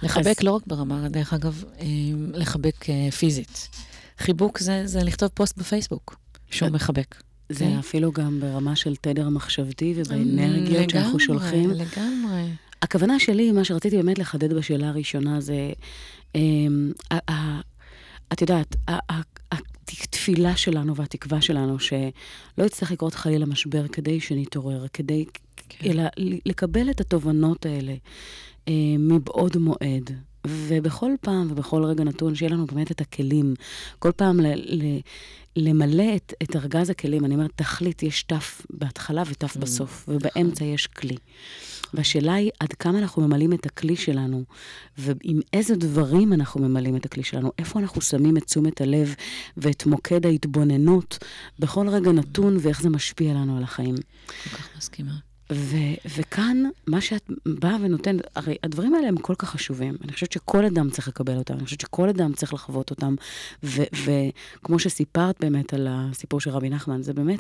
לחבק 0.04 0.28
אז- 0.40 0.44
לא 0.44 0.52
רק 0.52 0.68
ברמה, 0.68 1.10
דרך 1.10 1.34
אגב, 1.34 1.64
אה, 1.80 1.86
לחבק 2.34 2.90
אה, 2.90 3.12
פיזית. 3.12 3.70
חיבוק 4.18 4.60
זה, 4.60 4.82
זה 4.86 5.04
לכתוב 5.04 5.30
פוסט 5.34 5.58
בפייסבוק, 5.58 6.16
שהוא 6.52 6.70
מחבק. 6.70 7.16
זה 7.50 7.66
אוקיי? 7.66 7.80
אפילו 7.80 8.12
גם 8.12 8.40
ברמה 8.40 8.76
של 8.76 8.96
תדר 8.96 9.30
מחשבתי 9.30 9.94
ובאנרגיות 9.98 10.90
שאנחנו 10.90 11.10
לגמרי, 11.10 11.26
שולחים. 11.26 11.70
לגמרי. 11.72 12.50
הכוונה 12.82 13.20
שלי, 13.20 13.52
מה 13.52 13.64
שרציתי 13.64 13.96
באמת 13.98 14.20
לחדד 14.20 14.54
בשאלה 14.54 14.90
הראשונה 14.90 15.42
זה, 15.42 15.72
אמ, 16.36 16.92
ה- 17.12 17.32
ה- 17.32 17.62
את 18.34 18.42
יודעת, 18.42 18.76
התפילה 19.90 20.56
שלנו 20.58 20.96
והתקווה 20.96 21.42
שלנו 21.42 21.80
שלא 21.80 22.66
יצטרך 22.66 22.92
לקרות 22.92 23.14
חלילה 23.14 23.46
משבר 23.46 23.88
כדי 23.88 24.20
שנתעורר, 24.20 24.86
כדי, 24.94 25.26
כן. 25.70 25.90
אלא 25.90 26.04
לקבל 26.46 26.90
את 26.90 27.02
התובנות 27.02 27.66
האלה 27.66 27.94
אה, 28.68 28.74
מבעוד 29.00 29.58
מועד. 29.58 30.12
ובכל 30.48 31.12
פעם 31.22 31.48
ובכל 31.52 31.84
רגע 31.84 32.04
נתון, 32.04 32.36
שיהיה 32.36 32.52
לנו 32.52 32.66
באמת 32.66 32.92
את 32.92 33.02
הכלים. 33.02 33.54
כל 34.00 34.12
פעם 34.12 34.40
ל- 34.40 34.76
ל- 34.84 35.00
למלא 35.56 36.16
את, 36.16 36.34
את 36.44 36.56
ארגז 36.56 36.90
הכלים. 36.90 37.26
אני 37.26 37.36
אומרת, 37.36 37.52
תכלית, 37.56 38.04
יש 38.04 38.24
תף 38.24 38.66
בהתחלה 38.70 39.24
ותף 39.28 39.58
בסוף, 39.58 40.06
ובאמצע 40.08 40.66
יש 40.66 40.88
כלי. 40.88 41.16
והשאלה 41.94 42.34
היא 42.34 42.52
עד 42.60 42.74
כמה 42.74 43.00
אנחנו 43.00 43.28
ממלאים 43.28 43.54
את 43.54 43.66
הכלי 43.66 43.96
שלנו, 43.96 44.44
ועם 44.98 45.40
איזה 45.54 45.76
דברים 45.76 46.34
אנחנו 46.34 46.62
ממלאים 46.62 46.96
את 46.96 47.06
הכלי 47.06 47.24
שלנו, 47.24 47.52
איפה 47.60 47.80
אנחנו 47.80 48.02
שמים 48.02 48.38
את 48.38 48.44
תשומת 48.44 48.82
הלב 48.82 49.16
ואת 49.58 49.86
מוקד 49.86 50.26
ההתבוננות 50.26 51.18
בכל 51.60 51.90
רגע 51.90 52.12
נתון, 52.12 52.58
ואיך 52.62 52.82
זה 52.82 52.90
משפיע 52.90 53.34
לנו 53.34 53.58
על 53.58 53.64
החיים. 53.64 53.96
כל 54.44 54.50
כך 54.50 54.70
מסכימה. 54.78 55.33
ו- 55.54 56.10
וכאן, 56.18 56.64
מה 56.88 57.02
שאת 57.02 57.32
באה 57.46 57.78
ונותנת, 57.82 58.22
הרי 58.36 58.56
הדברים 58.64 58.96
האלה 58.96 59.08
הם 59.08 59.18
כל 59.18 59.36
כך 59.36 59.50
חשובים. 59.50 59.96
אני 60.04 60.14
חושבת 60.14 60.32
שכל 60.32 60.66
אדם 60.66 60.90
צריך 60.90 61.08
לקבל 61.08 61.38
אותם, 61.38 61.54
אני 61.54 61.64
חושבת 61.64 61.82
שכל 61.82 62.10
אדם 62.10 62.34
צריך 62.34 62.54
לחוות 62.54 62.90
אותם. 62.90 63.16
ו- 63.64 63.84
וכמו 64.06 64.80
שסיפרת 64.80 65.36
באמת 65.40 65.74
על 65.74 65.88
הסיפור 65.90 66.40
של 66.40 66.50
רבי 66.50 66.70
נחמן, 66.70 67.02
זה 67.02 67.14
באמת 67.14 67.40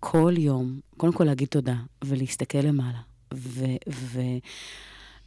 כל 0.00 0.34
יום, 0.38 0.80
קודם 0.96 1.12
כל 1.12 1.24
להגיד 1.24 1.48
תודה, 1.48 1.76
ולהסתכל 2.04 2.58
למעלה, 2.58 2.98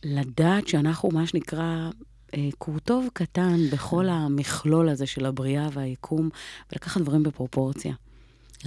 ולדעת 0.05 0.67
שאנחנו, 0.67 1.09
מה 1.09 1.27
שנקרא, 1.27 1.89
אה, 2.35 2.49
קורטוב 2.57 3.09
קטן 3.13 3.57
בכל 3.71 4.09
המכלול 4.09 4.89
הזה 4.89 5.05
של 5.05 5.25
הבריאה 5.25 5.67
והיקום, 5.73 6.29
ולקחת 6.71 7.01
דברים 7.01 7.23
בפרופורציה. 7.23 7.93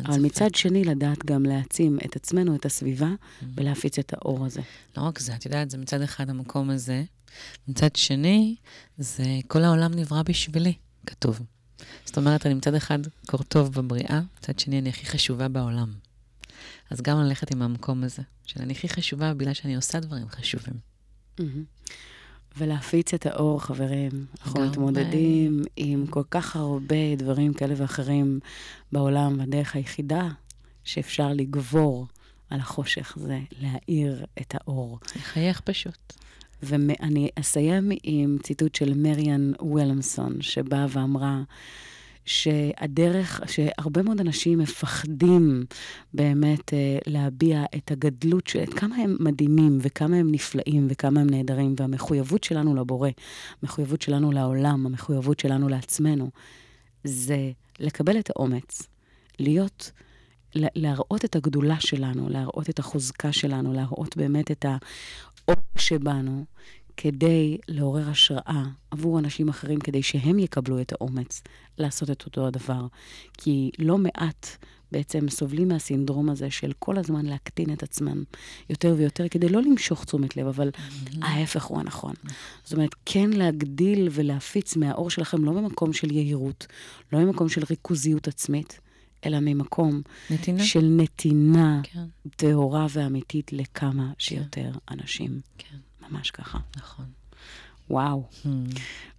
אבל. 0.04 0.18
מצד 0.18 0.54
שני, 0.54 0.84
לדעת 0.84 1.24
גם 1.24 1.42
להעצים 1.42 1.98
את 2.04 2.16
עצמנו, 2.16 2.54
את 2.54 2.66
הסביבה, 2.66 3.08
ולהפיץ 3.54 3.98
את 3.98 4.12
האור 4.12 4.46
הזה. 4.46 4.60
לא 4.96 5.02
רק 5.02 5.18
זה, 5.18 5.34
את 5.34 5.44
יודעת, 5.44 5.70
זה 5.70 5.78
מצד 5.78 6.02
אחד 6.02 6.30
המקום 6.30 6.70
הזה, 6.70 7.04
מצד 7.68 7.96
שני, 7.96 8.56
זה 8.98 9.24
כל 9.48 9.64
העולם 9.64 9.94
נברא 9.94 10.22
בשבילי, 10.22 10.74
כתוב. 11.06 11.40
זאת 12.04 12.18
אומרת, 12.18 12.46
אני 12.46 12.54
מצד 12.54 12.74
אחד 12.74 12.98
קור 13.26 13.42
טוב 13.42 13.72
בבריאה, 13.72 14.20
מצד 14.38 14.58
שני 14.58 14.78
אני 14.78 14.88
הכי 14.88 15.06
חשובה 15.06 15.48
בעולם. 15.48 15.92
אז 16.90 17.00
גם 17.00 17.18
ללכת 17.18 17.50
עם 17.54 17.62
המקום 17.62 18.04
הזה, 18.04 18.22
של 18.44 18.62
אני 18.62 18.72
הכי 18.72 18.88
חשובה 18.88 19.34
בגלל 19.34 19.54
שאני 19.54 19.76
עושה 19.76 20.00
דברים 20.00 20.28
חשובים. 20.28 20.74
מהמם. 21.38 21.64
ולהפיץ 22.58 23.14
את 23.14 23.26
האור, 23.26 23.62
חברים. 23.62 24.10
אנחנו 24.42 24.60
מתמודדים 24.66 25.62
עם 25.76 26.06
כל 26.06 26.22
כך 26.30 26.56
הרבה 26.56 27.16
דברים 27.16 27.52
כאלה 27.52 27.74
ואחרים 27.76 28.40
בעולם, 28.92 29.38
והדרך 29.38 29.76
היחידה 29.76 30.28
שאפשר 30.84 31.32
לגבור 31.32 32.06
על 32.50 32.60
החושך 32.60 33.14
זה 33.20 33.38
להאיר 33.60 34.24
את 34.40 34.54
האור. 34.54 34.98
לחייך 35.16 35.60
פשוט. 35.60 36.12
ואני 36.62 37.28
אסיים 37.34 37.90
עם 38.02 38.38
ציטוט 38.42 38.74
של 38.74 38.94
מריאן 38.94 39.52
וולמסון, 39.60 40.42
שבאה 40.42 40.86
ואמרה 40.88 41.42
שהדרך, 42.26 43.40
שהרבה 43.46 44.02
מאוד 44.02 44.20
אנשים 44.20 44.58
מפחדים 44.58 45.64
באמת 46.14 46.74
אה, 46.74 46.98
להביע 47.06 47.64
את 47.76 47.90
הגדלות, 47.90 48.52
את 48.62 48.74
כמה 48.74 48.96
הם 48.96 49.16
מדהימים 49.20 49.78
וכמה 49.80 50.16
הם 50.16 50.32
נפלאים 50.32 50.86
וכמה 50.90 51.20
הם 51.20 51.30
נהדרים, 51.30 51.74
והמחויבות 51.78 52.44
שלנו 52.44 52.74
לבורא, 52.74 53.10
המחויבות 53.62 54.02
שלנו 54.02 54.32
לעולם, 54.32 54.86
המחויבות 54.86 55.40
שלנו 55.40 55.68
לעצמנו, 55.68 56.30
זה 57.04 57.50
לקבל 57.80 58.18
את 58.18 58.30
האומץ, 58.30 58.82
להיות, 59.38 59.90
לה- 60.54 60.68
להראות 60.74 61.24
את 61.24 61.36
הגדולה 61.36 61.80
שלנו, 61.80 62.28
להראות 62.28 62.70
את 62.70 62.78
החוזקה 62.78 63.32
שלנו, 63.32 63.72
להראות 63.72 64.16
באמת 64.16 64.50
את 64.50 64.64
האור 64.68 65.62
שבנו, 65.78 66.44
כדי 66.96 67.58
לעורר 67.68 68.10
השראה 68.10 68.64
עבור 68.90 69.18
אנשים 69.18 69.48
אחרים, 69.48 69.80
כדי 69.80 70.02
שהם 70.02 70.38
יקבלו 70.38 70.80
את 70.80 70.92
האומץ 70.92 71.42
לעשות 71.78 72.10
את 72.10 72.24
אותו 72.24 72.46
הדבר. 72.46 72.86
כי 73.38 73.70
לא 73.78 73.98
מעט 73.98 74.46
בעצם 74.92 75.28
סובלים 75.28 75.68
מהסינדרום 75.68 76.30
הזה 76.30 76.50
של 76.50 76.72
כל 76.78 76.98
הזמן 76.98 77.26
להקטין 77.26 77.72
את 77.72 77.82
עצמם 77.82 78.24
יותר 78.70 78.94
ויותר, 78.98 79.28
כדי 79.28 79.48
לא 79.48 79.62
למשוך 79.62 80.04
תשומת 80.04 80.36
לב, 80.36 80.46
אבל 80.46 80.70
ההפך 81.22 81.64
הוא 81.64 81.80
הנכון. 81.80 82.14
זאת 82.64 82.72
אומרת, 82.72 82.94
כן 83.04 83.30
להגדיל 83.30 84.08
ולהפיץ 84.10 84.76
מהאור 84.76 85.10
שלכם, 85.10 85.44
לא 85.44 85.52
ממקום 85.52 85.92
של 85.92 86.12
יהירות, 86.12 86.66
לא 87.12 87.18
ממקום 87.18 87.48
של 87.48 87.62
ריכוזיות 87.70 88.28
עצמית, 88.28 88.80
אלא 89.26 89.38
ממקום 89.40 90.02
נתינה. 90.30 90.64
של 90.64 90.84
נתינה 90.96 91.80
כן, 91.82 92.04
טהורה 92.36 92.86
ואמיתית 92.90 93.52
לכמה 93.52 94.12
שיותר 94.18 94.70
אנשים. 94.90 95.40
כן, 95.58 95.76
ממש 96.10 96.30
ככה. 96.30 96.58
נכון. 96.76 97.04
וואו. 97.90 98.24
Hmm. 98.44 98.46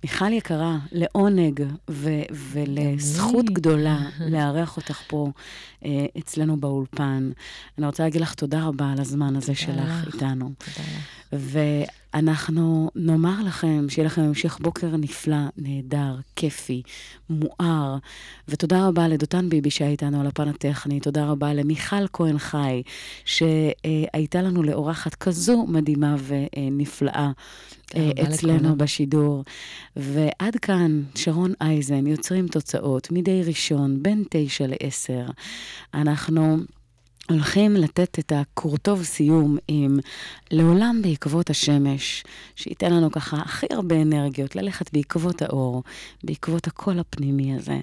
מיכל 0.04 0.32
יקרה, 0.34 0.78
לעונג 0.92 1.64
ו- 1.90 2.22
ולזכות. 2.32 3.46
גדולה 3.46 3.98
לארח 4.32 4.78
אותך 4.78 5.02
פה 5.08 5.32
אה, 5.86 6.06
אצלנו 6.18 6.58
באולפן. 6.60 7.32
אני 7.78 7.86
רוצה 7.86 8.04
להגיד 8.04 8.22
לך 8.22 8.34
תודה 8.34 8.64
רבה 8.64 8.92
על 8.92 9.00
הזמן 9.02 9.36
הזה 9.36 9.46
תודה 9.46 9.56
שלך 9.60 10.08
לך. 10.08 10.14
איתנו. 10.14 10.52
תודה 10.58 10.88
לך. 10.88 11.04
ואנחנו 12.18 12.92
נאמר 12.96 13.44
לכם 13.46 13.86
שיהיה 13.90 14.06
לכם 14.06 14.22
המשך 14.22 14.60
בוקר 14.62 14.98
נפלא, 14.98 15.38
נהדר, 15.58 16.16
כיפי, 16.36 16.82
מואר. 17.30 17.98
ותודה 18.48 18.88
רבה 18.88 19.08
לדותן 19.08 19.50
ביבי 19.50 19.70
שהיה 19.70 19.92
איתנו 19.92 20.22
על 20.22 20.28
הפן 20.28 20.48
הטכני. 20.48 21.00
תודה 21.00 21.26
רבה 21.26 21.54
למיכל 21.54 22.08
כהן 22.14 22.38
חי, 22.38 22.84
שהייתה 23.26 24.42
לנו 24.42 24.64
לאורחת 24.64 25.16
כזו 25.16 25.66
מדהימה 25.68 26.16
ונפלאה. 26.28 27.32
אה, 27.96 28.10
רבה 28.12 28.24
אצלנו 28.24 28.58
לכולם. 28.58 28.78
בשידור. 28.78 29.44
ועד 29.96 30.56
כאן, 30.56 31.02
שרון 31.16 31.54
אייזן, 31.62 32.08
יוצרים 32.08 32.48
תוצאות, 32.48 33.12
מדי 33.12 33.44
ראשון, 33.46 34.04
בין 34.04 34.24
תשע 34.30 34.66
לעשר. 34.68 35.26
אנחנו 35.94 36.58
הולכים 37.32 37.76
לתת 37.76 38.20
את 38.20 38.32
הכורטוב 38.36 39.04
סיום 39.04 39.58
עם 39.68 40.00
לעולם 40.52 41.00
בעקבות 41.04 41.50
השמש, 41.50 42.24
שייתן 42.56 42.94
לנו 42.94 43.12
ככה 43.12 43.38
הכי 43.38 43.66
הרבה 43.72 44.02
אנרגיות, 44.02 44.56
ללכת 44.56 44.94
בעקבות 44.94 45.42
האור, 45.42 45.84
בעקבות 46.24 46.68
הקול 46.68 47.00
הפנימי 47.00 47.56
הזה, 47.56 47.80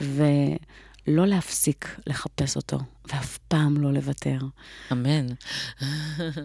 ולא 0.00 1.26
להפסיק 1.26 1.96
לחפש 2.06 2.56
אותו, 2.56 2.78
ואף 3.08 3.38
פעם 3.38 3.76
לא 3.76 3.92
לוותר. 3.92 4.38
אמן. 4.92 5.26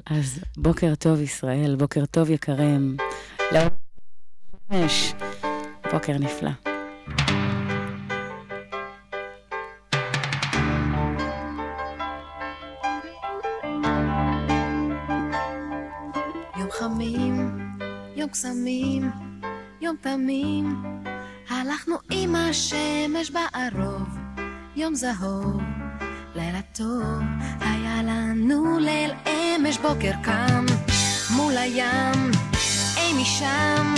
אז 0.06 0.40
בוקר 0.58 0.96
טוב 0.96 1.22
ישראל, 1.22 1.76
בוקר 1.76 2.06
טוב 2.06 2.30
יקרים. 2.30 2.98
לעולם 3.52 3.70
בשמש, 4.72 5.14
בוקר 5.92 6.18
נפלא. 6.18 6.52
יום 18.26 18.32
קסמים, 18.32 19.12
יום 19.82 19.96
תמים, 20.02 20.84
הלכנו 21.50 21.96
עם 22.12 22.36
השמש 22.36 23.32
בערוב, 23.32 24.08
יום 24.76 24.96
זהוב, 24.96 25.62
לילה 26.36 26.62
טוב, 26.74 27.14
היה 27.60 28.04
לנו 28.04 28.80
ליל 28.80 29.12
אמש 29.28 29.78
בוקר 29.78 30.12
קם, 30.24 30.66
מול 31.36 31.58
הים, 31.58 32.32
אי 32.98 33.22
משם, 33.22 33.94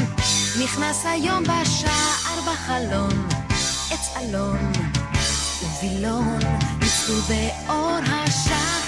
נכנס 0.63 1.05
היום 1.05 1.43
בשער 1.43 2.41
בחלון, 2.41 3.27
עץ 3.91 4.17
אלון 4.17 4.71
ווילון, 5.81 6.39
ניצלו 6.79 7.15
באור 7.15 7.99
השחר, 8.03 8.86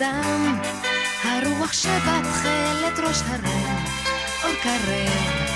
נדם, 0.00 0.58
הרוח 1.24 1.72
שבתכלת 1.72 2.98
ראש 2.98 3.22
הרם, 3.26 3.84
אור 4.44 4.54
קרב, 4.62 5.46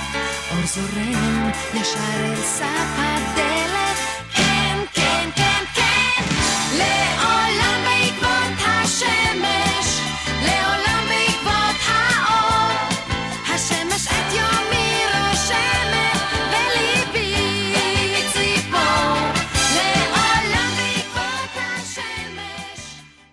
אור 0.51 0.67
זורם, 0.67 1.51
ישר 1.75 1.99
אל 2.25 2.37
סף 2.37 2.99
הדרך. 2.99 3.54